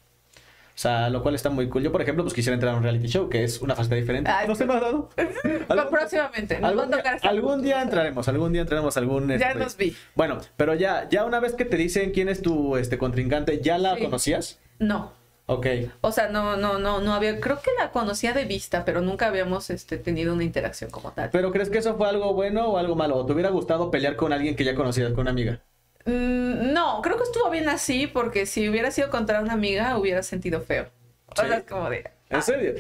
O 0.80 0.82
sea, 0.82 1.10
lo 1.10 1.22
cual 1.22 1.36
está 1.36 1.50
muy 1.50 1.68
cool. 1.68 1.84
Yo, 1.84 1.92
por 1.92 2.02
ejemplo, 2.02 2.24
pues 2.24 2.34
quisiera 2.34 2.54
entrar 2.54 2.74
a 2.74 2.78
un 2.78 2.84
reality 2.84 3.08
show, 3.08 3.28
que 3.28 3.44
es 3.44 3.62
una 3.62 3.76
faceta 3.76 3.96
diferente. 3.96 4.32
no 4.48 4.56
se 4.56 4.66
me 4.66 4.74
ha 4.76 4.80
dado. 4.80 5.10
próximamente. 5.90 6.56
algún, 6.56 7.62
día, 7.62 7.82
entraremos, 7.82 8.30
algún 8.30 8.54
día 8.54 8.62
entraremos 8.62 8.96
algún... 8.96 9.28
Ya 9.28 9.50
este, 9.50 9.60
nos 9.60 9.76
vi. 9.76 9.94
Bueno, 10.16 10.38
pero 10.56 10.76
ya, 10.76 11.10
ya 11.10 11.26
una 11.26 11.42
vez 11.42 11.54
que 11.54 11.66
te 11.66 11.76
dicen 11.76 12.12
quién 12.12 12.30
es 12.30 12.42
tu 12.42 12.78
este, 12.78 12.98
contrincante, 12.98 13.60
¿ya 13.60 13.78
la 13.78 13.98
conocías? 13.98 14.58
No. 14.80 15.12
Ok. 15.48 15.68
O 16.00 16.14
sea, 16.14 16.30
no, 16.30 16.56
no, 16.56 16.80
no, 16.80 17.02
no 17.02 17.14
había, 17.14 17.42
creo 17.42 17.60
que 17.60 17.72
la 17.78 17.92
conocía 17.92 18.32
de 18.32 18.46
vista, 18.46 18.86
pero 18.86 19.02
nunca 19.02 19.28
habíamos 19.28 19.70
este, 19.72 19.98
tenido 19.98 20.34
una 20.34 20.46
interacción 20.46 20.92
como 20.92 21.12
tal. 21.12 21.30
¿Pero 21.32 21.52
crees 21.52 21.70
que 21.70 21.80
eso 21.80 21.98
fue 21.98 22.08
algo 22.08 22.34
bueno 22.34 22.68
o 22.70 22.78
algo 22.78 22.96
malo? 22.96 23.18
¿O 23.18 23.26
te 23.26 23.34
hubiera 23.34 23.50
gustado 23.50 23.92
pelear 23.92 24.16
con 24.16 24.32
alguien 24.32 24.56
que 24.56 24.64
ya 24.64 24.76
conocías, 24.76 25.12
con 25.12 25.22
una 25.22 25.32
amiga? 25.32 25.60
Mm, 26.06 26.74
no, 26.74 27.02
creo 27.02 27.18
que 27.18 27.24
estuvo 27.24 27.50
bien 27.50 27.70
así 27.70 28.08
porque 28.08 28.46
si 28.46 28.68
hubiera 28.70 28.92
sido 28.92 29.10
contra 29.10 29.42
una 29.42 29.54
amiga 29.54 29.98
hubiera 29.98 30.24
sentido 30.24 30.62
feo. 30.62 30.88
O 31.28 31.36
sea, 31.36 31.58
es 31.58 31.64
como 31.64 31.90
de... 31.90 32.10
¿En 32.30 32.42
serio? 32.42 32.74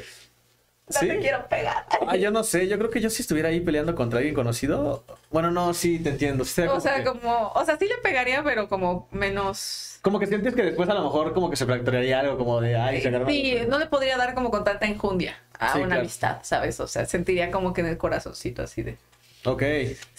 No 0.94 1.00
te 1.00 1.20
quiero 1.20 1.48
pegar. 1.48 1.86
Ah, 2.08 2.16
yo 2.16 2.32
no 2.32 2.44
sé, 2.44 2.68
yo 2.68 2.78
creo 2.80 2.90
que 2.90 3.00
yo 3.00 3.12
si 3.12 3.22
estuviera 3.22 3.50
ahí 3.50 3.60
peleando 3.60 3.94
contra 3.94 4.18
alguien 4.18 4.34
conocido, 4.34 5.04
bueno, 5.30 5.52
no, 5.52 5.74
sí, 5.76 6.00
te 6.00 6.10
entiendo. 6.10 6.44
o 6.44 6.80
sea, 6.80 7.04
como, 7.04 7.52
o 7.54 7.66
sea, 7.66 7.78
sí 7.78 7.86
le 7.88 7.98
pegaría, 7.98 8.44
pero 8.44 8.68
como 8.68 9.08
menos... 9.12 10.00
Como 10.02 10.20
que 10.20 10.26
sientes 10.26 10.56
que 10.56 10.64
después 10.64 10.90
a 10.90 10.96
lo 10.96 11.04
mejor 11.04 11.34
como 11.34 11.50
que 11.50 11.58
se 11.58 11.66
fracturaría 11.66 12.22
algo 12.22 12.38
como 12.38 12.60
de, 12.60 12.76
ay, 12.76 13.02
se 13.02 13.26
Sí, 13.28 13.60
no 13.68 13.78
le 13.78 13.86
podría 13.86 14.18
dar 14.18 14.34
como 14.34 14.50
con 14.50 14.64
tanta 14.64 14.88
enjundia 14.88 15.38
a 15.60 15.78
una 15.78 15.98
amistad, 15.98 16.40
¿sabes? 16.42 16.80
O 16.80 16.88
sea, 16.88 17.06
sentiría 17.06 17.52
como 17.52 17.74
que 17.74 17.82
en 17.82 17.88
el 17.88 17.98
corazoncito 17.98 18.64
así 18.64 18.82
de... 18.82 18.98
Ok. 19.46 19.64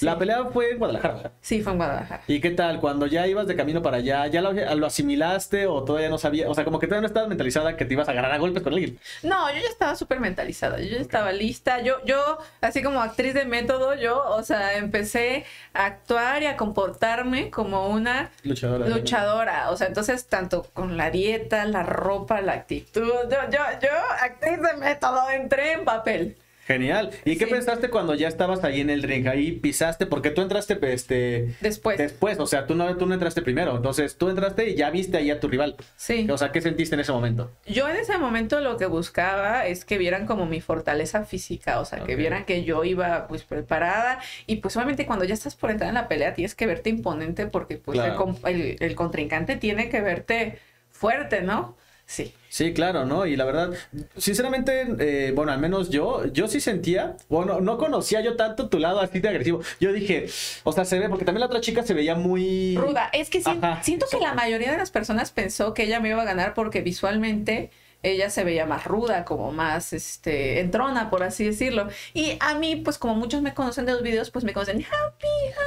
La 0.00 0.18
pelea 0.18 0.44
fue 0.46 0.70
en 0.70 0.78
Guadalajara. 0.78 1.32
Sí, 1.42 1.60
fue 1.62 1.72
en 1.72 1.78
Guadalajara. 1.78 2.22
¿Y 2.26 2.40
qué 2.40 2.50
tal? 2.50 2.80
Cuando 2.80 3.06
ya 3.06 3.26
ibas 3.26 3.46
de 3.46 3.54
camino 3.54 3.82
para 3.82 3.98
allá, 3.98 4.26
¿ya 4.28 4.40
lo, 4.40 4.86
asimilaste 4.86 5.66
o 5.66 5.84
todavía 5.84 6.08
no 6.08 6.16
sabías? 6.16 6.48
O 6.48 6.54
sea, 6.54 6.64
como 6.64 6.78
que 6.78 6.86
todavía 6.86 7.02
no 7.02 7.06
estabas 7.06 7.28
mentalizada 7.28 7.76
que 7.76 7.84
te 7.84 7.92
ibas 7.94 8.08
a 8.08 8.12
agarrar 8.12 8.32
a 8.32 8.38
golpes 8.38 8.62
con 8.62 8.72
alguien. 8.72 8.98
No, 9.22 9.50
yo 9.50 9.58
ya 9.58 9.68
estaba 9.68 9.94
súper 9.94 10.20
mentalizada. 10.20 10.78
Yo 10.80 10.88
ya 10.88 10.98
estaba 10.98 11.32
lista. 11.32 11.82
Yo, 11.82 12.02
yo, 12.06 12.38
así 12.62 12.82
como 12.82 13.02
actriz 13.02 13.34
de 13.34 13.44
método, 13.44 13.94
yo, 13.94 14.24
o 14.26 14.42
sea, 14.42 14.78
empecé 14.78 15.44
a 15.74 15.84
actuar 15.84 16.42
y 16.42 16.46
a 16.46 16.56
comportarme 16.56 17.50
como 17.50 17.88
una 17.88 18.30
luchadora. 18.42 18.88
Luchadora. 18.88 19.70
O 19.70 19.76
sea, 19.76 19.86
entonces, 19.86 20.26
tanto 20.28 20.66
con 20.72 20.96
la 20.96 21.10
dieta, 21.10 21.66
la 21.66 21.82
ropa, 21.82 22.40
la 22.40 22.52
actitud. 22.52 23.02
Yo, 23.02 23.50
yo, 23.50 23.58
yo, 23.82 23.90
actriz 24.22 24.62
de 24.62 24.76
método, 24.78 25.28
entré 25.30 25.72
en 25.72 25.84
papel. 25.84 26.36
Genial. 26.70 27.10
¿Y 27.24 27.36
qué 27.36 27.48
pensaste 27.48 27.90
cuando 27.90 28.14
ya 28.14 28.28
estabas 28.28 28.62
ahí 28.62 28.80
en 28.80 28.90
el 28.90 29.02
ring? 29.02 29.26
Ahí 29.26 29.50
pisaste, 29.50 30.06
porque 30.06 30.30
tú 30.30 30.40
entraste 30.40 30.78
este, 30.92 31.56
después. 31.60 31.98
Después, 31.98 32.38
o 32.38 32.46
sea, 32.46 32.66
tú 32.66 32.76
no, 32.76 32.96
tú 32.96 33.06
no 33.06 33.14
entraste 33.14 33.42
primero. 33.42 33.74
Entonces, 33.74 34.16
tú 34.16 34.28
entraste 34.28 34.70
y 34.70 34.76
ya 34.76 34.88
viste 34.90 35.16
ahí 35.16 35.32
a 35.32 35.40
tu 35.40 35.48
rival. 35.48 35.74
Sí. 35.96 36.28
O 36.30 36.38
sea, 36.38 36.52
¿qué 36.52 36.60
sentiste 36.60 36.94
en 36.94 37.00
ese 37.00 37.10
momento? 37.10 37.50
Yo 37.66 37.88
en 37.88 37.96
ese 37.96 38.18
momento 38.18 38.60
lo 38.60 38.76
que 38.76 38.86
buscaba 38.86 39.66
es 39.66 39.84
que 39.84 39.98
vieran 39.98 40.26
como 40.26 40.46
mi 40.46 40.60
fortaleza 40.60 41.24
física, 41.24 41.80
o 41.80 41.84
sea, 41.84 42.04
que 42.04 42.14
vieran 42.14 42.44
que 42.44 42.62
yo 42.62 42.84
iba 42.84 43.26
pues 43.26 43.42
preparada 43.42 44.20
y 44.46 44.56
pues 44.56 44.76
obviamente 44.76 45.06
cuando 45.06 45.24
ya 45.24 45.34
estás 45.34 45.56
por 45.56 45.72
entrar 45.72 45.88
en 45.88 45.94
la 45.94 46.06
pelea 46.06 46.34
tienes 46.34 46.54
que 46.54 46.66
verte 46.66 46.90
imponente 46.90 47.46
porque 47.46 47.78
pues 47.78 47.98
el, 48.44 48.76
el 48.78 48.94
contrincante 48.94 49.56
tiene 49.56 49.88
que 49.88 50.00
verte 50.00 50.58
fuerte, 50.90 51.42
¿no? 51.42 51.76
Sí. 52.10 52.34
Sí, 52.48 52.72
claro, 52.72 53.06
¿no? 53.06 53.24
Y 53.24 53.36
la 53.36 53.44
verdad, 53.44 53.70
sinceramente, 54.16 54.84
eh, 54.98 55.32
bueno, 55.32 55.52
al 55.52 55.60
menos 55.60 55.90
yo, 55.90 56.26
yo 56.26 56.48
sí 56.48 56.60
sentía, 56.60 57.16
bueno, 57.28 57.60
no 57.60 57.78
conocía 57.78 58.20
yo 58.20 58.34
tanto 58.34 58.68
tu 58.68 58.80
lado 58.80 58.98
así 58.98 59.20
de 59.20 59.28
agresivo. 59.28 59.60
Yo 59.78 59.92
dije, 59.92 60.26
o 60.64 60.72
sea, 60.72 60.84
se 60.84 60.98
ve, 60.98 61.08
porque 61.08 61.24
también 61.24 61.38
la 61.42 61.46
otra 61.46 61.60
chica 61.60 61.84
se 61.84 61.94
veía 61.94 62.16
muy... 62.16 62.76
Ruda. 62.76 63.10
Es 63.12 63.30
que 63.30 63.40
siento 63.82 64.06
que 64.10 64.18
la 64.18 64.34
mayoría 64.34 64.72
de 64.72 64.76
las 64.76 64.90
personas 64.90 65.30
pensó 65.30 65.72
que 65.72 65.84
ella 65.84 66.00
me 66.00 66.08
iba 66.08 66.20
a 66.20 66.24
ganar 66.24 66.52
porque 66.54 66.80
visualmente 66.80 67.70
ella 68.02 68.30
se 68.30 68.44
veía 68.44 68.66
más 68.66 68.84
ruda, 68.84 69.24
como 69.24 69.52
más, 69.52 69.92
este, 69.92 70.60
entrona, 70.60 71.10
por 71.10 71.22
así 71.22 71.44
decirlo. 71.44 71.88
Y 72.14 72.36
a 72.40 72.54
mí, 72.54 72.76
pues 72.76 72.98
como 72.98 73.14
muchos 73.14 73.42
me 73.42 73.54
conocen 73.54 73.86
de 73.86 73.92
los 73.92 74.02
videos, 74.02 74.30
pues 74.30 74.44
me 74.44 74.52
conocen 74.52 74.78
happy, 74.78 75.26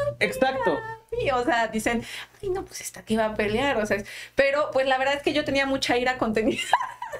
happy. 0.09 0.25
Exacto. 0.25 0.77
O 1.33 1.43
sea, 1.43 1.67
dicen, 1.67 2.03
ay, 2.41 2.49
no, 2.49 2.65
pues 2.65 2.81
esta 2.81 3.03
que 3.03 3.15
va 3.15 3.25
a 3.25 3.33
pelear, 3.35 3.77
o 3.77 3.85
sea, 3.85 4.03
pero 4.35 4.71
pues 4.71 4.87
la 4.87 4.97
verdad 4.97 5.13
es 5.13 5.21
que 5.21 5.31
yo 5.31 5.45
tenía 5.45 5.65
mucha 5.65 5.97
ira 5.97 6.17
contenida. 6.17 6.59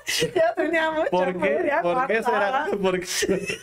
ya 0.35 0.53
tenía 0.55 0.91
mucha 0.91 1.09
¿Por 1.09 1.41
qué? 1.41 1.71
¿Por 1.81 2.07
qué 2.07 2.23
será? 2.23 2.67
¿Por 2.81 2.99
qué? 2.99 3.57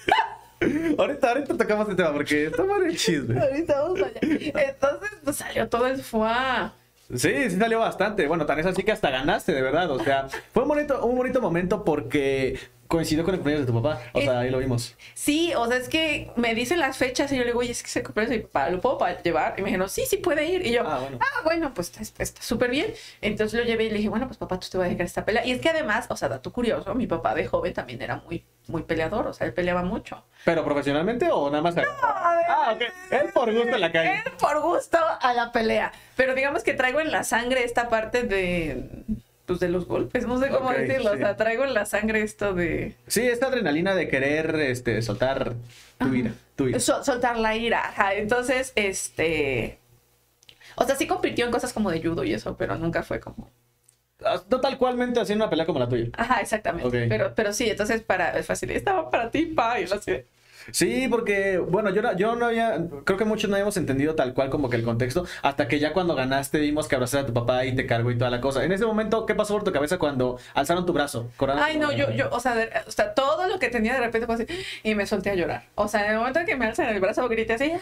ahorita, 0.99 1.29
ahorita 1.29 1.57
tocamos 1.57 1.89
el 1.89 1.97
tema 1.97 2.13
porque 2.13 2.47
está 2.47 2.63
mal 2.65 2.83
el 2.83 2.97
chisme. 2.97 3.41
ahorita 3.41 3.81
vamos 3.81 4.01
allá. 4.03 4.21
Entonces, 4.23 5.11
pues 5.25 5.37
salió 5.37 5.69
todo 5.69 5.87
el 5.87 6.03
fuá. 6.03 6.75
Sí, 7.14 7.51
sí 7.51 7.57
salió 7.59 7.81
bastante. 7.81 8.27
Bueno, 8.27 8.46
tan 8.46 8.59
es 8.59 8.66
así 8.66 8.83
que 8.83 8.92
hasta 8.92 9.11
ganaste, 9.11 9.53
de 9.53 9.62
verdad. 9.62 9.90
O 9.90 10.03
sea, 10.03 10.29
fue 10.53 10.62
un 10.62 10.68
bonito, 10.68 11.05
un 11.05 11.16
bonito 11.16 11.40
momento 11.40 11.85
porque 11.85 12.59
coincidió 12.90 13.24
con 13.24 13.35
el 13.35 13.38
cumpleaños 13.38 13.66
de 13.66 13.72
tu 13.72 13.81
papá. 13.81 14.03
O 14.12 14.20
sea, 14.20 14.40
ahí 14.40 14.50
lo 14.50 14.59
vimos. 14.59 14.96
Sí, 15.14 15.55
o 15.55 15.66
sea, 15.68 15.76
es 15.76 15.88
que 15.88 16.33
me 16.35 16.57
dicen 16.57 16.81
las 16.81 16.96
fechas 16.98 17.31
y 17.31 17.37
yo 17.37 17.42
le 17.42 17.46
digo, 17.46 17.61
oye, 17.61 17.70
es 17.70 17.85
que 17.85 17.88
se 17.88 18.03
cumpleaños 18.03 18.31
de 18.31 18.38
mi 18.38 18.42
papá, 18.42 18.68
¿lo 18.68 18.81
puedo 18.81 18.98
llevar? 19.22 19.55
Y 19.57 19.62
me 19.62 19.68
dijeron, 19.68 19.88
sí, 19.88 20.03
sí 20.07 20.16
puede 20.16 20.44
ir. 20.46 20.66
Y 20.66 20.72
yo, 20.72 20.83
ah, 20.85 20.98
bueno, 20.98 21.18
ah, 21.20 21.40
bueno 21.44 21.72
pues 21.72 21.92
está 22.00 22.42
súper 22.42 22.70
bien. 22.70 22.92
Entonces 23.20 23.61
lo 23.61 23.64
llevé 23.64 23.85
y 23.85 23.90
le 23.90 23.98
dije, 23.98 24.09
bueno, 24.09 24.26
pues 24.26 24.38
papá, 24.38 24.59
tú 24.59 24.66
te 24.68 24.76
vas 24.76 24.88
a 24.88 24.90
dejar 24.90 25.07
esta 25.07 25.24
pelea. 25.24 25.46
Y 25.46 25.53
es 25.53 25.61
que 25.61 25.68
además, 25.68 26.07
o 26.09 26.16
sea, 26.16 26.29
dato 26.29 26.53
curioso, 26.53 26.92
mi 26.96 27.07
papá 27.07 27.33
de 27.37 27.46
joven 27.46 27.72
también 27.72 28.03
era 28.03 28.16
muy, 28.16 28.44
muy 28.66 28.83
peleador, 28.83 29.29
o 29.29 29.33
sea, 29.33 29.46
él 29.46 29.55
peleaba 29.55 29.85
mucho. 29.85 30.24
¿Pero 30.44 30.64
profesionalmente 30.64 31.31
o 31.31 31.48
nada 31.48 31.62
más? 31.62 31.76
No, 31.76 31.83
ah, 32.03 32.72
ok. 32.74 32.83
Él 33.12 33.31
por 33.33 33.55
gusto 33.55 33.76
a 33.76 33.79
la 33.79 33.92
calle. 33.92 34.14
Él 34.26 34.33
por 34.37 34.61
gusto 34.62 34.98
a 34.98 35.33
la 35.33 35.53
pelea. 35.53 35.92
Pero 36.16 36.35
digamos 36.35 36.64
que 36.64 36.74
traigo 36.74 36.98
en 36.98 37.12
la 37.12 37.22
sangre 37.22 37.62
esta 37.62 37.88
parte 37.88 38.24
de 38.24 39.05
pues, 39.51 39.61
de 39.61 39.69
los 39.69 39.87
golpes, 39.87 40.29
no 40.29 40.39
sé 40.39 40.49
cómo 40.49 40.71
decirlo, 40.71 41.11
o 41.11 41.17
sea, 41.17 41.37
traigo 41.37 41.65
en 41.65 41.75
la 41.75 41.85
sangre 41.85 42.23
esto 42.23 42.55
de... 42.55 42.95
Sí, 43.09 43.23
esta 43.23 43.49
adrenalina 43.49 43.97
de 43.97 44.07
querer, 44.07 44.55
este, 44.57 45.03
soltar 45.03 45.55
tu 45.99 46.15
ira, 46.15 46.33
tu 46.55 46.69
ira. 46.69 46.79
soltar 46.79 47.37
la 47.37 47.57
ira, 47.57 47.89
ajá, 47.89 48.15
entonces, 48.15 48.73
este... 48.77 49.81
O 50.77 50.85
sea, 50.85 50.95
sí 50.95 51.09
compitió 51.09 51.45
en 51.47 51.51
cosas 51.51 51.73
como 51.73 51.91
de 51.91 52.01
judo 52.01 52.23
y 52.23 52.33
eso, 52.33 52.57
pero 52.57 52.77
nunca 52.77 53.03
fue 53.03 53.19
como... 53.19 53.51
Ah, 54.25 54.41
no 54.49 54.61
tal 54.61 54.79
cualmente 54.79 55.19
haciendo 55.19 55.45
una 55.45 55.51
pelea 55.51 55.67
como 55.67 55.81
la 55.81 55.89
tuya. 55.89 56.11
Ajá, 56.13 56.41
exactamente. 56.41 57.09
Pero, 57.09 57.33
pero 57.35 57.53
sí, 57.53 57.69
entonces 57.69 58.03
para, 58.03 58.39
es 58.39 58.47
fácil, 58.47 58.71
estaba 58.71 59.11
para 59.11 59.33
ti, 59.33 59.47
pa, 59.47 59.81
y 59.81 59.89
lo 59.89 60.01
sé. 60.01 60.27
Sí, 60.72 61.09
porque, 61.09 61.59
bueno, 61.59 61.90
yo, 61.90 62.02
yo 62.16 62.37
no 62.37 62.46
había, 62.46 62.78
creo 63.04 63.18
que 63.18 63.24
muchos 63.24 63.50
no 63.50 63.56
habíamos 63.56 63.76
entendido 63.76 64.14
tal 64.14 64.35
cual 64.35 64.50
como 64.50 64.70
que 64.70 64.76
el 64.76 64.85
contexto, 64.85 65.26
hasta 65.42 65.68
que 65.68 65.78
ya 65.78 65.92
cuando 65.92 66.14
ganaste 66.14 66.59
vimos 66.59 66.88
que 66.88 66.96
abrazaste 66.96 67.24
a 67.24 67.26
tu 67.26 67.35
papá 67.35 67.64
y 67.64 67.74
te 67.74 67.87
cargó 67.87 68.11
y 68.11 68.18
toda 68.18 68.30
la 68.30 68.40
cosa. 68.40 68.64
En 68.64 68.72
ese 68.72 68.87
momento, 68.87 69.26
¿qué 69.26 69.35
pasó 69.35 69.54
por 69.54 69.64
tu 69.64 69.72
cabeza 69.72 69.98
cuando 69.98 70.38
alzaron 70.54 70.87
tu 70.87 70.92
brazo? 70.92 71.30
Ay, 71.56 71.78
no, 71.78 71.92
yo, 71.92 72.11
yo, 72.11 72.28
o 72.30 72.40
sea, 72.40 72.54
o 72.87 72.90
sea, 72.90 73.14
todo 73.14 73.46
lo 73.48 73.59
que 73.59 73.68
tenía 73.68 73.94
de 73.94 74.00
repente 74.00 74.26
fue 74.26 74.37
así, 74.37 74.46
y 74.83 74.94
me 74.94 75.06
solté 75.06 75.30
a 75.30 75.35
llorar. 75.35 75.64
O 75.74 75.88
sea, 75.88 76.04
en 76.04 76.12
el 76.12 76.18
momento 76.18 76.40
en 76.40 76.46
que 76.46 76.56
me 76.56 76.66
alzan 76.66 76.88
el 76.88 77.00
brazo, 77.00 77.29
grité 77.29 77.54
así, 77.54 77.73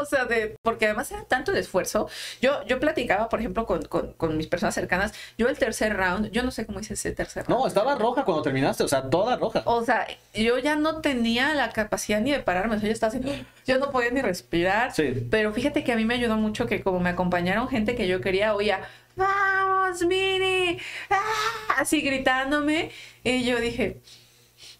o 0.00 0.04
sea, 0.04 0.24
de, 0.24 0.56
porque 0.62 0.86
además 0.86 1.10
era 1.12 1.24
tanto 1.24 1.52
el 1.52 1.58
esfuerzo. 1.58 2.08
Yo, 2.40 2.64
yo 2.66 2.78
platicaba, 2.80 3.28
por 3.28 3.40
ejemplo, 3.40 3.66
con, 3.66 3.82
con, 3.82 4.12
con 4.14 4.36
mis 4.36 4.46
personas 4.46 4.74
cercanas, 4.74 5.12
yo 5.38 5.48
el 5.48 5.58
tercer 5.58 5.96
round, 5.96 6.30
yo 6.30 6.42
no 6.42 6.50
sé 6.50 6.66
cómo 6.66 6.80
hice 6.80 6.94
ese 6.94 7.12
tercer 7.12 7.46
round. 7.46 7.60
No, 7.60 7.66
estaba 7.66 7.94
roja 7.94 8.24
cuando 8.24 8.42
terminaste, 8.42 8.84
o 8.84 8.88
sea, 8.88 9.08
toda 9.08 9.36
roja. 9.36 9.62
O 9.64 9.84
sea, 9.84 10.06
yo 10.34 10.58
ya 10.58 10.76
no 10.76 11.00
tenía 11.00 11.54
la 11.54 11.70
capacidad 11.70 12.01
capacidad 12.02 12.20
ni 12.20 12.32
de 12.32 12.40
pararme, 12.40 12.76
o 12.76 12.78
sea, 12.80 12.88
yo 12.88 12.92
estaba 12.92 13.12
así, 13.12 13.20
yo 13.66 13.78
no 13.78 13.90
podía 13.90 14.10
ni 14.10 14.22
respirar. 14.22 14.92
Sí. 14.94 15.26
Pero 15.30 15.52
fíjate 15.52 15.84
que 15.84 15.92
a 15.92 15.96
mí 15.96 16.04
me 16.04 16.14
ayudó 16.14 16.36
mucho 16.36 16.66
que 16.66 16.82
como 16.82 17.00
me 17.00 17.10
acompañaron 17.10 17.68
gente 17.68 17.94
que 17.94 18.08
yo 18.08 18.20
quería, 18.20 18.54
oía, 18.54 18.80
vamos, 19.16 20.02
Mini, 20.04 20.78
¡Ah! 21.10 21.76
así 21.78 22.00
gritándome. 22.00 22.90
Y 23.22 23.44
yo 23.44 23.60
dije, 23.60 23.98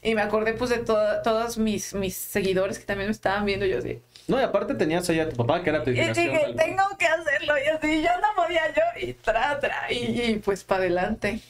y 0.03 0.15
me 0.15 0.23
acordé 0.23 0.55
pues 0.55 0.71
de 0.71 0.79
to- 0.79 1.23
todos 1.23 1.59
mis, 1.59 1.95
mis 1.95 2.17
seguidores 2.17 2.79
que 2.79 2.85
también 2.85 3.09
me 3.09 3.13
estaban 3.13 3.45
viendo, 3.45 3.67
yo 3.67 3.79
así. 3.79 4.01
No, 4.29 4.41
y 4.41 4.43
aparte 4.43 4.75
tenías 4.75 5.09
ahí 5.11 5.19
a 5.21 5.29
tu 5.29 5.37
papá, 5.37 5.63
que 5.63 5.71
era 5.71 5.83
tu 5.83 5.91
Y 5.91 5.95
dije, 5.95 6.55
tengo 6.57 6.83
que 6.99 7.07
hacerlo, 7.07 7.55
y 7.65 7.69
así, 7.69 8.03
yo 8.03 8.11
no 8.21 8.29
podía 8.43 8.63
yo, 8.69 9.07
y 9.09 9.13
tra, 9.15 9.59
tra, 9.61 9.93
y, 9.93 9.97
y 10.23 10.35
pues 10.37 10.63
para 10.65 10.81
adelante. 10.83 11.41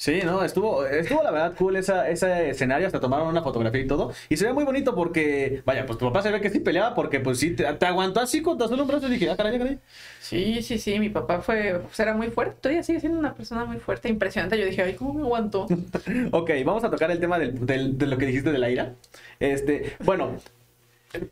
Sí, 0.00 0.20
no, 0.24 0.44
estuvo, 0.44 0.86
estuvo 0.86 1.24
la 1.24 1.32
verdad 1.32 1.54
cool 1.58 1.74
esa, 1.74 2.08
ese 2.08 2.50
escenario, 2.50 2.86
hasta 2.86 3.00
tomaron 3.00 3.26
una 3.26 3.42
fotografía 3.42 3.80
y 3.80 3.86
todo. 3.88 4.12
Y 4.28 4.36
se 4.36 4.46
ve 4.46 4.52
muy 4.52 4.62
bonito 4.62 4.94
porque, 4.94 5.60
vaya, 5.66 5.86
pues 5.86 5.98
tu 5.98 6.04
papá 6.06 6.22
se 6.22 6.30
ve 6.30 6.40
que 6.40 6.50
sí 6.50 6.60
peleaba 6.60 6.94
porque 6.94 7.18
pues 7.18 7.40
sí, 7.40 7.50
te, 7.56 7.64
te 7.64 7.86
aguantó 7.86 8.20
así 8.20 8.40
con 8.40 8.56
solo 8.60 8.82
un 8.82 8.88
brazo 8.88 9.08
y 9.08 9.10
dije, 9.10 9.28
ah, 9.28 9.36
caray, 9.36 9.58
caray. 9.58 9.78
Sí, 10.20 10.62
sí, 10.62 10.78
sí, 10.78 11.00
mi 11.00 11.08
papá 11.08 11.40
fue, 11.40 11.80
pues 11.82 11.98
era 11.98 12.14
muy 12.14 12.28
fuerte, 12.30 12.56
todavía 12.60 12.84
sigue 12.84 13.00
siendo 13.00 13.18
una 13.18 13.34
persona 13.34 13.64
muy 13.64 13.78
fuerte, 13.78 14.08
impresionante. 14.08 14.56
Yo 14.56 14.66
dije, 14.66 14.82
ay, 14.82 14.94
¿cómo 14.94 15.14
me 15.14 15.22
aguantó? 15.22 15.66
Ok, 16.30 16.50
vamos 16.64 16.84
a 16.84 16.90
tocar 16.90 17.10
el 17.10 17.18
tema 17.18 17.36
del, 17.40 17.66
del- 17.66 17.98
de 17.98 18.06
lo 18.06 18.18
que 18.18 18.26
dijiste 18.26 18.52
de 18.52 18.58
la 18.58 18.70
ira. 18.70 18.94
Este, 19.40 19.96
bueno, 20.04 20.36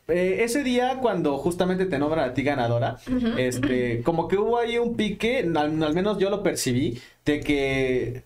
eh, 0.09 0.39
ese 0.43 0.63
día 0.63 0.99
cuando 1.01 1.37
justamente 1.39 1.87
te 1.87 1.99
nombran 1.99 2.31
a 2.31 2.35
ti 2.35 2.43
ganadora, 2.43 2.97
este, 3.37 4.03
como 4.03 4.27
que 4.29 4.37
hubo 4.39 4.59
ahí 4.59 4.79
un 4.79 4.97
pique, 4.97 5.41
al, 5.55 5.83
al 5.83 5.95
menos 5.95 6.19
yo 6.19 6.31
lo 6.31 6.43
percibí, 6.43 6.99
de 7.25 7.41
que 7.41 8.23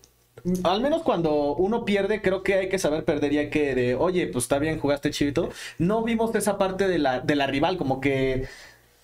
al 0.63 0.81
menos 0.81 1.03
cuando 1.03 1.55
uno 1.55 1.85
pierde, 1.85 2.21
creo 2.21 2.43
que 2.43 2.55
hay 2.55 2.69
que 2.69 2.79
saber 2.79 3.05
perder 3.05 3.33
y 3.33 3.37
hay 3.39 3.49
que 3.49 3.75
de, 3.75 3.95
oye, 3.95 4.27
pues 4.27 4.45
está 4.45 4.59
bien, 4.59 4.79
jugaste 4.79 5.11
todo. 5.31 5.49
No 5.77 6.03
vimos 6.03 6.33
esa 6.35 6.57
parte 6.57 6.87
de 6.87 6.99
la, 6.99 7.19
de 7.19 7.35
la 7.35 7.47
rival, 7.47 7.77
como 7.77 8.01
que, 8.01 8.47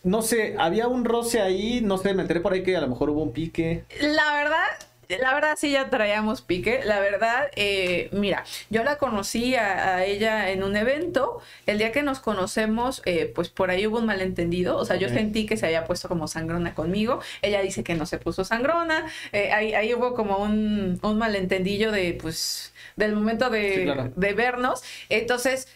no 0.03 0.21
sé, 0.21 0.55
había 0.57 0.88
un 0.88 1.05
roce 1.05 1.41
ahí, 1.41 1.81
no 1.81 1.97
sé, 1.97 2.13
me 2.13 2.21
enteré 2.21 2.39
por 2.39 2.53
ahí 2.53 2.63
que 2.63 2.75
a 2.75 2.81
lo 2.81 2.88
mejor 2.88 3.09
hubo 3.09 3.23
un 3.23 3.33
pique. 3.33 3.85
La 4.01 4.33
verdad, 4.33 4.65
la 5.10 5.34
verdad 5.34 5.55
sí 5.58 5.72
ya 5.72 5.89
traíamos 5.89 6.41
pique. 6.41 6.82
La 6.84 6.99
verdad, 6.99 7.49
eh, 7.55 8.10
mira, 8.12 8.43
yo 8.70 8.84
la 8.84 8.97
conocí 8.97 9.55
a, 9.55 9.95
a 9.95 10.05
ella 10.05 10.49
en 10.51 10.64
un 10.64 10.76
evento. 10.76 11.41
El 11.66 11.78
día 11.78 11.91
que 11.91 12.03
nos 12.03 12.20
conocemos, 12.20 13.01
eh, 13.05 13.32
pues 13.34 13.49
por 13.49 13.70
ahí 13.70 13.88
hubo 13.88 13.99
un 13.99 14.05
malentendido. 14.05 14.78
O 14.78 14.86
sea, 14.86 14.97
yo 14.97 15.10
sentí 15.10 15.45
que 15.45 15.58
se 15.58 15.66
había 15.66 15.86
puesto 15.86 16.08
como 16.10 16.28
sangrona 16.28 16.76
conmigo. 16.76 17.22
Ella 17.41 17.62
dice 17.62 17.84
que 17.84 17.95
no 17.95 18.05
se 18.05 18.18
puso 18.18 18.43
sangrona. 18.43 19.05
Eh, 19.32 19.51
ahí, 19.53 19.74
ahí 19.74 19.93
hubo 19.93 20.14
como 20.14 20.38
un, 20.38 20.99
un 21.01 21.18
malentendillo 21.18 21.91
de, 21.91 22.14
pues, 22.22 22.74
del 22.95 23.14
momento 23.16 23.49
de, 23.49 23.76
Sí, 23.76 23.84
claro. 23.84 24.12
de 24.16 24.34
vernos. 24.34 24.84
Entonces, 25.10 25.68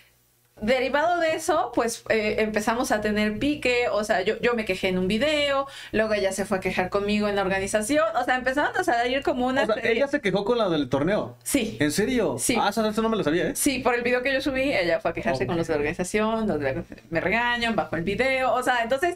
derivado 0.62 1.20
de 1.20 1.34
eso, 1.34 1.72
pues 1.74 2.03
eh, 2.09 2.36
empezamos 2.39 2.91
a 2.91 3.01
tener 3.01 3.39
pique, 3.39 3.89
o 3.91 4.03
sea, 4.03 4.22
yo, 4.22 4.39
yo 4.41 4.53
me 4.53 4.64
quejé 4.64 4.89
en 4.89 4.97
un 4.99 5.07
video, 5.07 5.68
luego 5.91 6.14
ella 6.14 6.32
se 6.32 6.45
fue 6.45 6.57
a 6.57 6.59
quejar 6.62 6.89
conmigo 6.89 7.28
en 7.28 7.36
la 7.36 7.41
organización, 7.41 8.05
o 8.16 8.24
sea, 8.24 8.36
empezaron 8.36 8.78
a 8.78 8.84
salir 8.84 9.24
como 9.24 9.47
una... 9.47 9.64
O 9.64 9.66
sea, 9.66 9.76
ella 9.84 10.07
se 10.07 10.22
quejó 10.22 10.45
con 10.45 10.57
la 10.59 10.70
del 10.70 10.88
torneo. 10.88 11.36
Sí, 11.43 11.78
¿En 11.80 11.91
serio? 11.91 12.38
Sí. 12.39 12.57
Ah, 12.62 12.70
eso, 12.70 12.88
eso 12.88 13.01
no 13.01 13.09
me 13.09 13.18
lo 13.18 13.24
sabía, 13.24 13.49
¿eh? 13.49 13.55
sí, 13.55 13.80
por 13.80 13.95
el 13.95 14.03
video 14.03 14.22
que 14.22 14.32
yo 14.32 14.39
subí, 14.39 14.72
ella 14.74 14.99
fue 14.99 15.12
a 15.12 15.14
quejarse 15.14 15.43
Ok. 15.43 15.47
con 15.47 15.57
los 15.57 15.68
de 15.68 15.74
la 15.74 15.78
organización, 15.80 16.47
los 16.47 16.59
de 16.59 16.74
la- 16.76 16.84
me 17.09 17.20
regañan 17.20 17.76
bajo 17.76 17.95
el 17.95 18.03
video, 18.03 18.53
o 18.53 18.62
sea, 18.64 18.84
entonces, 18.84 19.16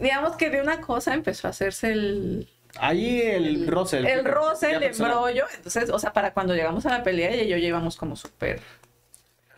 digamos 0.00 0.36
que 0.36 0.50
de 0.50 0.60
una 0.60 0.80
cosa 0.80 1.14
empezó 1.14 1.46
a 1.46 1.50
hacerse 1.50 1.92
el... 1.92 2.48
Ahí 2.78 3.20
el 3.20 3.66
roce. 3.66 3.98
El 3.98 4.24
roce, 4.24 4.68
ya 4.70 4.76
el 4.76 4.82
personal. 4.82 5.12
embrollo, 5.12 5.44
entonces, 5.56 5.90
o 5.90 5.98
sea, 5.98 6.12
para 6.12 6.32
cuando 6.32 6.54
llegamos 6.54 6.86
a 6.86 6.90
la 6.90 7.02
pelea, 7.02 7.30
ella 7.30 7.42
y 7.42 7.48
yo 7.48 7.56
llevamos 7.56 7.96
como 7.96 8.14
súper 8.14 8.60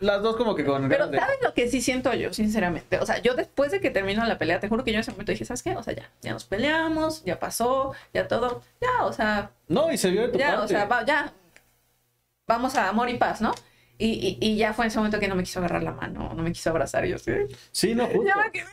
Las 0.03 0.21
dos 0.21 0.35
como 0.35 0.53
que 0.55 0.65
con... 0.65 0.89
Pero 0.89 1.05
¿sabes 1.05 1.37
lo 1.41 1.53
que 1.53 1.69
sí 1.69 1.81
siento 1.81 2.13
yo, 2.13 2.33
sinceramente? 2.33 2.99
O 2.99 3.05
sea, 3.05 3.19
yo 3.21 3.35
después 3.35 3.71
de 3.71 3.79
que 3.79 3.89
terminó 3.89 4.25
la 4.25 4.37
pelea, 4.37 4.59
te 4.59 4.67
juro 4.67 4.83
que 4.83 4.91
yo 4.91 4.95
en 4.97 5.01
ese 5.01 5.11
momento 5.11 5.31
dije, 5.31 5.45
¿sabes 5.45 5.63
qué? 5.63 5.75
O 5.75 5.83
sea, 5.83 5.93
ya, 5.95 6.09
ya 6.21 6.33
nos 6.33 6.43
peleamos, 6.43 7.23
ya 7.23 7.39
pasó, 7.39 7.93
ya 8.13 8.27
todo, 8.27 8.61
ya, 8.81 9.05
o 9.05 9.13
sea, 9.13 9.51
No, 9.67 9.91
y 9.91 9.97
se 9.97 10.09
vio 10.11 10.23
de 10.23 10.27
tu 10.29 10.37
ya, 10.37 10.49
parte. 10.51 10.63
o 10.65 10.67
sea, 10.67 10.85
va- 10.85 11.05
ya, 11.05 11.33
vamos 12.47 12.75
a 12.75 12.89
amor 12.89 13.09
y 13.09 13.17
paz, 13.17 13.41
¿no? 13.41 13.53
Y, 13.97 14.37
y, 14.41 14.45
y 14.45 14.57
ya 14.57 14.73
fue 14.73 14.85
en 14.85 14.87
ese 14.87 14.97
momento 14.97 15.19
que 15.19 15.27
no 15.27 15.35
me 15.35 15.43
quiso 15.43 15.59
agarrar 15.59 15.83
la 15.83 15.91
mano, 15.91 16.33
no 16.35 16.43
me 16.43 16.51
quiso 16.51 16.69
abrazar, 16.71 17.05
y 17.05 17.09
yo 17.11 17.17
sí. 17.17 17.31
Sí, 17.71 17.95
no, 17.95 18.05
justo. 18.07 18.23
Ya 18.27 18.35
me 18.35 18.51
quedé 18.51 18.65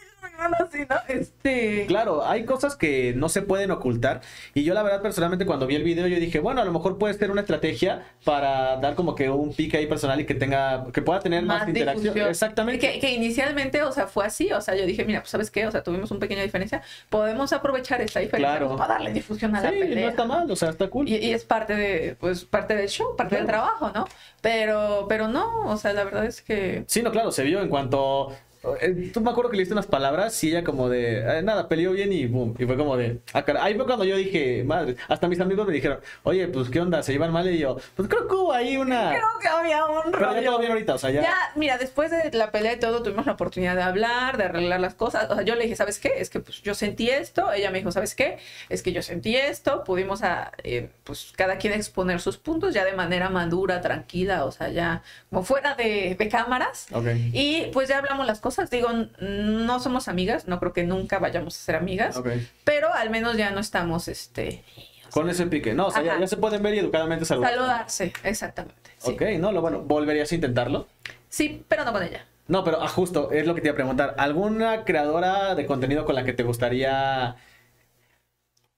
así, 0.58 0.78
¿no? 0.88 0.96
Este... 1.08 1.84
Claro, 1.86 2.24
hay 2.26 2.44
cosas 2.44 2.76
que 2.76 3.12
no 3.16 3.28
se 3.28 3.42
pueden 3.42 3.70
ocultar. 3.70 4.20
Y 4.54 4.64
yo 4.64 4.74
la 4.74 4.82
verdad 4.82 5.02
personalmente 5.02 5.46
cuando 5.46 5.66
vi 5.66 5.74
el 5.76 5.82
video 5.82 6.06
yo 6.06 6.18
dije, 6.18 6.40
bueno, 6.40 6.60
a 6.60 6.64
lo 6.64 6.72
mejor 6.72 6.98
puede 6.98 7.14
ser 7.14 7.30
una 7.30 7.40
estrategia 7.42 8.06
para 8.24 8.76
dar 8.78 8.94
como 8.94 9.14
que 9.14 9.30
un 9.30 9.52
pique 9.54 9.76
ahí 9.76 9.86
personal 9.86 10.20
y 10.20 10.26
que 10.26 10.34
tenga, 10.34 10.86
que 10.92 11.02
pueda 11.02 11.20
tener 11.20 11.42
más, 11.44 11.66
interacción. 11.68 12.02
difusión. 12.04 12.28
Exactamente. 12.30 12.92
Que, 12.92 12.98
que 13.00 13.12
inicialmente, 13.12 13.82
o 13.82 13.92
sea, 13.92 14.06
fue 14.06 14.26
así, 14.26 14.52
o 14.52 14.60
sea, 14.60 14.74
yo 14.74 14.86
dije, 14.86 15.04
mira, 15.04 15.20
pues 15.20 15.30
sabes 15.30 15.50
qué, 15.50 15.66
o 15.66 15.70
sea, 15.70 15.82
tuvimos 15.82 16.10
una 16.10 16.20
pequeña 16.20 16.42
diferencia, 16.42 16.82
podemos 17.08 17.52
aprovechar 17.52 18.00
esta 18.00 18.20
diferencia 18.20 18.50
Claro. 18.58 18.68
pues, 18.68 18.78
para 18.78 18.94
darle 18.94 19.12
difusión 19.12 19.54
a 19.56 19.60
la 19.60 19.70
Sí, 19.70 19.76
pelea. 19.78 20.04
no 20.04 20.10
está 20.10 20.24
mal, 20.24 20.50
o 20.50 20.56
sea, 20.56 20.70
está 20.70 20.88
cool. 20.88 21.08
Y, 21.08 21.16
y 21.16 21.32
es 21.32 21.44
parte 21.44 21.74
de, 21.74 22.16
pues, 22.18 22.44
parte 22.44 22.74
del 22.74 22.88
show, 22.88 23.16
parte 23.16 23.36
del 23.36 23.44
Claro. 23.46 23.64
trabajo, 23.64 23.90
¿no? 23.94 24.06
Pero, 24.40 25.06
pero 25.08 25.28
no, 25.28 25.66
o 25.66 25.76
sea, 25.76 25.92
la 25.92 26.04
verdad 26.04 26.24
es 26.24 26.40
que 26.42 26.84
Sí, 26.86 27.02
no, 27.02 27.10
claro, 27.10 27.30
se 27.32 27.42
vio 27.44 27.60
en 27.60 27.68
cuanto. 27.68 28.32
Eh, 28.80 29.10
Tú 29.12 29.20
me 29.20 29.30
acuerdo 29.30 29.50
que 29.50 29.56
le 29.56 29.62
diste 29.62 29.72
unas 29.74 29.86
palabras 29.86 30.42
y 30.44 30.48
ella 30.50 30.64
como 30.64 30.88
de, 30.88 31.18
eh, 31.38 31.42
nada, 31.42 31.68
peleó 31.68 31.92
bien 31.92 32.12
y 32.12 32.26
boom. 32.26 32.54
Y 32.58 32.66
fue 32.66 32.76
como 32.76 32.96
de, 32.96 33.20
ah, 33.32 33.42
caray. 33.44 33.62
Ahí 33.62 33.74
fue 33.74 33.86
cuando 33.86 34.04
yo 34.04 34.16
dije, 34.16 34.62
madre, 34.64 34.96
hasta 35.08 35.28
mis 35.28 35.40
amigos 35.40 35.66
me 35.66 35.72
dijeron, 35.72 36.00
oye, 36.22 36.46
pues, 36.48 36.68
¿qué 36.68 36.80
onda? 36.80 37.02
¿Se 37.02 37.12
llevan 37.12 37.32
mal? 37.32 37.48
Y 37.50 37.58
yo, 37.58 37.76
pues 37.96 38.08
creo 38.08 38.28
que 38.28 38.34
hubo 38.34 38.52
ahí 38.52 38.76
una... 38.76 39.10
creo 39.10 39.26
que 39.40 39.48
había 39.48 39.84
un 39.86 40.12
Pero 40.12 40.20
ya 40.20 40.26
rollo. 40.34 40.50
todo 40.50 40.58
bien 40.58 40.72
ahorita, 40.72 40.94
o 40.94 40.98
sea, 40.98 41.10
ya... 41.10 41.22
Ya, 41.22 41.34
mira, 41.56 41.78
después 41.78 42.10
de 42.10 42.30
la 42.36 42.52
pelea 42.52 42.74
y 42.74 42.78
todo, 42.78 43.02
tuvimos 43.02 43.24
la 43.26 43.32
oportunidad 43.32 43.74
de 43.76 43.82
hablar, 43.82 44.36
de 44.36 44.44
arreglar 44.44 44.80
las 44.80 44.94
cosas. 44.94 45.30
O 45.30 45.34
sea, 45.36 45.42
yo 45.44 45.54
le 45.54 45.62
dije, 45.62 45.76
¿sabes 45.76 45.98
qué? 45.98 46.12
Es 46.16 46.28
que 46.28 46.40
pues 46.40 46.60
yo 46.60 46.74
sentí 46.74 47.08
esto. 47.08 47.50
Ella 47.52 47.70
me 47.70 47.78
dijo, 47.78 47.90
¿sabes 47.92 48.14
qué? 48.14 48.38
Es 48.68 48.82
que 48.82 48.92
yo 48.92 49.00
sentí 49.02 49.36
esto. 49.36 49.84
Pudimos, 49.84 50.22
a, 50.22 50.52
eh, 50.64 50.90
pues, 51.04 51.32
cada 51.34 51.56
quien 51.56 51.72
exponer 51.72 52.20
sus 52.20 52.36
puntos 52.36 52.74
ya 52.74 52.84
de 52.84 52.92
manera 52.92 53.30
madura, 53.30 53.80
tranquila, 53.80 54.44
o 54.44 54.52
sea, 54.52 54.68
ya 54.68 55.02
como 55.30 55.44
fuera 55.44 55.74
de, 55.74 56.14
de 56.18 56.28
cámaras. 56.28 56.88
Ok. 56.92 57.06
Y 57.32 57.70
pues 57.72 57.88
ya 57.88 57.98
hablamos 57.98 58.26
las 58.26 58.38
cosas. 58.40 58.49
Digo, 58.70 58.88
no 59.20 59.80
somos 59.80 60.08
amigas, 60.08 60.46
no 60.48 60.58
creo 60.60 60.72
que 60.72 60.84
nunca 60.84 61.18
vayamos 61.18 61.56
a 61.56 61.60
ser 61.60 61.76
amigas, 61.76 62.20
pero 62.64 62.92
al 62.94 63.10
menos 63.10 63.36
ya 63.36 63.50
no 63.50 63.60
estamos, 63.60 64.08
este, 64.08 64.64
Con 65.10 65.28
ese 65.30 65.46
pique. 65.46 65.74
No, 65.74 65.86
o 65.88 65.90
sea, 65.90 66.02
ya, 66.02 66.18
ya 66.18 66.26
se 66.26 66.36
pueden 66.36 66.62
ver 66.62 66.74
y 66.74 66.78
educadamente 66.78 67.24
saludar. 67.24 67.52
saludarse, 67.54 68.12
exactamente. 68.24 68.90
Sí. 68.98 69.12
Ok, 69.12 69.22
no, 69.38 69.52
lo 69.52 69.60
bueno, 69.60 69.80
¿volverías 69.80 70.30
a 70.32 70.34
intentarlo? 70.34 70.86
sí, 71.28 71.64
pero 71.68 71.84
no 71.84 71.92
con 71.92 72.02
ella. 72.02 72.26
No, 72.48 72.64
pero 72.64 72.82
ah, 72.82 72.88
justo, 72.88 73.30
es 73.30 73.46
lo 73.46 73.54
que 73.54 73.60
te 73.60 73.68
iba 73.68 73.72
a 73.74 73.76
preguntar. 73.76 74.14
¿Alguna 74.18 74.84
creadora 74.84 75.54
de 75.54 75.66
contenido 75.66 76.04
con 76.04 76.16
la 76.16 76.24
que 76.24 76.32
te 76.32 76.42
gustaría 76.42 77.36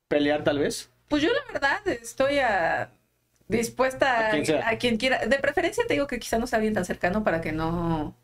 pelear 0.08 0.44
tal 0.44 0.58
vez? 0.58 0.90
Pues 1.08 1.22
yo 1.22 1.30
la 1.30 1.52
verdad 1.52 1.86
estoy 1.88 2.38
a- 2.38 2.90
dispuesta 3.48 4.28
A 4.28 4.30
quien 4.30 4.46
sea. 4.46 4.68
a 4.68 4.76
quien 4.78 4.96
quiera. 4.96 5.26
De 5.26 5.38
preferencia 5.38 5.84
te 5.86 5.94
digo 5.94 6.06
que 6.06 6.18
quizá 6.18 6.38
no 6.38 6.46
sea 6.46 6.58
alguien 6.58 6.74
tan 6.74 6.84
cercano 6.84 7.22
para 7.24 7.40
que 7.40 7.52
no, 7.52 8.14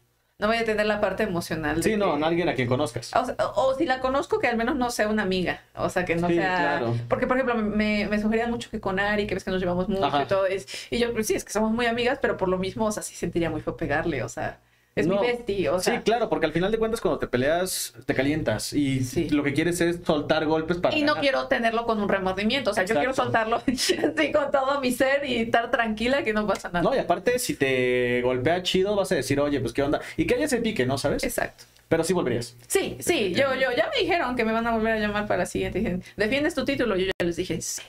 no 0.40 0.46
vaya 0.46 0.60
a 0.60 0.64
tener 0.64 0.86
la 0.86 1.00
parte 1.00 1.24
emocional. 1.24 1.76
de 1.76 1.82
Sí, 1.82 1.96
no, 1.96 2.16
que- 2.16 2.24
alguien 2.24 2.48
a 2.48 2.54
quien 2.54 2.68
conozcas. 2.68 3.10
O, 3.16 3.24
sea, 3.24 3.34
o- 3.44 3.70
o 3.70 3.74
si 3.74 3.84
la 3.86 3.98
conozco, 3.98 4.38
que 4.38 4.46
al 4.46 4.56
menos 4.56 4.76
no 4.76 4.88
sea 4.90 5.08
una 5.08 5.24
amiga. 5.24 5.62
O 5.74 5.90
sea, 5.90 6.04
que 6.04 6.14
no 6.14 6.28
Sí, 6.28 6.34
sea. 6.34 6.56
claro. 6.78 6.94
Porque, 7.08 7.26
por 7.26 7.36
ejemplo, 7.36 7.56
me, 7.56 8.06
me 8.06 8.20
sugerían 8.20 8.50
mucho 8.50 8.70
que 8.70 8.80
con 8.80 9.00
Ari, 9.00 9.26
que 9.26 9.34
ves 9.34 9.42
que 9.42 9.50
nos 9.50 9.60
llevamos 9.60 9.88
mucho 9.88 10.04
Ajá. 10.04 10.22
y 10.22 10.26
todo. 10.26 10.46
Es... 10.46 10.68
Y 10.92 10.98
yo, 11.00 11.12
pues 11.12 11.26
sí, 11.26 11.34
es 11.34 11.44
que 11.44 11.52
somos 11.52 11.72
muy 11.72 11.86
amigas, 11.86 12.20
pero 12.22 12.36
por 12.36 12.48
lo 12.48 12.56
mismo, 12.56 12.86
o 12.86 12.92
sea, 12.92 13.02
sí 13.02 13.16
sentiría 13.16 13.50
muy 13.50 13.60
feo 13.62 13.76
pegarle. 13.76 14.22
O 14.22 14.28
sea, 14.28 14.58
es 14.94 15.06
No. 15.06 15.20
mi 15.20 15.26
bestie. 15.28 15.68
O 15.68 15.78
sea, 15.78 15.96
Sí, 15.96 16.00
claro, 16.02 16.28
porque 16.28 16.46
al 16.46 16.52
final 16.52 16.72
de 16.72 16.78
cuentas 16.78 17.00
cuando 17.00 17.18
te 17.18 17.26
peleas 17.28 17.94
te 18.06 18.14
calientas 18.14 18.72
y 18.72 19.04
Sí. 19.04 19.28
lo 19.30 19.42
que 19.44 19.52
quieres 19.54 19.80
es 19.80 20.00
soltar 20.04 20.44
golpes 20.46 20.78
para 20.78 20.96
Y 20.96 21.02
no 21.02 21.14
quiero 21.16 21.46
tenerlo 21.46 21.86
con 21.86 22.00
un 22.00 22.08
remordimiento. 22.08 22.70
O 22.70 22.74
sea, 22.74 22.84
yo 22.84 22.94
quiero 22.96 23.14
soltarlo 23.14 23.56
así 23.66 24.32
con 24.32 24.50
todo 24.50 24.80
mi 24.80 24.90
ser 24.92 25.24
y 25.24 25.36
estar 25.36 25.70
tranquila 25.70 26.22
que 26.24 26.32
no 26.32 26.46
pasa 26.46 26.68
nada. 26.68 26.82
No, 26.82 26.94
y 26.94 26.98
aparte 26.98 27.38
si 27.38 27.54
te 27.54 28.22
golpea 28.22 28.62
chido 28.62 28.96
vas 28.96 29.12
a 29.12 29.14
decir, 29.14 29.38
oye, 29.40 29.60
pues 29.60 29.72
qué 29.72 29.82
onda. 29.82 30.00
Y 30.16 30.26
que 30.26 30.34
haya 30.34 30.46
ese 30.46 30.58
pique, 30.58 30.84
¿no? 30.86 30.98
¿Sabes? 30.98 31.22
Exacto. 31.22 31.64
Pero 31.88 32.04
sí 32.04 32.12
volverías. 32.12 32.54
Sí, 32.66 32.96
sí, 33.00 33.32
yo, 33.34 33.54
yo, 33.54 33.70
ya 33.74 33.88
me 33.94 34.00
dijeron 34.02 34.36
que 34.36 34.44
me 34.44 34.52
van 34.52 34.66
a 34.66 34.72
volver 34.72 34.92
a 34.94 34.98
llamar 34.98 35.26
para 35.26 35.38
la 35.38 35.46
siguiente. 35.46 36.00
¿defiendes 36.16 36.54
tu 36.54 36.64
título? 36.66 36.96
Yo 36.96 37.06
ya 37.06 37.12
les 37.24 37.36
dije, 37.36 37.60
sí. 37.62 37.80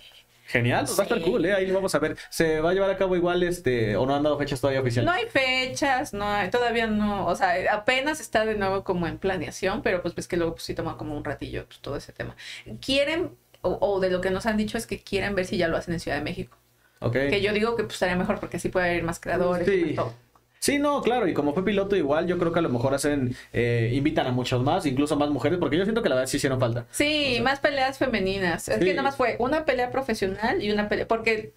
Genial, 0.50 0.86
pues 0.86 0.98
va 0.98 1.04
a 1.04 1.06
estar 1.06 1.22
cool, 1.22 1.46
¿eh? 1.46 1.54
Ahí 1.54 1.68
lo 1.68 1.76
vamos 1.76 1.94
a 1.94 2.00
ver. 2.00 2.18
¿Se 2.32 2.60
va 2.60 2.72
a 2.72 2.74
llevar 2.74 2.90
a 2.90 2.98
cabo 2.98 3.16
igual, 3.16 3.44
este, 3.44 3.96
o 3.96 4.08
no 4.08 4.16
han 4.16 4.24
dado 4.24 4.36
fechas 4.36 4.60
todavía 4.60 4.82
oficiales? 4.82 5.06
No 5.06 5.16
hay 5.16 5.28
fechas, 5.28 6.12
no 6.12 6.26
hay, 6.28 6.50
todavía 6.50 6.88
no, 6.88 7.28
o 7.28 7.36
sea, 7.36 7.54
apenas 7.72 8.20
está 8.20 8.46
de 8.46 8.56
nuevo 8.56 8.84
como 8.84 9.06
en 9.06 9.20
planeación, 9.20 9.84
pero 9.84 10.02
pues 10.02 10.16
ves 10.16 10.28
que 10.28 10.38
luego 10.38 10.54
pues, 10.54 10.64
sí 10.64 10.74
toma 10.74 10.98
como 10.98 11.16
un 11.16 11.24
ratillo 11.24 11.68
pues, 11.68 11.80
todo 11.82 11.96
ese 11.98 12.14
tema. 12.14 12.36
Quieren, 12.84 13.38
o, 13.62 13.78
o 13.80 14.00
de 14.00 14.10
lo 14.10 14.22
que 14.22 14.32
nos 14.32 14.48
han 14.48 14.58
dicho 14.58 14.80
es 14.80 14.88
que 14.88 14.98
quieren 14.98 15.36
ver 15.36 15.46
si 15.46 15.58
ya 15.58 15.68
lo 15.68 15.78
hacen 15.78 15.94
en 15.94 16.00
Ciudad 16.00 16.18
de 16.18 16.24
México. 16.24 16.58
Ok. 17.00 17.14
Que 17.14 17.42
yo 17.42 17.54
digo 17.54 17.76
que 17.76 17.84
pues 17.84 17.94
estaría 17.94 18.16
mejor 18.16 18.40
porque 18.40 18.58
así 18.58 18.70
puede 18.70 18.90
haber 18.90 19.04
más 19.04 19.20
creadores. 19.20 19.68
Sí. 19.68 19.86
más 19.86 19.96
todo. 19.98 20.14
Sí, 20.60 20.78
no, 20.78 21.02
claro, 21.02 21.28
y 21.28 21.34
como 21.34 21.54
fue 21.54 21.64
piloto 21.64 21.96
igual, 21.96 22.28
yo 22.28 22.38
creo 22.38 22.52
que 22.52 22.60
a 22.60 22.62
lo 22.62 22.70
mejor 22.70 22.94
hacen, 22.94 23.36
eh, 23.54 23.92
invitan 23.94 24.28
a 24.28 24.32
muchos 24.32 24.62
más, 24.62 24.86
incluso 24.86 25.16
más 25.16 25.30
mujeres, 25.30 25.58
porque 25.58 25.78
yo 25.78 25.84
siento 25.86 26.04
que 26.04 26.10
la 26.10 26.16
verdad 26.16 26.30
sí 26.30 26.38
hicieron 26.38 26.60
falta. 26.60 26.86
Sí, 26.92 27.06
O 27.32 27.34
sea, 27.36 27.44
más 27.44 27.60
peleas 27.62 27.98
femeninas. 27.98 28.68
Es 28.68 28.80
sí. 28.80 28.84
que 28.84 28.92
nada 28.94 29.04
más 29.04 29.16
fue 29.16 29.38
una 29.40 29.64
pelea 29.66 29.90
profesional 29.90 30.62
y 30.62 30.72
una 30.72 30.90
pelea, 30.90 31.08
porque 31.08 31.54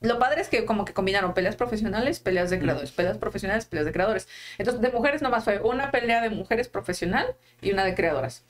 lo 0.00 0.18
padre 0.18 0.40
es 0.40 0.48
que 0.48 0.64
como 0.64 0.86
que 0.86 0.94
combinaron 0.94 1.34
peleas 1.34 1.56
profesionales, 1.56 2.20
peleas 2.20 2.48
de 2.48 2.58
creadores, 2.58 2.92
peleas 2.92 3.18
profesionales, 3.18 3.66
peleas 3.66 3.84
de 3.86 3.92
creadores. 3.92 4.28
Entonces, 4.56 4.80
de 4.80 4.90
mujeres 4.90 5.20
nomás 5.20 5.44
fue 5.44 5.60
una 5.60 5.90
pelea 5.90 6.22
de 6.22 6.30
mujeres 6.30 6.68
profesional 6.68 7.36
y 7.60 7.72
una 7.72 7.84
de 7.84 7.94
creadoras. 7.94 8.44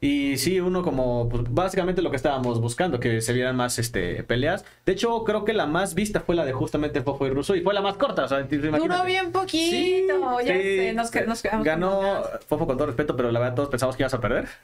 Y 0.00 0.36
sí, 0.36 0.60
uno 0.60 0.82
como, 0.82 1.28
pues, 1.28 1.44
básicamente 1.48 2.02
lo 2.02 2.10
que 2.10 2.16
estábamos 2.16 2.60
buscando, 2.60 3.00
que 3.00 3.20
se 3.20 3.32
vieran 3.32 3.56
más 3.56 3.78
este, 3.78 4.22
peleas. 4.22 4.64
De 4.86 4.92
hecho, 4.92 5.24
creo 5.24 5.44
que 5.44 5.52
la 5.52 5.66
más 5.66 5.94
vista 5.94 6.20
fue 6.20 6.36
la 6.36 6.44
de 6.44 6.52
justamente 6.52 7.02
Fofo 7.02 7.26
y 7.26 7.30
Russo 7.30 7.56
y 7.56 7.62
fue 7.62 7.74
la 7.74 7.80
más 7.80 7.96
corta. 7.96 8.24
O 8.24 8.28
sea, 8.28 8.42
Duró 8.42 9.04
bien 9.04 9.32
poquito, 9.32 10.40
ya 10.40 10.54
sé, 10.54 10.92
nos, 10.94 11.12
nos 11.26 11.42
quedamos 11.42 11.66
Ganó 11.66 12.22
Fofo 12.46 12.66
con 12.66 12.76
todo 12.76 12.86
respeto, 12.86 13.16
pero 13.16 13.32
la 13.32 13.40
verdad 13.40 13.54
todos 13.56 13.68
pensamos 13.68 13.96
que 13.96 14.02
ibas 14.02 14.14
a 14.14 14.20
perder. 14.20 14.48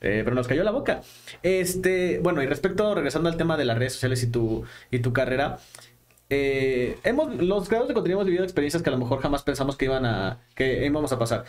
Eh, 0.00 0.20
pero 0.22 0.36
nos 0.36 0.46
cayó 0.46 0.62
la 0.62 0.70
boca. 0.70 1.00
Este, 1.42 2.20
bueno, 2.20 2.40
y 2.44 2.46
respecto, 2.46 2.94
regresando 2.94 3.28
al 3.28 3.36
tema 3.36 3.56
de 3.56 3.64
las 3.64 3.76
redes 3.76 3.94
sociales 3.94 4.22
y 4.22 4.30
tu, 4.30 4.64
y 4.92 5.00
tu 5.00 5.12
carrera, 5.12 5.58
eh, 6.30 6.98
hemos, 7.04 7.34
los 7.36 7.68
creadores 7.68 7.88
de 7.88 7.94
contenido 7.94 8.18
hemos 8.18 8.26
vivido 8.26 8.44
experiencias 8.44 8.82
que 8.82 8.90
a 8.90 8.92
lo 8.92 8.98
mejor 8.98 9.20
jamás 9.20 9.42
pensamos 9.42 9.76
que 9.76 9.84
iban 9.86 10.06
a, 10.06 10.38
que 10.54 10.86
íbamos 10.86 11.12
a 11.12 11.18
pasar. 11.18 11.44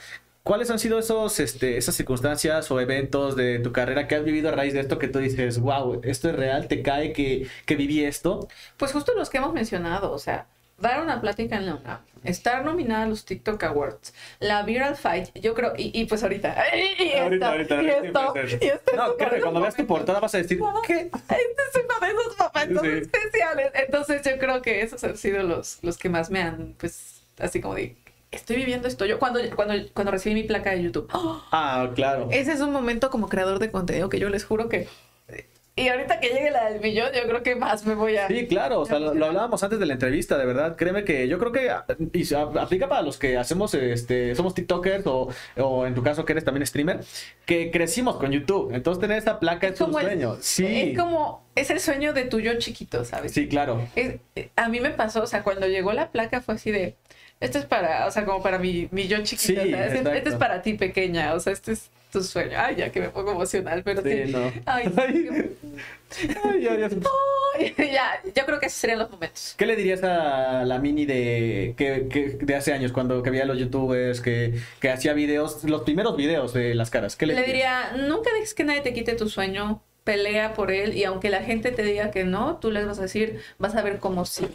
¿Cuáles 0.45 0.69
han 0.69 0.77
sido 0.77 0.99
esos, 0.99 1.39
este, 1.39 1.75
esas 1.75 1.95
circunstancias 1.95 2.69
o 2.69 2.79
eventos 2.79 3.35
de 3.35 3.57
tu 3.57 3.71
carrera 3.71 4.07
que 4.07 4.13
has 4.13 4.23
vivido 4.23 4.49
a 4.49 4.51
raíz 4.51 4.75
de 4.75 4.79
esto 4.79 4.99
que 4.99 5.07
tú 5.07 5.17
dices, 5.17 5.57
wow, 5.57 6.01
esto 6.03 6.29
es 6.29 6.35
real, 6.35 6.67
te 6.67 6.83
cae 6.83 7.13
que, 7.13 7.47
que 7.65 7.75
viví 7.75 8.05
esto? 8.05 8.47
Pues 8.77 8.91
justo 8.91 9.15
los 9.15 9.31
que 9.31 9.39
hemos 9.39 9.53
mencionado, 9.53 10.11
o 10.11 10.19
sea, 10.19 10.45
dar 10.77 11.01
una 11.01 11.19
plática 11.19 11.55
en 11.55 11.65
la 11.65 11.73
UNAM, 11.73 11.97
estar 12.23 12.63
nominada 12.63 13.05
a 13.05 13.07
los 13.07 13.25
TikTok 13.25 13.63
Awards, 13.63 14.13
la 14.39 14.61
Viral 14.61 14.95
Fight, 14.95 15.29
yo 15.33 15.55
creo, 15.55 15.73
y, 15.77 16.05
pues 16.05 16.21
ahorita, 16.23 16.55
y, 16.75 17.13
ahorita, 17.13 17.51
ahorita, 17.51 17.81
y 17.81 17.87
esto, 17.87 18.33
y 18.61 18.65
esto 18.67 18.95
no, 18.95 19.15
claro, 19.15 19.37
cuando 19.41 19.61
veas 19.61 19.75
tu 19.75 19.87
portada 19.87 20.19
vas 20.19 20.35
a 20.35 20.37
decir, 20.37 20.59
¿qué? 20.85 21.09
Este 21.11 21.31
es 21.31 21.83
uno 21.83 21.99
de 21.99 22.13
esos 22.13 22.37
momentos 22.37 22.83
especiales. 22.85 23.71
Entonces 23.73 24.21
yo 24.23 24.37
creo 24.37 24.61
que 24.61 24.83
esos 24.83 25.03
han 25.03 25.17
sido 25.17 25.41
los, 25.41 25.79
los 25.81 25.97
que 25.97 26.09
más 26.09 26.29
me 26.29 26.43
han, 26.43 26.75
pues, 26.77 27.23
así 27.39 27.59
como 27.61 27.73
de, 27.73 27.95
estoy 28.35 28.57
viviendo 28.57 28.87
esto. 28.87 29.05
Yo 29.05 29.19
cuando, 29.19 29.39
cuando, 29.55 29.73
cuando 29.93 30.11
recibí 30.11 30.35
mi 30.35 30.43
placa 30.43 30.71
de 30.71 30.83
YouTube. 30.83 31.09
Ah, 31.51 31.91
claro. 31.95 32.27
Ese 32.31 32.53
es 32.53 32.61
un 32.61 32.71
momento 32.71 33.09
como 33.09 33.29
creador 33.29 33.59
de 33.59 33.71
contenido 33.71 34.09
que 34.09 34.19
yo 34.19 34.29
les 34.29 34.45
juro 34.45 34.69
que... 34.69 34.87
Y 35.77 35.89
ahorita 35.89 36.21
que 36.21 36.29
llegue 36.29 36.51
la 36.51 36.69
del 36.69 36.79
millón, 36.79 37.09
yo 37.13 37.27
creo 37.27 37.43
que 37.43 37.53
más 37.53 37.85
me 37.85 37.95
voy 37.95 38.15
a... 38.15 38.29
Sí, 38.29 38.47
claro, 38.47 38.79
o 38.79 38.85
sea, 38.85 38.97
lo, 38.97 39.09
hablábamos 39.09 39.61
antes 39.61 39.77
de 39.77 39.85
la 39.85 39.91
entrevista, 39.91 40.37
de 40.37 40.45
verdad. 40.45 40.77
Créeme 40.77 41.03
que 41.03 41.27
yo 41.27 41.37
creo 41.37 41.51
que 41.51 41.69
y 42.13 42.33
aplica 42.33 42.87
para 42.87 43.01
los 43.01 43.17
que 43.17 43.37
hacemos, 43.37 43.73
este, 43.73 44.35
somos 44.35 44.53
TikTokers 44.53 45.05
o, 45.05 45.27
o 45.57 45.85
en 45.85 45.93
tu 45.93 46.01
caso 46.01 46.23
que 46.23 46.31
eres 46.31 46.45
también 46.45 46.65
streamer, 46.65 47.01
que 47.45 47.71
crecimos 47.71 48.15
con 48.15 48.31
YouTube. 48.31 48.73
Entonces 48.73 49.01
tener 49.01 49.17
esta 49.17 49.37
placa 49.37 49.67
es, 49.67 49.81
un 49.81 49.91
sueño. 49.91 50.37
sí. 50.39 50.91
Es 50.91 50.97
como, 50.97 51.43
es 51.55 51.69
el 51.69 51.81
sueño 51.81 52.13
de 52.13 52.23
tu 52.23 52.39
yo 52.39 52.57
chiquito, 52.57 53.03
¿sabes? 53.03 53.33
Sí, 53.33 53.49
claro. 53.49 53.85
a 54.55 54.69
mí 54.69 54.79
me 54.79 54.91
pasó, 54.91 55.23
o 55.23 55.27
sea, 55.27 55.43
cuando 55.43 55.67
llegó 55.67 55.91
la 55.91 56.09
placa 56.09 56.39
fue 56.39 56.55
así 56.55 56.71
de 56.71 56.95
este 57.39 57.59
es 57.59 57.65
para, 57.65 58.07
o 58.07 58.11
sea, 58.11 58.25
como 58.25 58.41
para 58.41 58.57
mi, 58.59 58.87
mi 58.91 59.07
yo 59.07 59.21
chiquita, 59.23 59.61
este, 59.61 60.17
este, 60.17 60.29
es 60.29 60.35
para 60.35 60.61
ti 60.61 60.73
pequeña, 60.73 61.33
o 61.33 61.39
sea, 61.39 61.53
este 61.53 61.73
es 61.73 61.89
tu 62.11 62.23
sueño. 62.23 62.57
Ay, 62.57 62.77
ya 62.77 62.91
que 62.91 63.01
me 63.01 63.09
pongo 63.09 63.31
emocional, 63.31 63.83
pero 63.83 64.01
sí. 64.01 64.31
No. 64.31 64.51
Ay, 64.65 64.91
Ay, 66.43 66.61
ya, 66.61 66.77
ya. 66.77 66.89
ya, 67.77 68.21
yo 68.23 68.45
creo 68.45 68.59
que 68.59 68.67
esos 68.67 68.79
serían 68.79 68.99
los 68.99 69.11
momentos. 69.11 69.53
¿Qué 69.57 69.65
le 69.65 69.75
dirías 69.75 70.01
a 70.03 70.63
la 70.63 70.79
mini 70.79 71.05
de, 71.05 71.73
que, 71.75 72.07
que 72.07 72.37
de 72.39 72.55
hace 72.55 72.71
años, 72.71 72.93
cuando 72.93 73.21
que 73.21 73.29
veía 73.31 73.43
los 73.43 73.57
youtubers, 73.57 74.21
que, 74.21 74.53
que 74.79 74.89
hacía 74.89 75.13
videos, 75.13 75.65
los 75.65 75.81
primeros 75.81 76.15
videos 76.15 76.53
de 76.53 76.73
las 76.73 76.89
caras? 76.89 77.17
¿Qué 77.17 77.25
le, 77.25 77.35
le 77.35 77.43
diría, 77.43 77.91
nunca 78.07 78.33
dejes 78.33 78.53
que 78.53 78.63
nadie 78.63 78.81
te 78.81 78.93
quite 78.93 79.15
tu 79.15 79.27
sueño, 79.27 79.81
pelea 80.05 80.53
por 80.53 80.71
él 80.71 80.95
y 80.95 81.03
aunque 81.03 81.29
la 81.29 81.41
gente 81.41 81.71
te 81.71 81.83
diga 81.83 82.11
que 82.11 82.23
no, 82.23 82.57
tú 82.57 82.71
les 82.71 82.85
vas 82.85 82.99
a 82.99 83.03
decir, 83.03 83.41
vas 83.57 83.75
a 83.75 83.81
ver 83.81 83.99
cómo 83.99 84.25
sí. 84.25 84.47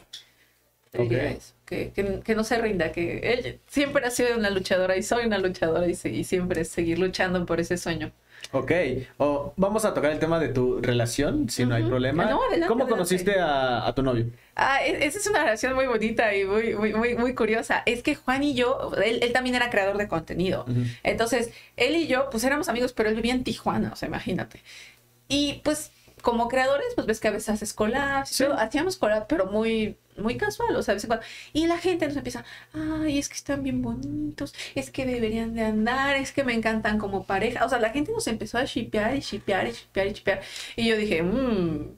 Te 0.91 1.03
diría 1.03 1.31
eso 1.31 1.60
que, 1.71 2.35
no 2.35 2.45
se 2.45 2.61
rinda, 2.61 2.93
que 2.93 3.19
él 3.33 3.61
siempre 3.67 4.05
ha 4.05 4.11
sido 4.11 4.37
una 4.37 4.51
luchadora 4.51 4.97
y 4.97 5.03
soy 5.03 5.27
una 5.27 5.39
luchadora 5.39 5.87
y, 5.87 5.97
y 6.09 6.25
siempre 6.25 6.65
seguir 6.65 6.99
luchando 6.99 7.47
por 7.47 7.61
ese 7.61 7.77
sueño. 7.77 8.13
Ok, 8.53 8.73
vamos 9.57 9.85
a 9.85 9.95
tocar 9.95 10.11
el 10.11 10.19
tema 10.19 10.41
de 10.41 10.49
tu 10.49 10.81
relación, 10.81 11.49
si 11.49 11.65
no 11.65 11.75
hay 11.75 11.85
problema. 11.85 12.29
¿Cómo 12.67 12.89
conociste 12.89 13.37
a, 13.39 13.93
tu 13.95 14.03
novio? 14.03 14.27
Ah, 14.57 14.85
e, 14.85 15.07
esa 15.07 15.19
es 15.19 15.27
una 15.29 15.45
relación 15.45 15.75
muy 15.75 15.87
bonita 15.87 16.35
y 16.35 16.45
muy, 16.45 16.75
muy, 16.75 16.93
muy, 16.93 17.15
muy 17.15 17.35
curiosa. 17.35 17.83
Es 17.87 18.03
que 18.03 18.17
Juan 18.17 18.43
y 18.43 18.55
yo, 18.55 18.93
él, 19.05 19.33
también 19.33 19.55
era 19.55 19.71
creador 19.71 19.99
de 19.99 20.09
contenido. 20.09 20.65
Entonces, 21.05 21.53
él 21.77 21.95
y 21.95 22.09
yo, 22.09 22.29
pues 22.31 22.43
éramos 22.43 22.69
amigos, 22.69 22.93
pero 22.93 23.09
él 23.09 23.15
vivía 23.15 23.35
en 23.35 23.45
Tijuana, 23.45 23.91
o 23.93 23.97
sea, 23.97 24.09
imagínate. 24.09 24.63
Y 25.29 25.61
pues, 25.63 25.93
como 26.21 26.49
creadores, 26.49 26.89
pues 26.97 27.07
ves 27.07 27.21
que 27.21 27.29
a 27.29 27.33
veces 27.33 27.51
haces 27.51 27.73
collabs, 27.73 28.41
hacíamos 28.59 28.97
collabs, 28.97 29.27
pero 29.29 29.47
muy 29.47 29.97
muy 30.21 30.37
casual, 30.37 30.77
o 30.77 30.83
sea, 30.83 30.97
Y 31.53 31.67
la 31.67 31.79
gente 31.79 32.07
nos 32.07 32.17
empieza, 32.17 32.45
ay, 32.73 33.19
es 33.19 33.29
que 33.29 33.35
están 33.35 33.63
bien 33.63 33.83
bonitos, 33.83 34.55
es 34.75 34.91
que 34.91 35.07
deberían 35.07 35.55
de 35.55 35.65
andar, 35.65 36.17
es 36.17 36.33
que 36.33 36.45
me 36.45 36.55
encantan 36.55 36.99
como 36.99 37.25
pareja. 37.25 37.65
O 37.65 37.69
sea, 37.69 37.79
la 37.79 37.91
gente 37.91 38.13
nos 38.13 38.27
empezó 38.27 38.59
a 38.59 38.65
shipear 38.65 39.17
y 39.17 39.21
shipear 39.21 39.67
y 39.67 39.73
shipear 39.73 40.07
y 40.07 40.13
shipear. 40.13 40.41
Y 40.77 40.89
yo 40.89 40.97
dije, 40.97 41.23
mmm, 41.23 41.97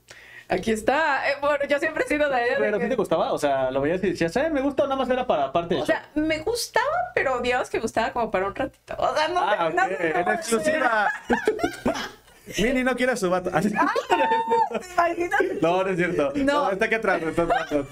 aquí 0.49 0.71
está. 0.71 1.29
Eh, 1.31 1.35
bueno, 1.41 1.65
yo 1.69 1.79
siempre 1.79 2.05
he 2.05 2.09
sido 2.09 2.29
de 2.29 2.47
idea. 2.47 2.57
Pero 2.59 2.79
¿qué 2.79 2.89
te 2.89 2.97
gustaba? 2.97 3.33
O 3.33 3.39
sea, 3.39 3.71
lo 3.71 3.81
veías 3.81 4.03
y 4.05 4.11
decías, 4.11 4.35
eh, 4.37 4.51
me 4.51 4.61
gusta, 4.61 4.85
nada 4.85 4.97
más 4.97 5.09
era 5.11 5.27
para 5.27 5.53
parte 5.53 5.77
O 5.77 5.87
sea, 5.87 6.09
me 6.15 6.39
gustaba, 6.39 7.13
pero 7.15 7.41
digamos 7.41 7.71
que 7.71 7.79
gustaba 7.79 8.13
como 8.13 8.31
para 8.31 8.47
un 8.47 8.55
ratito. 8.55 8.95
O 8.99 9.15
sea, 9.17 9.29
no, 9.29 9.41
ah, 9.41 9.71
no, 9.71 9.85
en 9.89 10.29
exclusiva. 10.29 11.09
Mini 12.59 12.83
no 12.83 12.97
quiere 12.97 13.13
a 13.13 13.17
su 13.17 13.31
vato. 13.31 13.51
Ah, 13.53 13.61
no, 15.61 15.85
no 15.85 15.91
es 15.91 15.97
cierto. 15.97 16.33
No. 16.37 16.71
está 16.71 16.87
aquí 16.87 16.95
atrás, 16.95 17.23
está 17.23 17.43
atrás. 17.43 17.87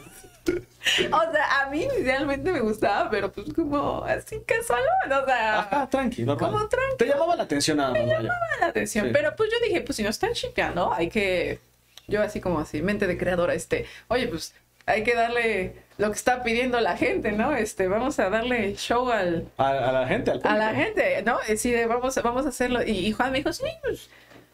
O 0.49 1.33
sea, 1.33 1.61
a 1.61 1.71
mí 1.71 1.85
inicialmente 1.85 2.51
me 2.51 2.61
gustaba, 2.61 3.11
pero 3.11 3.31
pues 3.31 3.53
como 3.53 4.03
así 4.05 4.41
casual, 4.47 4.83
o 5.07 5.27
sea. 5.27 5.61
Ajá, 5.61 5.89
tranquilo. 5.89 6.37
Como 6.37 6.59
tranquilo. 6.69 6.97
Te 6.97 7.07
llamaba 7.07 7.37
la 7.37 7.43
atención 7.43 7.77
nada 7.77 7.91
más. 7.91 8.01
Me 8.01 8.07
llamaba 8.07 8.47
la 8.61 8.67
atención, 8.67 9.11
pero 9.13 9.37
pues 9.37 9.51
yo 9.53 9.59
dije, 9.67 9.83
pues 9.83 9.97
si 9.97 10.03
no 10.03 10.09
están 10.09 10.33
shipeando, 10.33 10.93
hay 10.93 11.09
que. 11.09 11.61
Yo 12.09 12.23
así 12.23 12.41
como 12.41 12.59
así, 12.59 12.83
mente 12.83 13.07
de 13.07 13.17
creadora, 13.17 13.55
este, 13.55 13.87
oye, 14.09 14.27
pues 14.27 14.55
hay 14.87 15.05
que 15.05 15.15
darle 15.15 15.77
lo 15.99 16.09
que 16.11 16.17
está 16.17 16.43
pidiendo 16.43 16.81
la 16.81 16.97
gente, 16.97 17.31
¿no? 17.31 17.55
Este, 17.55 17.87
vamos 17.87 18.19
a 18.19 18.31
darle 18.31 18.75
show 18.75 19.11
al... 19.11 19.49
A, 19.59 19.93
la 19.93 20.09
gente, 20.09 20.33
al 20.33 20.41
A 20.43 20.57
la 20.57 20.75
gente, 20.75 21.23
¿no? 21.23 21.39
Sí, 21.57 21.73
vamos, 21.87 22.21
vamos 22.23 22.47
a 22.47 22.49
hacerlo. 22.49 22.83
Y, 22.83 23.07
y 23.07 23.13
Juan 23.13 23.31
me 23.31 23.39
dijo, 23.39 23.53
sí, 23.53 23.67
pues, 23.83 24.11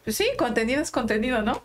pues 0.07 0.15
sí, 0.15 0.25
contenido 0.37 0.81
es 0.81 0.89
contenido, 0.89 1.41
¿no? 1.41 1.61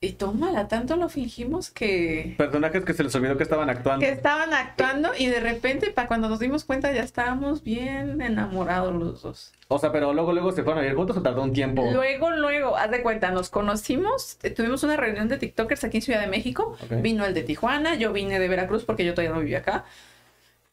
Y 0.00 0.14
tómala, 0.14 0.66
tanto 0.66 0.96
lo 0.96 1.08
fingimos 1.08 1.70
que... 1.70 2.34
Personajes 2.36 2.84
que 2.84 2.92
se 2.92 3.04
les 3.04 3.14
olvidó 3.14 3.36
que 3.36 3.44
estaban 3.44 3.70
actuando. 3.70 4.04
Que 4.04 4.10
estaban 4.10 4.52
actuando 4.52 5.12
y 5.16 5.26
de 5.26 5.38
repente, 5.38 5.92
para 5.92 6.08
cuando 6.08 6.28
nos 6.28 6.40
dimos 6.40 6.64
cuenta, 6.64 6.90
ya 6.90 7.04
estábamos 7.04 7.62
bien 7.62 8.20
enamorados 8.20 8.92
los 8.96 9.22
dos. 9.22 9.52
O 9.68 9.78
sea, 9.78 9.92
pero 9.92 10.12
luego, 10.12 10.32
luego 10.32 10.50
se 10.50 10.64
fueron 10.64 10.82
a 10.82 10.88
ir 10.88 10.96
juntos 10.96 11.18
o 11.18 11.22
tardó 11.22 11.44
un 11.44 11.52
tiempo. 11.52 11.88
Luego, 11.92 12.32
luego, 12.32 12.76
haz 12.76 12.90
de 12.90 13.00
cuenta, 13.00 13.30
nos 13.30 13.48
conocimos, 13.48 14.38
eh, 14.42 14.50
tuvimos 14.50 14.82
una 14.82 14.96
reunión 14.96 15.28
de 15.28 15.38
TikTokers 15.38 15.84
aquí 15.84 15.98
en 15.98 16.02
Ciudad 16.02 16.20
de 16.22 16.26
México. 16.26 16.76
Vino 17.00 17.24
el 17.24 17.32
de 17.32 17.44
Tijuana, 17.44 17.94
yo 17.94 18.12
vine 18.12 18.40
de 18.40 18.48
Veracruz 18.48 18.82
porque 18.82 19.04
yo 19.04 19.14
todavía 19.14 19.32
no 19.32 19.38
vivía 19.38 19.58
acá. 19.58 19.84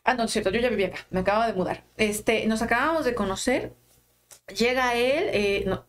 Ah, 0.06 0.16
no, 0.16 0.24
es 0.24 0.32
cierto, 0.32 0.50
yo 0.50 0.60
ya 0.60 0.70
vivía 0.70 0.88
acá, 0.88 1.06
me 1.12 1.20
acaba 1.20 1.46
de 1.46 1.54
mudar. 1.54 1.84
Este, 1.98 2.48
nos 2.48 2.64
acabamos 2.64 3.06
de 3.06 3.14
conocer, 3.14 3.74
llega 4.58 4.96
él, 4.96 5.30
eh, 5.34 5.64
no, 5.68 5.86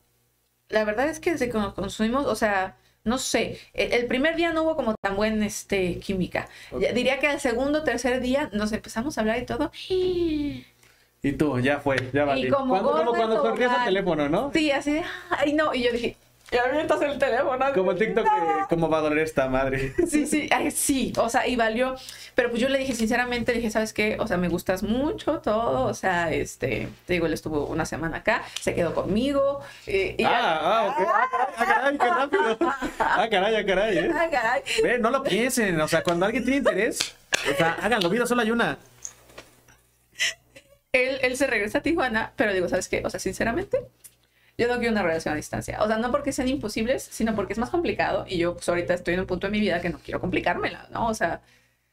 la 0.75 0.85
verdad 0.85 1.09
es 1.09 1.21
que 1.21 1.33
desde 1.33 1.49
que 1.49 1.57
nos 1.57 1.73
consumimos, 1.73 2.27
o 2.27 2.35
sea, 2.35 2.77
no 3.05 3.19
sé, 3.19 3.59
el 3.73 4.07
primer 4.07 4.35
día 4.37 4.53
no 4.53 4.63
hubo 4.63 4.77
como 4.77 4.95
tan 5.01 5.17
buena 5.17 5.47
este, 5.47 5.99
química. 6.01 6.49
Diría 6.95 7.19
que 7.21 7.29
al 7.29 7.41
segundo 7.41 7.81
o 7.81 7.83
tercer 7.85 8.21
día 8.21 8.51
nos 8.53 8.73
empezamos 8.73 9.17
a 9.17 9.21
hablar 9.21 9.39
y 9.39 9.47
todo. 9.47 9.71
Y 9.89 11.33
tú, 11.39 11.59
ya 11.61 11.79
fue, 11.81 11.97
ya 12.13 12.25
va. 12.25 12.35
Como, 12.51 12.83
como 12.83 13.13
cuando 13.13 13.43
sonrías 13.43 13.79
el 13.79 13.85
teléfono, 13.85 14.29
¿no? 14.29 14.51
Sí, 14.53 14.71
así, 14.71 15.01
ay 15.31 15.55
no, 15.55 15.75
y 15.75 15.85
yo 15.85 15.93
dije, 15.93 16.17
y 16.55 16.57
avientas 16.57 17.03
el 17.03 17.19
teléfono. 17.19 17.67
Como 17.75 17.95
TikTok, 17.97 18.27
¿cómo 18.69 18.89
va 18.89 18.99
a 18.99 19.01
doler 19.01 19.25
esta 19.25 19.49
madre? 19.49 19.93
Sí, 20.07 20.27
sí, 20.27 20.49
sí, 20.71 21.13
o 21.17 21.29
sea, 21.29 21.49
y 21.49 21.57
valió. 21.57 21.97
Pero 22.35 22.51
pues 22.51 22.61
yo 22.61 22.69
le 22.69 22.79
dije, 22.79 22.95
sinceramente, 22.95 23.53
le 23.53 23.59
dije, 23.59 23.71
¿sabes 23.71 23.93
qué? 23.93 24.17
O 24.21 24.29
sea, 24.29 24.37
me 24.37 24.49
gustas 24.49 24.83
mucho 24.83 25.39
todo, 25.39 25.87
o 25.87 25.95
sea, 25.95 26.33
este, 26.33 26.89
te 27.07 27.13
digo, 27.15 27.27
él 27.27 27.33
estuvo 27.33 27.67
una 27.67 27.85
semana 27.85 28.19
acá, 28.19 28.45
se 28.61 28.75
quedó 28.75 28.95
conmigo. 28.95 29.61
Eh, 29.87 30.15
y, 30.19 30.25
ah, 30.25 30.61
ah, 30.63 30.85
ok. 30.87 31.09
Ah, 31.09 31.67
caray, 31.67 31.99
qué 31.99 32.09
rápido. 32.09 32.59
Ah, 33.01 33.29
caray, 33.31 33.57
ah, 33.57 33.67
caray, 33.67 33.99
¿eh? 33.99 34.11
Ah, 34.15 34.29
caray. 34.31 34.63
Ve, 34.83 34.99
no 34.99 35.11
lo 35.11 35.23
piensen, 35.23 35.81
o 35.81 35.89
sea, 35.89 36.03
cuando 36.05 36.27
alguien 36.27 36.45
tiene 36.45 36.59
interés, 36.59 37.17
o 37.53 37.57
sea, 37.57 37.77
háganlo, 37.83 38.09
vida 38.09 38.27
solo 38.27 38.43
hay 38.43 38.51
una. 38.53 38.79
Él, 40.93 41.19
él 41.23 41.37
se 41.37 41.49
regresa 41.49 41.79
a 41.79 41.83
Tijuana, 41.83 42.33
pero 42.37 42.53
digo, 42.53 42.69
¿sabes 42.69 42.89
qué? 42.89 43.03
O 43.05 43.11
sea, 43.11 43.19
sinceramente, 43.19 43.79
yo 44.59 44.69
no 44.69 44.77
quiero 44.79 44.93
una 44.93 45.03
relación 45.03 45.35
a 45.35 45.37
distancia. 45.37 45.83
O 45.83 45.87
sea, 45.89 45.99
no 45.99 46.11
porque 46.11 46.33
sean 46.33 46.49
imposibles, 46.49 47.03
sino 47.11 47.35
porque 47.35 47.53
es 47.55 47.59
más 47.59 47.71
complicado 47.71 48.25
y 48.29 48.39
yo 48.39 48.55
pues 48.55 48.69
ahorita 48.69 48.95
estoy 48.95 49.15
en 49.15 49.21
un 49.21 49.27
punto 49.27 49.47
de 49.47 49.51
mi 49.53 49.61
vida 49.61 49.81
que 49.81 49.91
no 49.91 49.99
quiero 49.99 50.21
complicármela, 50.21 50.87
¿no? 50.91 51.09
O 51.09 51.15
sea, 51.15 51.41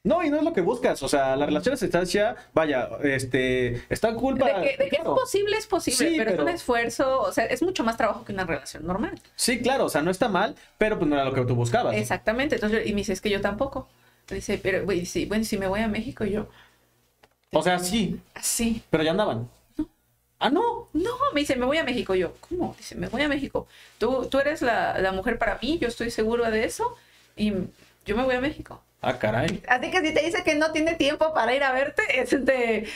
No, 0.04 0.24
y 0.24 0.32
no 0.32 0.38
es 0.38 0.44
lo 0.44 0.52
que 0.54 0.62
buscas. 0.62 1.04
O 1.04 1.08
sea, 1.08 1.36
la 1.36 1.46
relación 1.46 1.76
a 1.76 1.78
distancia, 1.78 2.36
vaya, 2.54 2.90
este, 3.04 3.84
está 3.94 4.14
cool 4.16 4.36
De 4.40 4.46
que, 4.46 4.84
de 4.84 4.90
que 4.90 4.96
es 4.98 5.04
posible, 5.04 5.58
es 5.58 5.68
posible, 5.68 6.10
Sí, 6.10 6.16
pero, 6.18 6.32
es 6.32 6.40
un 6.40 6.50
esfuerzo, 6.50 7.22
o 7.22 7.32
sea, 7.32 7.46
es 7.46 7.62
mucho 7.62 7.84
más 7.84 7.98
trabajo 7.98 8.26
que 8.26 8.34
una 8.34 8.46
relación 8.46 8.86
normal. 8.88 9.22
Sí, 9.36 9.60
claro, 9.62 9.86
o 9.86 9.90
sea, 9.90 10.02
no 10.02 10.10
está 10.10 10.28
mal, 10.28 10.56
pero 10.80 10.98
pues 10.98 11.08
no 11.08 11.16
era 11.16 11.26
lo 11.26 11.34
que 11.34 11.46
tú 11.46 11.54
buscabas. 11.56 11.96
Exactamente. 11.96 12.56
Entonces, 12.56 12.88
y 12.88 12.94
me 12.94 12.98
dice, 13.02 13.14
es 13.14 13.22
que 13.22 13.30
yo 13.30 13.42
tampoco. 13.42 13.88
Me 14.30 14.36
dice, 14.38 14.60
pero, 14.62 14.86
güey, 14.86 15.06
sí, 15.06 15.26
bueno, 15.26 15.44
si 15.44 15.58
me 15.58 15.68
voy 15.68 15.82
a 15.82 15.88
México, 15.88 16.26
yo, 16.26 16.48
O 17.54 17.62
sea, 17.62 17.78
sí, 17.80 18.20
así. 18.34 18.82
pero 18.90 19.04
ya 19.04 19.12
andaban. 19.12 19.50
Ah, 20.42 20.50
no. 20.50 20.90
No, 20.94 21.12
me 21.34 21.40
dice, 21.42 21.56
me 21.56 21.66
voy 21.66 21.78
a 21.78 21.84
México. 21.84 22.16
Yo, 22.16 22.34
¿cómo? 22.50 22.74
Dice, 22.78 22.96
me 22.96 23.08
voy 23.08 23.22
a 23.22 23.28
México. 23.30 23.68
Tú, 24.00 24.26
tú 24.30 24.40
eres 24.40 24.62
la, 24.62 24.98
la 25.00 25.12
mujer 25.12 25.38
para 25.38 25.58
mí, 25.62 25.78
yo 25.80 25.88
estoy 25.88 26.10
segura 26.12 26.50
de 26.50 26.66
eso, 26.66 26.98
y 27.38 27.54
yo 28.06 28.18
me 28.18 28.24
voy 28.24 28.36
a 28.36 28.42
México. 28.42 28.82
Ah, 29.04 29.18
caray. 29.18 29.64
Así 29.68 29.90
que 29.92 30.02
si 30.02 30.14
te 30.14 30.22
dice 30.26 30.44
que 30.44 30.56
no 30.56 30.72
tiene 30.72 30.96
tiempo 30.96 31.34
para 31.34 31.56
ir 31.56 31.64
a 31.64 31.72
verte, 31.72 32.04
es 32.22 32.32
de, 32.46 32.88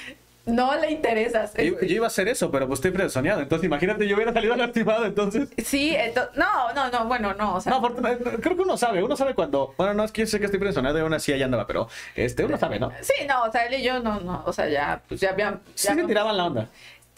no 0.45 0.75
le 0.79 0.91
interesas. 0.91 1.53
Yo, 1.55 1.79
yo 1.81 1.95
iba 1.95 2.05
a 2.05 2.07
hacer 2.07 2.27
eso, 2.27 2.51
pero 2.51 2.67
pues 2.67 2.77
estoy 2.77 2.91
presoñado. 2.91 3.41
Entonces, 3.41 3.65
imagínate, 3.65 4.07
yo 4.07 4.15
hubiera 4.15 4.31
salido 4.31 4.55
lastimado, 4.55 5.05
entonces. 5.05 5.49
Sí, 5.65 5.95
ento- 5.95 6.29
no, 6.35 6.73
no, 6.73 6.89
no, 6.91 7.05
bueno, 7.05 7.33
no, 7.33 7.55
o 7.55 7.61
sea, 7.61 7.71
No, 7.71 7.77
afortuna- 7.79 8.15
creo 8.39 8.55
que 8.55 8.61
uno 8.61 8.77
sabe, 8.77 9.01
uno 9.03 9.15
sabe 9.17 9.33
cuando. 9.33 9.73
Bueno, 9.77 9.95
no 9.95 10.03
es 10.03 10.11
que 10.11 10.21
yo 10.21 10.27
sé 10.27 10.37
que 10.39 10.45
estoy 10.45 10.59
presionado 10.59 10.95
y 10.99 11.01
aún 11.01 11.13
así 11.15 11.33
allá 11.33 11.45
andaba, 11.45 11.65
pero 11.65 11.89
este, 12.15 12.45
uno 12.45 12.57
sabe, 12.59 12.79
¿no? 12.79 12.91
sí, 13.01 13.25
no, 13.27 13.43
o 13.45 13.51
sea, 13.51 13.65
él 13.65 13.73
y 13.79 13.83
yo 13.83 13.99
no, 13.99 14.19
no, 14.19 14.43
o 14.45 14.53
sea, 14.53 14.69
ya, 14.69 15.01
pues 15.07 15.19
ya 15.21 15.31
habían, 15.31 15.61
Sí 15.73 15.87
ya 15.87 15.95
se 15.95 16.01
no- 16.03 16.07
tiraban 16.07 16.37
la 16.37 16.45
onda. 16.45 16.69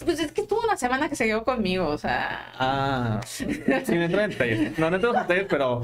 Pues 0.06 0.20
es 0.20 0.32
que 0.32 0.44
tuvo 0.44 0.62
una 0.62 0.78
semana 0.78 1.10
que 1.10 1.16
se 1.16 1.26
quedó 1.26 1.44
conmigo, 1.44 1.88
o 1.88 1.98
sea, 1.98 2.52
Ah, 2.60 3.20
sin 3.26 4.02
entrar 4.02 4.24
en 4.26 4.30
detalles. 4.32 4.78
No, 4.78 4.90
no 4.90 4.96
entramos 4.98 5.22
en 5.22 5.28
detalles, 5.28 5.48
pero. 5.50 5.84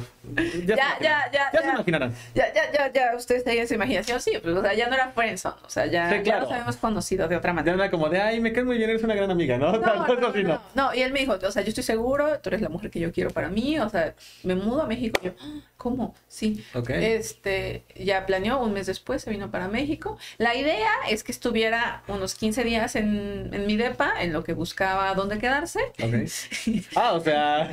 Ya, 0.66 0.76
Ya, 0.76 0.97
se 0.97 1.03
ya, 1.03 1.32
ya, 1.32 1.49
Ya 1.53 1.61
se 1.61 1.68
imaginarán. 1.70 2.14
ya, 2.36 2.53
ya, 2.53 2.72
ya, 2.72 2.91
ya, 2.93 3.16
ustedes 3.16 3.43
tenían 3.43 3.68
su 3.68 3.74
imaginación, 3.74 4.20
sí, 4.22 4.34
pues, 4.41 4.55
o 4.55 4.61
sea, 4.61 4.74
ya 4.74 4.88
no 4.88 4.95
era 4.95 5.09
friendzone, 5.11 5.55
o 5.66 5.70
sea, 5.70 5.86
ya, 5.88 6.22
ya 6.22 6.39
nos 6.39 6.51
habíamos 6.51 6.78
conocido 6.78 7.28
de 7.28 7.36
otra 7.36 7.49
Ya 7.51 7.53
manera. 7.53 7.76
era 7.76 7.91
como 7.91 8.09
de, 8.09 8.22
ay, 8.22 8.39
me 8.39 8.53
caes 8.53 8.66
muy 8.66 8.78
bien, 8.78 8.89
eres 8.89 9.03
una 9.03 9.16
gran 9.16 9.32
amiga, 9.32 9.57
¿no? 9.57 9.72
No, 9.74 9.80
no, 9.80 10.07
no, 10.16 10.32
no, 10.43 10.61
no, 10.76 10.93
y 10.93 11.01
él 11.01 11.11
me 11.11 11.20
dijo, 11.22 11.34
o 11.41 11.51
sea, 11.51 11.61
yo 11.61 11.70
estoy 11.70 11.84
seguro, 11.84 12.39
tú 12.39 12.49
eres 12.49 12.61
la 12.61 12.70
mujer 12.70 12.89
que 12.91 12.99
yo 12.99 13.11
quiero 13.11 13.30
para 13.32 13.49
mí, 13.49 13.80
o 13.80 13.89
sea, 13.89 14.14
me 14.43 14.55
mudo 14.55 14.84
a 14.84 14.86
México, 14.88 15.20
yo, 15.24 15.32
"Ah, 15.39 15.61
¿cómo? 15.84 16.16
Sí, 16.30 16.64
Ok. 16.74 16.90
Este, 16.92 17.84
ya 17.96 18.26
planeó, 18.26 18.60
un 18.62 18.72
mes 18.74 18.88
después 18.88 19.22
se 19.22 19.30
vino 19.30 19.52
para 19.52 19.68
México. 19.68 20.18
La 20.38 20.56
idea 20.56 20.90
es 21.10 21.24
que 21.24 21.32
estuviera 21.34 22.04
unos 22.08 22.36
15 22.36 22.64
días 22.64 22.96
en, 22.96 23.50
en 23.54 23.68
mi 23.68 23.76
depa, 23.78 24.14
en 24.22 24.32
lo 24.34 24.44
que 24.44 24.54
buscaba 24.54 25.14
dónde 25.14 25.38
quedarse. 25.38 25.80
Ok. 26.02 26.14
Ah, 26.96 27.14
o 27.14 27.20
sea, 27.20 27.70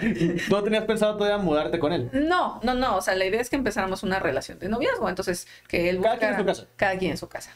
¿no 0.51 0.63
tenías 0.63 0.85
pensado 0.85 1.17
todavía 1.17 1.39
mudarte 1.39 1.79
con 1.79 1.93
él? 1.93 2.11
No, 2.13 2.59
no, 2.65 2.75
no, 2.75 2.97
o 2.97 3.01
sea, 3.03 3.15
la 3.15 3.25
idea 3.25 3.41
es 3.41 3.49
que 3.49 3.57
empezáramos 3.57 4.03
una 4.03 4.19
relación 4.19 4.59
de 4.59 4.69
noviazgo, 4.69 5.09
entonces 5.09 5.47
que 5.69 5.89
él 5.91 6.01
Cada 6.01 6.19
quien 6.19 6.31
en 6.33 6.37
buscara- 6.39 6.55
su 6.55 6.63
casa. 6.65 6.73
Cada 6.77 6.99
quien 6.99 7.11
en 7.13 7.17
su 7.17 7.29
casa. 7.29 7.53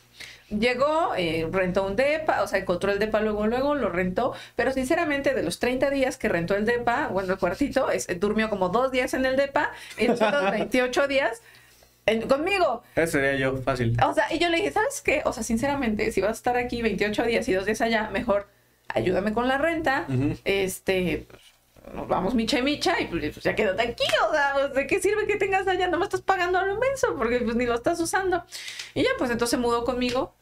Llegó, 0.58 1.14
eh, 1.16 1.48
rentó 1.50 1.84
un 1.86 1.96
depa, 1.96 2.42
o 2.42 2.46
sea, 2.46 2.58
encontró 2.58 2.92
el 2.92 2.98
depa 2.98 3.20
luego, 3.20 3.46
luego, 3.46 3.74
lo 3.74 3.88
rentó, 3.88 4.34
pero 4.56 4.72
sinceramente 4.72 5.34
de 5.34 5.42
los 5.42 5.58
30 5.58 5.90
días 5.90 6.16
que 6.16 6.28
rentó 6.28 6.54
el 6.54 6.64
depa, 6.64 7.08
bueno, 7.08 7.32
el 7.32 7.38
cuartito, 7.38 7.90
es- 7.90 8.06
durmió 8.20 8.50
como 8.50 8.68
dos 8.68 8.90
días 8.92 9.14
en 9.14 9.24
el 9.26 9.36
depa 9.36 9.72
y 9.98 10.06
los 10.06 10.20
otros 10.22 10.50
28 10.50 11.08
días 11.08 11.40
en- 12.06 12.28
conmigo. 12.28 12.82
Ese 12.96 13.12
sería 13.12 13.34
yo, 13.36 13.56
fácil. 13.58 13.96
O 14.06 14.12
sea, 14.14 14.32
y 14.32 14.38
yo 14.38 14.48
le 14.48 14.58
dije, 14.58 14.72
¿sabes 14.72 15.00
qué? 15.00 15.22
O 15.24 15.32
sea, 15.32 15.42
sinceramente, 15.42 16.12
si 16.12 16.20
vas 16.20 16.30
a 16.30 16.34
estar 16.34 16.56
aquí 16.56 16.82
28 16.82 17.22
días 17.24 17.48
y 17.48 17.52
dos 17.54 17.64
días 17.64 17.80
allá, 17.80 18.10
mejor 18.10 18.46
ayúdame 18.88 19.32
con 19.32 19.48
la 19.48 19.58
renta. 19.58 20.04
Ujú. 20.08 20.36
Este, 20.44 21.26
pues, 21.30 21.42
nos 21.94 22.08
vamos 22.08 22.34
micha 22.34 22.58
y 22.58 22.62
micha 22.62 22.98
y 23.00 23.06
pues 23.06 23.42
ya 23.42 23.54
quédate 23.54 23.82
aquí. 23.82 24.04
O 24.28 24.32
sea, 24.32 24.68
¿de 24.68 24.86
qué 24.86 25.00
sirve 25.00 25.26
que 25.26 25.36
tengas 25.36 25.66
allá? 25.66 25.86
No 25.88 25.98
me 25.98 26.04
estás 26.04 26.22
pagando 26.22 26.58
a 26.58 26.64
lo 26.64 26.74
inmenso 26.74 27.14
porque 27.16 27.40
pues 27.40 27.56
ni 27.56 27.66
lo 27.66 27.74
estás 27.74 28.00
usando. 28.00 28.42
Y 28.94 29.02
ya, 29.02 29.10
pues 29.18 29.30
entonces 29.30 29.58
mudó 29.58 29.84
conmigo. 29.84 30.34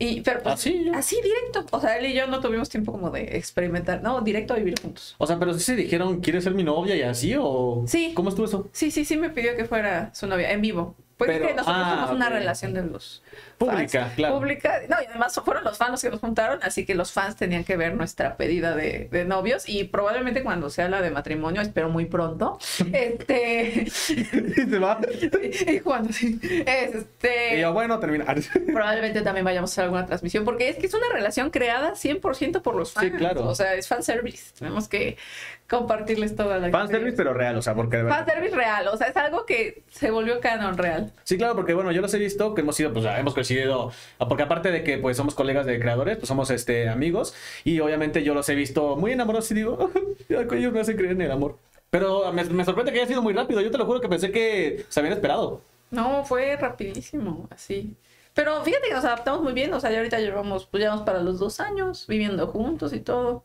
Y, 0.00 0.22
pero 0.22 0.42
pues, 0.42 0.54
Así, 0.94 1.20
directo. 1.22 1.66
O 1.72 1.80
sea, 1.80 1.98
él 1.98 2.06
y 2.06 2.14
yo 2.14 2.26
no 2.26 2.40
tuvimos 2.40 2.70
tiempo 2.70 2.90
como 2.90 3.10
de 3.10 3.36
experimentar, 3.36 4.02
¿no? 4.02 4.22
Directo 4.22 4.54
a 4.54 4.56
vivir 4.56 4.80
juntos. 4.80 5.14
O 5.18 5.26
sea, 5.26 5.38
pero 5.38 5.52
sí 5.52 5.60
se 5.60 5.76
dijeron, 5.76 6.20
¿quieres 6.20 6.42
ser 6.42 6.54
mi 6.54 6.64
novia 6.64 6.96
y 6.96 7.02
así 7.02 7.34
o...? 7.38 7.84
Sí. 7.86 8.12
¿Cómo 8.14 8.30
estuvo 8.30 8.46
eso? 8.46 8.68
Sí, 8.72 8.90
sí, 8.90 9.04
sí 9.04 9.18
me 9.18 9.28
pidió 9.28 9.54
que 9.56 9.66
fuera 9.66 10.10
su 10.14 10.26
novia 10.26 10.52
en 10.52 10.62
vivo. 10.62 10.96
Pues 11.18 11.28
Pero- 11.30 11.44
es 11.44 11.50
que 11.50 11.56
nosotros 11.58 11.84
ah, 11.86 11.94
somos 12.00 12.16
una 12.16 12.30
relación 12.30 12.72
de 12.72 12.82
los 12.82 13.22
Pública, 13.58 14.04
fans. 14.04 14.14
claro. 14.14 14.34
Pública. 14.36 14.80
No, 14.88 14.96
y 15.02 15.06
además 15.06 15.38
fueron 15.44 15.64
los 15.64 15.76
fans 15.76 15.90
los 15.90 16.02
que 16.02 16.10
nos 16.10 16.20
juntaron, 16.20 16.60
así 16.62 16.86
que 16.86 16.94
los 16.94 17.12
fans 17.12 17.36
tenían 17.36 17.64
que 17.64 17.76
ver 17.76 17.94
nuestra 17.94 18.36
pedida 18.36 18.74
de, 18.74 19.08
de 19.10 19.24
novios 19.24 19.68
y 19.68 19.84
probablemente 19.84 20.42
cuando 20.42 20.70
se 20.70 20.82
habla 20.82 21.02
de 21.02 21.10
matrimonio, 21.10 21.60
espero 21.60 21.88
muy 21.90 22.06
pronto, 22.06 22.58
este, 22.92 23.90
se 23.90 24.78
va. 24.78 24.98
y 25.66 25.80
cuando 25.80 26.12
sí, 26.12 26.40
este, 26.66 27.56
Y 27.58 27.60
yo, 27.60 27.72
bueno, 27.72 27.98
terminar. 27.98 28.38
probablemente 28.72 29.22
también 29.22 29.44
vayamos 29.44 29.70
a 29.70 29.72
hacer 29.72 29.84
alguna 29.84 30.06
transmisión, 30.06 30.44
porque 30.44 30.68
es 30.68 30.76
que 30.76 30.86
es 30.86 30.94
una 30.94 31.08
relación 31.12 31.50
creada 31.50 31.92
100% 31.92 32.62
por 32.62 32.74
los 32.74 32.92
fans. 32.92 33.10
Sí, 33.10 33.16
claro. 33.16 33.46
O 33.46 33.54
sea, 33.54 33.74
es 33.74 33.88
fanservice. 33.88 34.52
Tenemos 34.58 34.88
que 34.88 35.16
compartirles 35.68 36.34
toda 36.34 36.58
la 36.58 36.68
Fan 36.70 36.88
service, 36.88 37.10
experiencia. 37.10 37.16
pero 37.24 37.34
real, 37.34 37.56
o 37.56 37.62
sea, 37.62 37.74
porque 37.74 37.98
de 37.98 38.02
verdad. 38.04 38.26
Fanservice 38.26 38.56
real, 38.56 38.88
o 38.88 38.96
sea, 38.96 39.06
es 39.06 39.16
algo 39.16 39.46
que 39.46 39.82
se 39.88 40.10
volvió 40.10 40.40
canon 40.40 40.76
real. 40.76 41.12
Sí, 41.22 41.36
claro, 41.38 41.54
porque 41.54 41.74
bueno, 41.74 41.92
yo 41.92 42.00
los 42.00 42.12
he 42.14 42.18
visto, 42.18 42.54
que 42.54 42.62
hemos 42.62 42.74
sido, 42.74 42.92
pues 42.92 43.04
hemos 43.20 43.34
coincidido, 43.34 43.92
porque 44.18 44.42
aparte 44.42 44.70
de 44.70 44.82
que 44.82 44.98
pues 44.98 45.16
somos 45.16 45.34
colegas 45.34 45.66
de 45.66 45.78
creadores, 45.78 46.16
pues 46.18 46.28
somos 46.28 46.50
este 46.50 46.88
amigos, 46.88 47.34
y 47.64 47.80
obviamente 47.80 48.22
yo 48.22 48.34
los 48.34 48.48
he 48.48 48.54
visto 48.54 48.96
muy 48.96 49.12
enamorados 49.12 49.50
y 49.50 49.54
digo, 49.54 49.90
ellos 50.28 50.72
me 50.72 50.80
hacen 50.80 50.96
creer 50.96 51.12
en 51.12 51.22
el 51.22 51.30
amor. 51.30 51.58
Pero 51.90 52.32
me, 52.32 52.44
me 52.44 52.64
sorprende 52.64 52.92
que 52.92 52.98
haya 52.98 53.08
sido 53.08 53.22
muy 53.22 53.32
rápido, 53.32 53.60
yo 53.60 53.70
te 53.70 53.78
lo 53.78 53.86
juro 53.86 54.00
que 54.00 54.08
pensé 54.08 54.30
que 54.30 54.84
se 54.88 55.00
habían 55.00 55.14
esperado. 55.14 55.60
No, 55.90 56.24
fue 56.24 56.56
rapidísimo, 56.56 57.48
así. 57.50 57.96
Pero 58.34 58.62
fíjate 58.62 58.88
que 58.88 58.94
nos 58.94 59.04
adaptamos 59.04 59.42
muy 59.42 59.52
bien, 59.52 59.72
o 59.74 59.80
sea, 59.80 59.90
ya 59.90 59.98
ahorita 59.98 60.20
llevamos, 60.20 60.66
pues 60.66 60.82
llevamos 60.82 61.04
para 61.04 61.20
los 61.20 61.38
dos 61.38 61.60
años 61.60 62.06
viviendo 62.06 62.46
juntos 62.46 62.92
y 62.92 63.00
todo. 63.00 63.44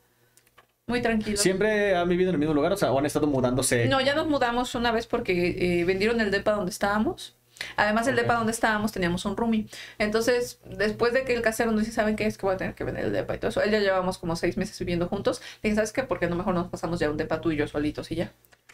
Muy 0.88 1.02
tranquilo. 1.02 1.38
Siempre 1.38 1.96
han 1.96 2.08
vivido 2.08 2.30
en 2.30 2.36
el 2.36 2.40
mismo 2.40 2.54
lugar, 2.54 2.72
o 2.74 2.78
sea, 2.78 2.92
o 2.92 3.00
han 3.00 3.08
estado 3.08 3.26
mudándose. 3.26 3.88
No, 3.88 4.02
ya 4.02 4.14
nos 4.14 4.28
mudamos 4.28 4.76
una 4.76 4.92
vez 4.92 5.08
porque 5.08 5.80
eh, 5.80 5.84
vendieron 5.84 6.22
el 6.22 6.30
depa 6.30 6.52
donde 6.52 6.70
estábamos. 6.70 7.36
Además, 7.76 8.08
el 8.08 8.16
depa 8.16 8.36
donde 8.36 8.52
estábamos 8.52 8.92
teníamos 8.92 9.26
un 9.26 9.36
roomie. 9.38 9.68
Entonces, 9.98 10.60
después 10.66 11.14
de 11.14 11.24
que 11.24 11.34
el 11.34 11.42
casero 11.42 11.72
nos 11.72 11.82
dice, 11.82 11.92
¿saben 11.92 12.16
qué 12.16 12.26
es? 12.26 12.38
Que 12.38 12.46
voy 12.46 12.56
a 12.56 12.58
tener 12.58 12.76
que 12.76 12.84
vender 12.84 13.06
el 13.06 13.14
depa 13.14 13.36
y 13.36 13.40
todo 13.40 13.50
eso. 13.50 13.62
Él 13.62 13.72
ya 13.72 13.80
llevamos 13.80 14.18
como 14.18 14.36
seis 14.36 14.58
meses 14.58 14.78
viviendo 14.80 15.08
juntos. 15.08 15.42
Le 15.62 15.70
dije, 15.70 15.76
¿sabes 15.76 15.92
qué? 15.94 16.04
Porque 16.04 16.28
no 16.28 16.36
mejor 16.36 16.54
nos 16.54 16.68
pasamos 16.68 17.00
ya 17.00 17.10
un 17.10 17.18
depa 17.18 17.42
tú 17.42 17.52
y 17.52 17.58
yo 17.58 17.68
solitos 17.68 18.12
y 18.12 18.16
ya. 18.16 18.32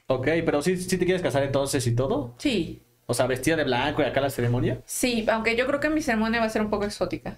Ok, 0.08 0.28
pero 0.46 0.62
sí, 0.62 0.76
sí 0.78 0.98
te 0.98 1.06
quieres 1.06 1.22
casar 1.22 1.44
entonces 1.44 1.86
y 1.88 1.96
todo. 1.96 2.36
Sí, 2.38 2.82
O 3.06 3.14
sea, 3.14 3.28
vestida 3.28 3.56
de 3.56 3.64
blanco 3.64 4.02
y 4.02 4.06
acá 4.06 4.22
la 4.22 4.30
ceremonia. 4.30 4.82
sí, 4.86 5.26
aunque 5.30 5.56
yo 5.56 5.66
creo 5.68 5.80
que 5.80 5.89
mi 5.89 6.02
ceremonia 6.02 6.39
va 6.39 6.46
a 6.46 6.50
ser 6.50 6.62
un 6.62 6.70
poco 6.70 6.86
exótica. 6.86 7.38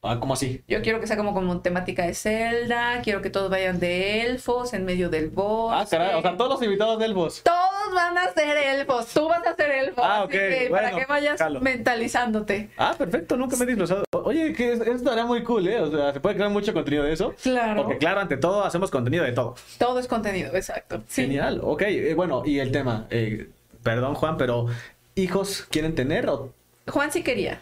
Ah, 0.00 0.18
¿cómo 0.20 0.34
así? 0.34 0.62
Yo 0.68 0.80
quiero 0.80 1.00
que 1.00 1.08
sea 1.08 1.16
como, 1.16 1.34
como 1.34 1.60
temática 1.60 2.04
de 2.06 2.14
Zelda, 2.14 3.00
quiero 3.02 3.20
que 3.20 3.30
todos 3.30 3.50
vayan 3.50 3.80
de 3.80 4.22
elfos 4.26 4.72
en 4.72 4.84
medio 4.84 5.10
del 5.10 5.28
bosque. 5.28 5.76
Ah, 5.76 5.86
caray, 5.90 6.14
o 6.14 6.22
sea, 6.22 6.36
todos 6.36 6.50
los 6.52 6.62
invitados 6.62 7.00
del 7.00 7.14
boss. 7.14 7.42
Todos 7.42 7.58
van 7.94 8.16
a 8.18 8.32
ser 8.32 8.56
elfos, 8.56 9.06
tú 9.14 9.28
vas 9.28 9.46
a 9.46 9.54
ser 9.54 9.70
elfo. 9.70 10.02
Ah, 10.04 10.18
así 10.18 10.24
ok, 10.24 10.30
que 10.30 10.68
para 10.70 10.90
que 10.92 11.04
vayas 11.06 11.38
jalo. 11.38 11.60
mentalizándote. 11.60 12.70
Ah, 12.76 12.94
perfecto, 12.96 13.36
nunca 13.36 13.56
me 13.56 13.64
he 13.64 13.66
disfrazado. 13.68 14.04
Oye, 14.12 14.52
que 14.52 14.72
es- 14.72 14.80
eso 14.80 14.92
estaría 14.92 15.24
muy 15.24 15.42
cool, 15.42 15.66
¿eh? 15.68 15.80
O 15.80 15.90
sea, 15.90 16.12
se 16.12 16.20
puede 16.20 16.34
crear 16.36 16.50
mucho 16.50 16.72
contenido 16.72 17.04
de 17.04 17.12
eso. 17.12 17.34
Claro. 17.42 17.82
Porque 17.84 17.98
claro, 17.98 18.20
ante 18.20 18.36
todo 18.36 18.64
hacemos 18.64 18.90
contenido 18.90 19.24
de 19.24 19.32
todo. 19.32 19.54
Todo 19.78 19.98
es 19.98 20.06
contenido, 20.06 20.54
exacto. 20.54 21.02
Sí. 21.08 21.22
Genial, 21.22 21.60
ok. 21.62 21.82
eh, 21.82 22.14
bueno, 22.14 22.42
y 22.44 22.58
el 22.58 22.72
tema, 22.72 23.06
eh, 23.10 23.48
perdón 23.82 24.14
Juan, 24.14 24.36
pero 24.36 24.66
¿hijos 25.14 25.66
quieren 25.70 25.94
tener 25.94 26.28
o 26.28 26.52
Juan 26.86 27.12
sí 27.12 27.22
quería. 27.22 27.60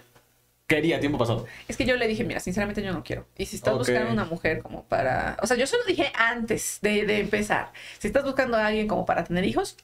quería 0.68 0.98
tiempo 1.00 1.18
pasado? 1.18 1.46
Es 1.68 1.76
que 1.76 1.84
yo 1.84 1.96
le 1.96 2.08
dije, 2.08 2.24
mira, 2.24 2.40
sinceramente 2.40 2.82
yo 2.82 2.92
no 2.92 3.02
quiero. 3.04 3.26
Y 3.38 3.46
si 3.46 3.56
estás 3.56 3.74
Ok. 3.74 3.78
buscando 3.80 4.12
una 4.12 4.24
mujer 4.24 4.62
como 4.62 4.82
para... 4.84 5.36
O 5.42 5.46
sea, 5.46 5.56
yo 5.56 5.66
se 5.66 5.76
lo 5.78 5.84
dije 5.84 6.10
antes 6.16 6.78
de, 6.82 7.06
de 7.06 7.20
empezar. 7.20 7.70
Si 7.98 8.08
estás 8.08 8.24
buscando 8.24 8.56
a 8.56 8.66
alguien 8.66 8.88
como 8.88 9.06
para 9.06 9.22
tener 9.24 9.44
hijos, 9.44 9.76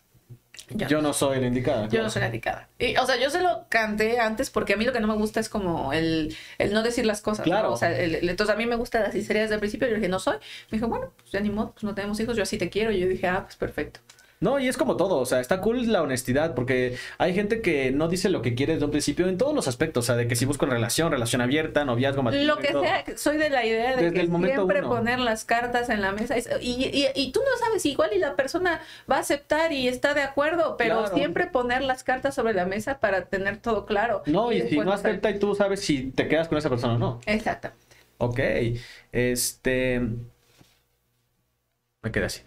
yo, 0.71 0.87
Yo 0.89 1.03
no 1.03 1.13
soy 1.13 1.41
la 1.41 1.47
indicada. 1.49 1.85
Yo 1.85 1.89
claro. 1.91 2.05
no 2.05 2.11
soy 2.11 2.21
la 2.21 2.27
indicada. 2.27 2.69
Y, 2.79 2.97
o 2.97 3.07
sea, 3.07 3.17
yo 3.17 3.29
se 3.31 3.41
lo 3.43 3.67
canté 3.69 4.19
antes 4.21 4.51
porque 4.51 4.75
a 4.75 4.77
mí 4.77 4.85
lo 4.85 4.93
que 4.93 5.01
no 5.01 5.07
me 5.09 5.15
gusta 5.15 5.41
es 5.41 5.49
como 5.49 5.93
el, 5.93 6.35
el 6.59 6.73
no 6.73 6.83
decir 6.83 7.05
las 7.05 7.21
cosas. 7.21 7.41
¿no? 7.47 7.53
Claro. 7.53 7.73
O 7.73 7.77
sea, 7.77 7.91
el- 7.99 8.15
el- 8.15 8.29
entonces 8.29 8.55
a 8.55 8.59
mí 8.59 8.65
me 8.67 8.77
gusta 8.77 9.01
la 9.01 9.13
sinceridad 9.13 9.45
desde 9.45 9.55
el 9.55 9.61
principio. 9.61 9.89
Yo 9.89 9.97
dije, 9.97 10.09
no 10.09 10.19
soy. 10.19 10.37
Me 10.71 10.79
dijo, 10.79 10.89
bueno, 10.89 11.13
pues 11.19 11.31
ya 11.33 11.41
ni 11.41 11.51
modo, 11.51 11.73
pues 11.73 11.85
no 11.85 11.95
tenemos 11.95 12.19
hijos, 12.21 12.37
yo 12.37 12.43
así 12.43 12.59
te 12.59 12.71
quiero. 12.71 12.91
Y 12.93 13.01
yo 13.01 13.09
dije, 13.09 13.27
ah, 13.27 13.43
pues 13.45 13.57
perfecto. 13.57 14.01
No, 14.43 14.59
y 14.61 14.69
es 14.69 14.77
como 14.77 14.97
todo, 14.97 15.17
o 15.19 15.25
sea, 15.27 15.41
está 15.41 15.61
cool 15.61 15.91
la 15.91 16.03
honestidad, 16.03 16.55
porque 16.55 16.97
hay 17.19 17.33
gente 17.35 17.63
que 17.63 17.93
no 17.93 18.09
dice 18.09 18.29
lo 18.29 18.43
que 18.43 18.55
quiere 18.55 18.75
desde 18.75 18.85
un 18.85 18.91
principio 18.91 19.27
en 19.29 19.39
todos 19.39 19.55
los 19.55 19.69
aspectos, 19.69 20.05
o 20.05 20.07
sea, 20.07 20.17
de 20.17 20.29
que 20.29 20.37
si 20.37 20.45
busco 20.45 20.67
relación, 20.67 21.13
relación 21.13 21.41
abierta, 21.43 21.85
noviazgo, 21.85 22.23
matrimonio. 22.23 22.55
Lo 22.57 22.61
que 22.61 22.73
todo. 22.73 22.83
sea, 22.83 23.05
soy 23.17 23.37
de 23.39 23.51
la 23.51 23.65
idea 23.65 23.97
de 23.97 24.03
Desde 24.03 24.15
que 24.15 24.21
el 24.23 24.29
siempre 24.29 24.81
uno. 24.81 24.89
poner 24.91 25.19
las 25.21 25.45
cartas 25.45 25.89
en 25.91 26.01
la 26.03 26.13
mesa. 26.13 26.37
es- 26.37 26.49
y, 26.61 26.85
y, 26.93 27.07
y 27.15 27.33
tú 27.33 27.41
no 27.41 27.57
sabes, 27.67 27.87
igual 27.87 28.11
y 28.15 28.19
la 28.19 28.37
persona 28.37 28.81
va 29.11 29.17
a 29.17 29.21
aceptar 29.21 29.73
y 29.73 29.89
está 29.89 30.15
de 30.15 30.23
acuerdo, 30.23 30.77
pero 30.77 31.01
Claro. 31.01 31.15
siempre 31.17 31.47
poner 31.47 31.83
las 31.83 32.05
cartas 32.05 32.35
sobre 32.35 32.55
la 32.55 32.67
mesa 32.67 32.99
para 33.01 33.27
tener 33.27 33.59
todo 33.59 33.87
claro. 33.87 34.23
No, 34.27 34.53
y, 34.53 34.57
si 34.57 34.63
después 34.65 34.87
no 34.87 34.93
acepta 34.93 35.31
y 35.31 35.39
tú 35.39 35.55
sabes 35.55 35.81
si 35.81 36.11
te 36.13 36.29
quedas 36.29 36.49
con 36.49 36.59
esa 36.59 36.69
persona 36.71 36.95
o 36.95 36.99
no. 36.99 37.21
Exactamente. 37.27 37.97
Ok, 38.19 38.41
este... 39.13 40.01
Me 42.03 42.11
quedé 42.13 42.27
así. 42.27 42.43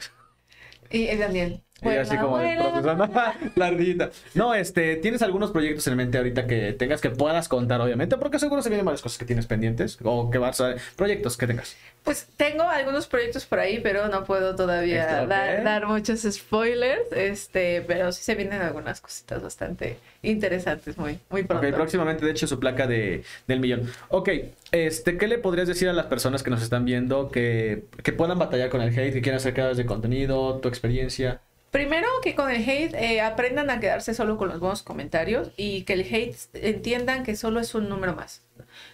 Y 0.89 1.07
eh, 1.07 1.17
Daniel, 1.17 1.64
Y 1.93 1.97
así 1.97 2.17
como 2.17 2.37
¿no? 2.37 3.11
la 3.55 3.65
ardillita. 3.67 4.09
No, 4.33 4.53
este, 4.53 4.97
¿tienes 4.97 5.21
algunos 5.21 5.51
proyectos 5.51 5.87
en 5.87 5.95
mente 5.95 6.17
ahorita 6.17 6.45
que 6.47 6.73
tengas 6.73 7.01
que 7.01 7.09
puedas 7.09 7.47
contar, 7.47 7.79
obviamente? 7.81 8.17
Porque 8.17 8.39
seguro 8.39 8.61
se 8.61 8.69
vienen 8.69 8.85
varias 8.85 9.01
cosas 9.01 9.17
que 9.17 9.25
tienes 9.25 9.45
pendientes 9.45 9.97
o 10.03 10.29
que 10.29 10.37
vas 10.37 10.59
a... 10.61 10.75
Proyectos 10.95 11.37
que 11.37 11.47
tengas. 11.47 11.75
Pues 12.03 12.27
tengo 12.37 12.63
algunos 12.63 13.07
proyectos 13.07 13.45
por 13.45 13.59
ahí, 13.59 13.79
pero 13.79 14.07
no 14.09 14.25
puedo 14.25 14.55
todavía 14.55 15.25
dar, 15.25 15.87
muchos 15.87 16.21
spoilers. 16.21 17.11
Este, 17.11 17.81
pero 17.81 18.11
sí 18.11 18.23
se 18.23 18.35
vienen 18.35 18.61
algunas 18.61 19.01
cositas 19.01 19.41
bastante 19.41 19.97
interesantes 20.21 20.97
muy, 20.97 21.19
muy 21.29 21.43
pronto. 21.43 21.67
Ok, 21.67 21.73
próximamente, 21.73 22.25
de 22.25 22.31
hecho, 22.31 22.47
su 22.47 22.59
placa 22.59 22.87
de, 22.87 23.23
del 23.47 23.59
millón. 23.59 23.89
Ok, 24.09 24.29
este, 24.71 25.17
¿qué 25.17 25.27
le 25.27 25.37
podrías 25.37 25.67
decir 25.67 25.89
a 25.89 25.93
las 25.93 26.05
personas 26.07 26.43
que 26.43 26.49
nos 26.49 26.61
están 26.61 26.85
viendo 26.85 27.29
que, 27.29 27.85
que 28.03 28.13
puedan 28.13 28.37
batallar 28.37 28.69
con 28.69 28.81
el 28.81 28.89
hate, 28.89 29.13
que 29.13 29.21
quieran 29.21 29.37
hacer 29.37 29.53
creadores 29.53 29.77
de 29.77 29.85
contenido, 29.85 30.59
tu 30.59 30.67
experiencia? 30.67 31.41
Primero 31.75 32.07
que 32.23 32.35
con 32.35 32.49
el 32.49 32.61
hate 32.63 32.93
eh, 32.93 33.19
aprendan 33.19 33.69
a 33.69 33.81
quedarse 33.81 34.13
solo 34.13 34.37
con 34.37 34.47
los 34.47 34.61
buenos 34.61 34.81
comentarios 34.81 35.51
y 35.57 35.81
que 35.81 35.91
el 35.91 36.03
hate 36.03 36.37
entiendan 36.53 37.23
que 37.23 37.35
solo 37.35 37.59
es 37.59 37.75
un 37.75 37.89
número 37.89 38.15
más. 38.15 38.43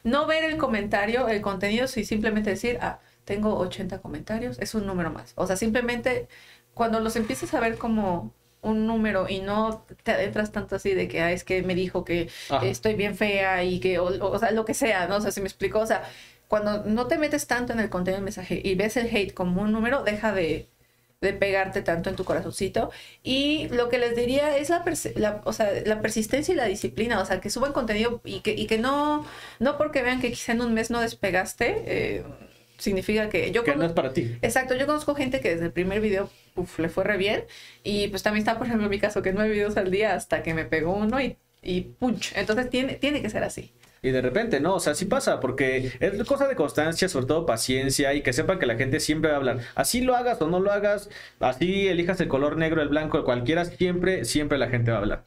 No 0.03 0.25
ver 0.25 0.43
el 0.45 0.57
comentario, 0.57 1.27
el 1.27 1.41
contenido, 1.41 1.85
y 1.95 2.05
simplemente 2.05 2.49
decir, 2.49 2.79
ah, 2.81 2.99
tengo 3.23 3.55
80 3.59 3.99
comentarios, 3.99 4.57
es 4.59 4.73
un 4.73 4.87
número 4.87 5.11
más. 5.11 5.33
O 5.35 5.45
sea, 5.45 5.57
simplemente 5.57 6.27
cuando 6.73 6.99
los 7.01 7.15
empieces 7.15 7.53
a 7.53 7.59
ver 7.59 7.77
como 7.77 8.33
un 8.63 8.87
número 8.87 9.29
y 9.29 9.41
no 9.41 9.85
te 10.01 10.13
adentras 10.13 10.51
tanto 10.51 10.77
así 10.77 10.95
de 10.95 11.07
que, 11.07 11.21
ah, 11.21 11.31
es 11.31 11.43
que 11.43 11.61
me 11.61 11.75
dijo 11.75 12.03
que 12.03 12.29
estoy 12.63 12.95
bien 12.95 13.15
fea 13.15 13.63
y 13.63 13.79
que, 13.79 13.99
o, 13.99 14.39
sea, 14.39 14.49
lo 14.49 14.65
que 14.65 14.73
sea, 14.73 15.05
¿no? 15.07 15.17
O 15.17 15.21
sea, 15.21 15.29
si 15.29 15.39
me 15.39 15.47
explico, 15.47 15.77
o 15.77 15.85
sea, 15.85 16.01
cuando 16.47 16.83
no 16.85 17.05
te 17.05 17.19
metes 17.19 17.45
tanto 17.45 17.73
en 17.73 17.79
el 17.79 17.91
contenido 17.91 18.17
del 18.17 18.23
mensaje 18.23 18.59
y 18.63 18.73
ves 18.73 18.97
el 18.97 19.15
hate 19.15 19.35
como 19.35 19.61
un 19.61 19.71
número, 19.71 20.01
deja 20.01 20.33
de 20.33 20.70
de 21.21 21.33
pegarte 21.33 21.81
tanto 21.83 22.09
en 22.09 22.15
tu 22.15 22.25
corazoncito. 22.25 22.91
Y 23.23 23.67
lo 23.69 23.89
que 23.89 23.99
les 23.99 24.15
diría 24.15 24.57
es 24.57 24.69
la, 24.69 24.83
la, 25.15 25.41
o 25.45 25.53
sea, 25.53 25.71
la 25.85 26.01
persistencia 26.01 26.53
y 26.53 26.57
la 26.57 26.65
disciplina, 26.65 27.21
o 27.21 27.25
sea, 27.25 27.39
que 27.39 27.49
suban 27.49 27.73
contenido 27.73 28.21
y 28.25 28.41
que, 28.41 28.51
y 28.53 28.65
que 28.67 28.79
no, 28.79 29.25
no 29.59 29.77
porque 29.77 30.01
vean 30.01 30.19
que 30.19 30.31
quizá 30.31 30.53
en 30.53 30.61
un 30.61 30.73
mes 30.73 30.89
no 30.89 30.99
despegaste, 30.99 31.83
eh, 31.85 32.23
significa 32.77 33.29
que 33.29 33.51
yo... 33.51 33.63
Que 33.63 33.75
no 33.75 33.85
es 33.85 33.93
para 33.93 34.13
ti. 34.13 34.35
Exacto, 34.41 34.75
yo 34.75 34.87
conozco 34.87 35.13
gente 35.13 35.39
que 35.39 35.51
desde 35.51 35.65
el 35.65 35.71
primer 35.71 36.01
video 36.01 36.29
le 36.77 36.89
fue 36.89 37.03
re 37.03 37.17
bien 37.17 37.45
y 37.83 38.07
pues 38.07 38.23
también 38.23 38.41
está, 38.41 38.57
por 38.57 38.65
ejemplo, 38.65 38.85
en 38.85 38.91
mi 38.91 38.99
caso, 38.99 39.21
que 39.21 39.31
nueve 39.31 39.51
videos 39.51 39.77
al 39.77 39.91
día 39.91 40.15
hasta 40.15 40.41
que 40.41 40.55
me 40.55 40.65
pegó 40.65 40.93
uno 40.93 41.21
y, 41.21 41.37
y 41.61 41.81
punch. 41.81 42.33
Entonces 42.35 42.69
tiene, 42.71 42.95
tiene 42.95 43.21
que 43.21 43.29
ser 43.29 43.43
así. 43.43 43.71
Y 44.03 44.09
de 44.09 44.21
repente, 44.21 44.59
no, 44.59 44.75
o 44.75 44.79
sea, 44.79 44.95
sí 44.95 45.05
pasa, 45.05 45.39
porque 45.39 45.91
es 45.99 46.23
cosa 46.23 46.47
de 46.47 46.55
constancia, 46.55 47.07
sobre 47.07 47.27
todo 47.27 47.45
paciencia 47.45 48.13
y 48.15 48.23
que 48.23 48.33
sepan 48.33 48.57
que 48.57 48.65
la 48.65 48.75
gente 48.75 48.99
siempre 48.99 49.29
va 49.29 49.35
a 49.35 49.37
hablar. 49.37 49.59
Así 49.75 50.01
lo 50.01 50.15
hagas 50.15 50.41
o 50.41 50.47
no 50.47 50.59
lo 50.59 50.71
hagas, 50.71 51.09
así 51.39 51.87
elijas 51.87 52.19
el 52.19 52.27
color 52.27 52.57
negro, 52.57 52.81
el 52.81 52.89
blanco, 52.89 53.23
cualquiera, 53.23 53.63
siempre, 53.65 54.25
siempre 54.25 54.57
la 54.57 54.69
gente 54.69 54.89
va 54.89 54.97
a 54.97 55.01
hablar. 55.01 55.25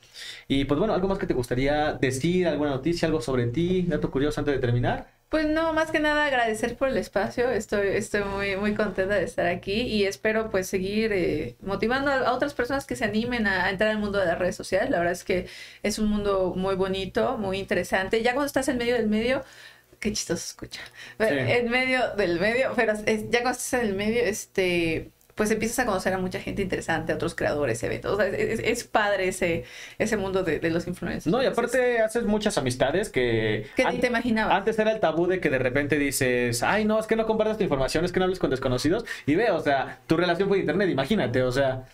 Y 0.48 0.64
pues 0.64 0.78
bueno, 0.80 0.92
algo 0.92 1.06
más 1.06 1.18
que 1.18 1.26
te 1.28 1.34
gustaría 1.34 1.92
decir, 1.94 2.48
alguna 2.48 2.70
noticia, 2.70 3.06
algo 3.06 3.20
sobre 3.20 3.46
ti, 3.46 3.82
dato 3.82 4.10
curioso 4.10 4.40
antes 4.40 4.54
de 4.54 4.60
terminar. 4.60 5.13
Pues 5.34 5.48
no, 5.48 5.72
más 5.72 5.90
que 5.90 5.98
nada 5.98 6.26
agradecer 6.26 6.76
por 6.76 6.88
el 6.90 6.96
espacio. 6.96 7.50
Estoy, 7.50 7.88
estoy 7.88 8.22
muy, 8.22 8.54
muy 8.54 8.72
contenta 8.76 9.16
de 9.16 9.24
estar 9.24 9.46
aquí 9.46 9.80
y 9.80 10.04
espero 10.04 10.48
pues 10.48 10.68
seguir 10.68 11.12
eh, 11.12 11.56
motivando 11.60 12.12
a, 12.12 12.32
otras 12.32 12.54
personas 12.54 12.86
que 12.86 12.94
se 12.94 13.04
animen 13.04 13.48
a, 13.48 13.68
entrar 13.68 13.90
al 13.90 13.98
mundo 13.98 14.20
de 14.20 14.26
las 14.26 14.38
redes 14.38 14.54
sociales. 14.54 14.90
La 14.90 14.98
verdad 14.98 15.12
es 15.12 15.24
que 15.24 15.48
es 15.82 15.98
un 15.98 16.06
mundo 16.06 16.54
muy 16.54 16.76
bonito, 16.76 17.36
muy 17.36 17.58
interesante. 17.58 18.22
Ya 18.22 18.34
cuando 18.34 18.46
estás 18.46 18.68
en 18.68 18.78
medio 18.78 18.94
del 18.94 19.08
medio, 19.08 19.42
qué 19.98 20.12
chistoso 20.12 20.40
escucha. 20.40 20.82
En 21.18 21.68
medio 21.68 22.14
del 22.14 22.38
medio, 22.38 22.72
pero 22.76 22.94
ya 22.94 23.42
cuando 23.42 23.56
estás 23.56 23.72
en 23.74 23.80
el 23.88 23.94
medio, 23.96 24.22
este 24.22 25.10
pues 25.34 25.50
empiezas 25.50 25.80
a 25.80 25.86
conocer 25.86 26.12
a 26.12 26.18
mucha 26.18 26.40
gente 26.40 26.62
interesante, 26.62 27.12
a 27.12 27.16
otros 27.16 27.34
creadores, 27.34 27.82
eventos. 27.82 28.12
O 28.12 28.16
sea, 28.16 28.26
es, 28.26 28.84
padre 28.84 29.28
ese, 29.28 29.64
ese 29.98 30.16
mundo 30.16 30.42
de, 30.42 30.60
los 30.70 30.86
influencers. 30.86 31.26
No, 31.26 31.42
y 31.42 31.46
aparte 31.46 32.00
haces 32.00 32.24
muchas 32.24 32.56
amistades 32.58 33.08
que... 33.08 33.66
Que 33.76 33.84
ni 33.86 33.98
te 33.98 34.06
imaginabas. 34.06 34.54
Antes 34.54 34.78
era 34.78 34.92
el 34.92 35.00
tabú 35.00 35.26
de 35.26 35.40
que 35.40 35.50
de 35.50 35.58
repente 35.58 35.98
dices, 35.98 36.62
ay, 36.62 36.84
no, 36.84 37.00
es 37.00 37.06
que 37.06 37.16
no 37.16 37.26
compartas 37.26 37.58
tu 37.58 37.64
información, 37.64 38.04
es 38.04 38.12
que 38.12 38.20
no 38.20 38.24
hables 38.24 38.38
con 38.38 38.50
desconocidos. 38.50 39.04
Y 39.26 39.34
ve, 39.34 39.50
o 39.50 39.60
sea, 39.60 40.00
tu 40.06 40.16
relación 40.16 40.48
fue 40.48 40.58
internet, 40.60 40.88
imagínate, 40.88 41.42
o 41.42 41.52
sea 41.52 41.84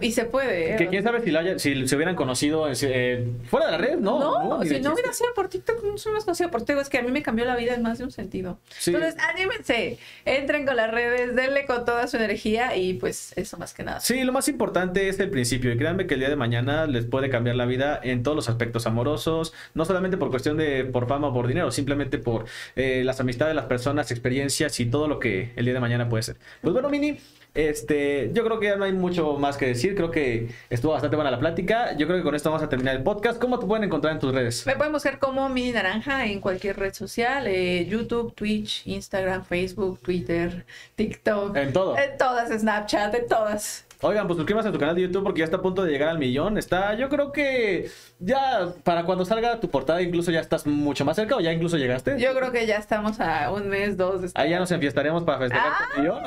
y 0.00 0.12
se 0.12 0.24
puede. 0.24 0.74
¿eh? 0.74 0.76
Que 0.76 0.88
quién 0.88 1.02
sabe 1.02 1.22
si, 1.22 1.58
si 1.58 1.88
se 1.88 1.96
hubieran 1.96 2.16
conocido 2.16 2.68
eh, 2.68 3.28
fuera 3.48 3.66
de 3.66 3.72
la 3.72 3.78
red, 3.78 3.96
¿no? 3.98 4.18
No, 4.18 4.62
si 4.64 4.80
no 4.80 4.92
hubiera 4.92 5.12
sido 5.12 5.32
por 5.34 5.48
TikTok, 5.48 5.84
no 5.84 5.98
se 5.98 6.08
hubiera 6.08 6.24
conocido 6.24 6.50
por 6.50 6.62
TikTok. 6.62 6.82
Es 6.82 6.88
que 6.88 6.98
a 6.98 7.02
mí 7.02 7.10
me 7.10 7.22
cambió 7.22 7.44
la 7.44 7.56
vida 7.56 7.74
en 7.74 7.82
más 7.82 7.98
de 7.98 8.04
un 8.04 8.10
sentido. 8.10 8.58
Entonces, 8.86 9.16
anímense, 9.18 9.98
entren 10.24 10.66
con 10.66 10.76
las 10.76 10.90
redes, 10.90 11.34
denle 11.36 11.66
con 11.66 11.84
toda 11.84 12.06
su 12.06 12.16
energía 12.16 12.76
y 12.76 12.94
pues 12.94 13.32
eso 13.36 13.58
más 13.58 13.74
que 13.74 13.84
nada. 13.84 14.00
Sí, 14.00 14.24
lo 14.24 14.32
más 14.32 14.48
importante 14.48 15.08
es 15.08 15.20
el 15.20 15.30
principio. 15.30 15.72
Y 15.72 15.76
créanme 15.76 16.06
que 16.06 16.14
el 16.14 16.20
día 16.20 16.30
de 16.30 16.36
mañana 16.36 16.86
les 16.86 17.04
puede 17.04 17.30
cambiar 17.30 17.56
la 17.56 17.66
vida 17.66 18.00
en 18.02 18.22
todos 18.22 18.36
los 18.36 18.48
aspectos 18.48 18.86
amorosos, 18.86 19.52
no 19.74 19.84
solamente 19.84 20.16
por 20.16 20.30
cuestión 20.30 20.56
de 20.56 20.84
por 20.84 21.06
fama 21.06 21.28
o 21.28 21.32
por 21.32 21.46
dinero, 21.46 21.70
simplemente 21.70 22.18
por 22.18 22.46
eh, 22.74 23.02
las 23.04 23.20
amistades, 23.20 23.54
las 23.54 23.66
personas, 23.66 24.10
experiencias 24.10 24.80
y 24.80 24.86
todo 24.86 25.06
lo 25.06 25.18
que 25.18 25.52
el 25.56 25.64
día 25.64 25.74
de 25.74 25.80
mañana 25.80 26.08
puede 26.08 26.22
ser. 26.22 26.36
Pues 26.62 26.72
bueno, 26.72 26.88
Mini. 26.88 27.18
Este, 27.56 28.30
yo 28.34 28.44
creo 28.44 28.60
que 28.60 28.66
ya 28.66 28.76
no 28.76 28.84
hay 28.84 28.92
mucho 28.92 29.38
más 29.38 29.56
que 29.56 29.66
decir. 29.66 29.96
Creo 29.96 30.10
que 30.10 30.48
estuvo 30.68 30.92
bastante 30.92 31.16
buena 31.16 31.30
la 31.30 31.38
plática. 31.38 31.96
Yo 31.96 32.06
creo 32.06 32.18
que 32.18 32.22
con 32.22 32.34
esto 32.34 32.50
vamos 32.50 32.62
a 32.62 32.68
terminar 32.68 32.96
el 32.96 33.02
podcast. 33.02 33.40
¿Cómo 33.40 33.58
te 33.58 33.66
pueden 33.66 33.84
encontrar 33.84 34.12
en 34.12 34.20
tus 34.20 34.34
redes? 34.34 34.66
Me 34.66 34.76
pueden 34.76 34.92
buscar 34.92 35.18
como 35.18 35.48
Mini 35.48 35.72
Naranja 35.72 36.26
en 36.26 36.40
cualquier 36.40 36.78
red 36.78 36.92
social: 36.92 37.46
eh, 37.46 37.86
YouTube, 37.86 38.34
Twitch, 38.34 38.86
Instagram, 38.86 39.44
Facebook, 39.44 40.00
Twitter, 40.00 40.66
TikTok. 40.96 41.56
En 41.56 41.72
todo. 41.72 41.96
En 41.96 42.18
todas, 42.18 42.50
Snapchat, 42.60 43.14
en 43.14 43.26
todas. 43.26 43.85
Oigan, 44.02 44.26
pues 44.26 44.36
suscríbanse 44.36 44.68
a 44.68 44.72
tu 44.72 44.78
canal 44.78 44.94
de 44.94 45.02
YouTube 45.02 45.22
porque 45.22 45.38
ya 45.38 45.44
está 45.44 45.56
a 45.56 45.62
punto 45.62 45.82
de 45.82 45.90
llegar 45.90 46.10
al 46.10 46.18
millón. 46.18 46.58
Está, 46.58 46.94
yo 46.94 47.08
creo 47.08 47.32
que 47.32 47.90
ya 48.18 48.68
para 48.84 49.04
cuando 49.04 49.24
salga 49.24 49.58
tu 49.60 49.70
portada 49.70 50.02
incluso 50.02 50.30
ya 50.30 50.40
estás 50.40 50.66
mucho 50.66 51.04
más 51.04 51.16
cerca 51.16 51.36
o 51.36 51.40
ya 51.40 51.52
incluso 51.52 51.76
llegaste. 51.76 52.18
Yo 52.18 52.34
creo 52.34 52.52
que 52.52 52.66
ya 52.66 52.76
estamos 52.76 53.20
a 53.20 53.50
un 53.50 53.68
mes, 53.68 53.96
dos. 53.96 54.22
De 54.22 54.30
Ahí 54.34 54.50
ya 54.50 54.58
nos 54.58 54.70
enfiestaremos 54.70 55.24
para 55.24 55.38
festejar 55.38 55.72
ah, 55.72 55.98
millón. 55.98 56.22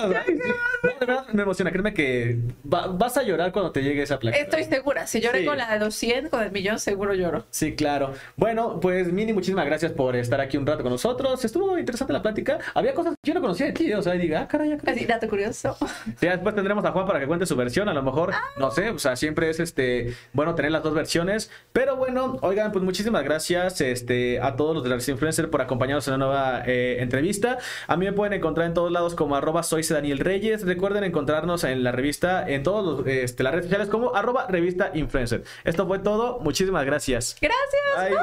me 1.33 1.43
emociona, 1.43 1.71
créeme 1.71 1.93
que 1.93 2.39
vas 2.63 3.17
a 3.17 3.23
llorar 3.23 3.51
cuando 3.51 3.71
te 3.71 3.83
llegue 3.83 4.01
esa 4.01 4.19
placa. 4.19 4.37
Estoy 4.37 4.63
segura, 4.63 5.07
si 5.07 5.21
lloré 5.21 5.45
con 5.45 5.57
la 5.57 5.73
de 5.73 5.79
los 5.79 5.95
100, 5.95 6.29
con 6.29 6.41
el 6.41 6.51
millón 6.51 6.79
seguro 6.79 7.13
lloro. 7.13 7.45
Sí, 7.51 7.75
claro. 7.75 8.13
Bueno, 8.35 8.79
pues 8.79 9.11
Mini, 9.11 9.33
muchísimas 9.33 9.65
gracias 9.65 9.91
por 9.91 10.15
estar 10.15 10.41
aquí 10.41 10.57
un 10.57 10.65
rato 10.65 10.83
con 10.83 10.91
nosotros. 10.91 11.43
Estuvo 11.43 11.77
interesante 11.77 12.13
la 12.13 12.21
plática. 12.21 12.59
Había 12.73 12.93
cosas 12.93 13.15
que 13.21 13.29
yo 13.29 13.33
no 13.33 13.41
conocía 13.41 13.67
de 13.67 13.73
ti, 13.73 13.91
o 13.93 14.01
sea, 14.01 14.13
diga, 14.13 14.41
ah, 14.41 14.47
caray, 14.47 14.77
caray. 14.77 14.95
Así, 14.95 15.05
dato 15.05 15.27
curioso. 15.29 15.77
Sí, 16.19 16.27
después 16.27 16.55
tendremos 16.55 16.83
a 16.85 16.91
Juan 16.91 17.05
para 17.05 17.19
que 17.19 17.27
cuente 17.27 17.45
su 17.45 17.55
versión. 17.59 17.89
A 17.89 17.93
lo 17.93 18.01
mejor, 18.01 18.33
no 18.57 18.71
sé, 18.71 18.89
o 18.89 18.99
sea, 18.99 19.15
siempre 19.15 19.49
es 19.49 19.59
este 19.59 20.13
bueno 20.33 20.55
tener 20.55 20.71
las 20.71 20.83
dos 20.83 20.93
versiones. 20.93 21.51
Pero 21.73 21.95
bueno, 21.95 22.37
oigan, 22.41 22.71
pues 22.71 22.83
muchísimas 22.83 23.23
gracias 23.23 23.81
este, 23.81 24.39
a 24.41 24.55
todos 24.55 24.73
los 24.73 24.83
de 24.83 24.89
la 24.89 24.95
Influencer 24.95 25.49
por 25.49 25.61
acompañarnos 25.61 26.07
en 26.07 26.11
la 26.11 26.17
nueva 26.17 26.63
eh, 26.65 26.97
entrevista. 26.99 27.57
A 27.87 27.95
mí 27.95 28.05
me 28.05 28.13
pueden 28.13 28.33
encontrar 28.33 28.67
en 28.67 28.73
todos 28.73 28.91
lados 28.91 29.15
como 29.15 29.35
arroba 29.35 29.63
soy 29.63 29.83
Daniel 29.83 30.19
Reyes. 30.19 30.65
Recuerden 30.65 31.03
encontrarnos 31.03 31.63
en 31.63 31.83
la 31.83 31.91
revista, 31.91 32.47
en 32.47 32.63
todas 32.63 33.05
este, 33.07 33.43
las 33.43 33.53
redes 33.53 33.65
sociales 33.65 33.89
como 33.89 34.15
arroba 34.15 34.47
revista 34.47 34.91
influencer. 34.93 35.43
Esto 35.63 35.87
fue 35.87 35.99
todo. 35.99 36.39
Muchísimas 36.39 36.85
gracias. 36.85 37.37
Gracias. 37.41 38.19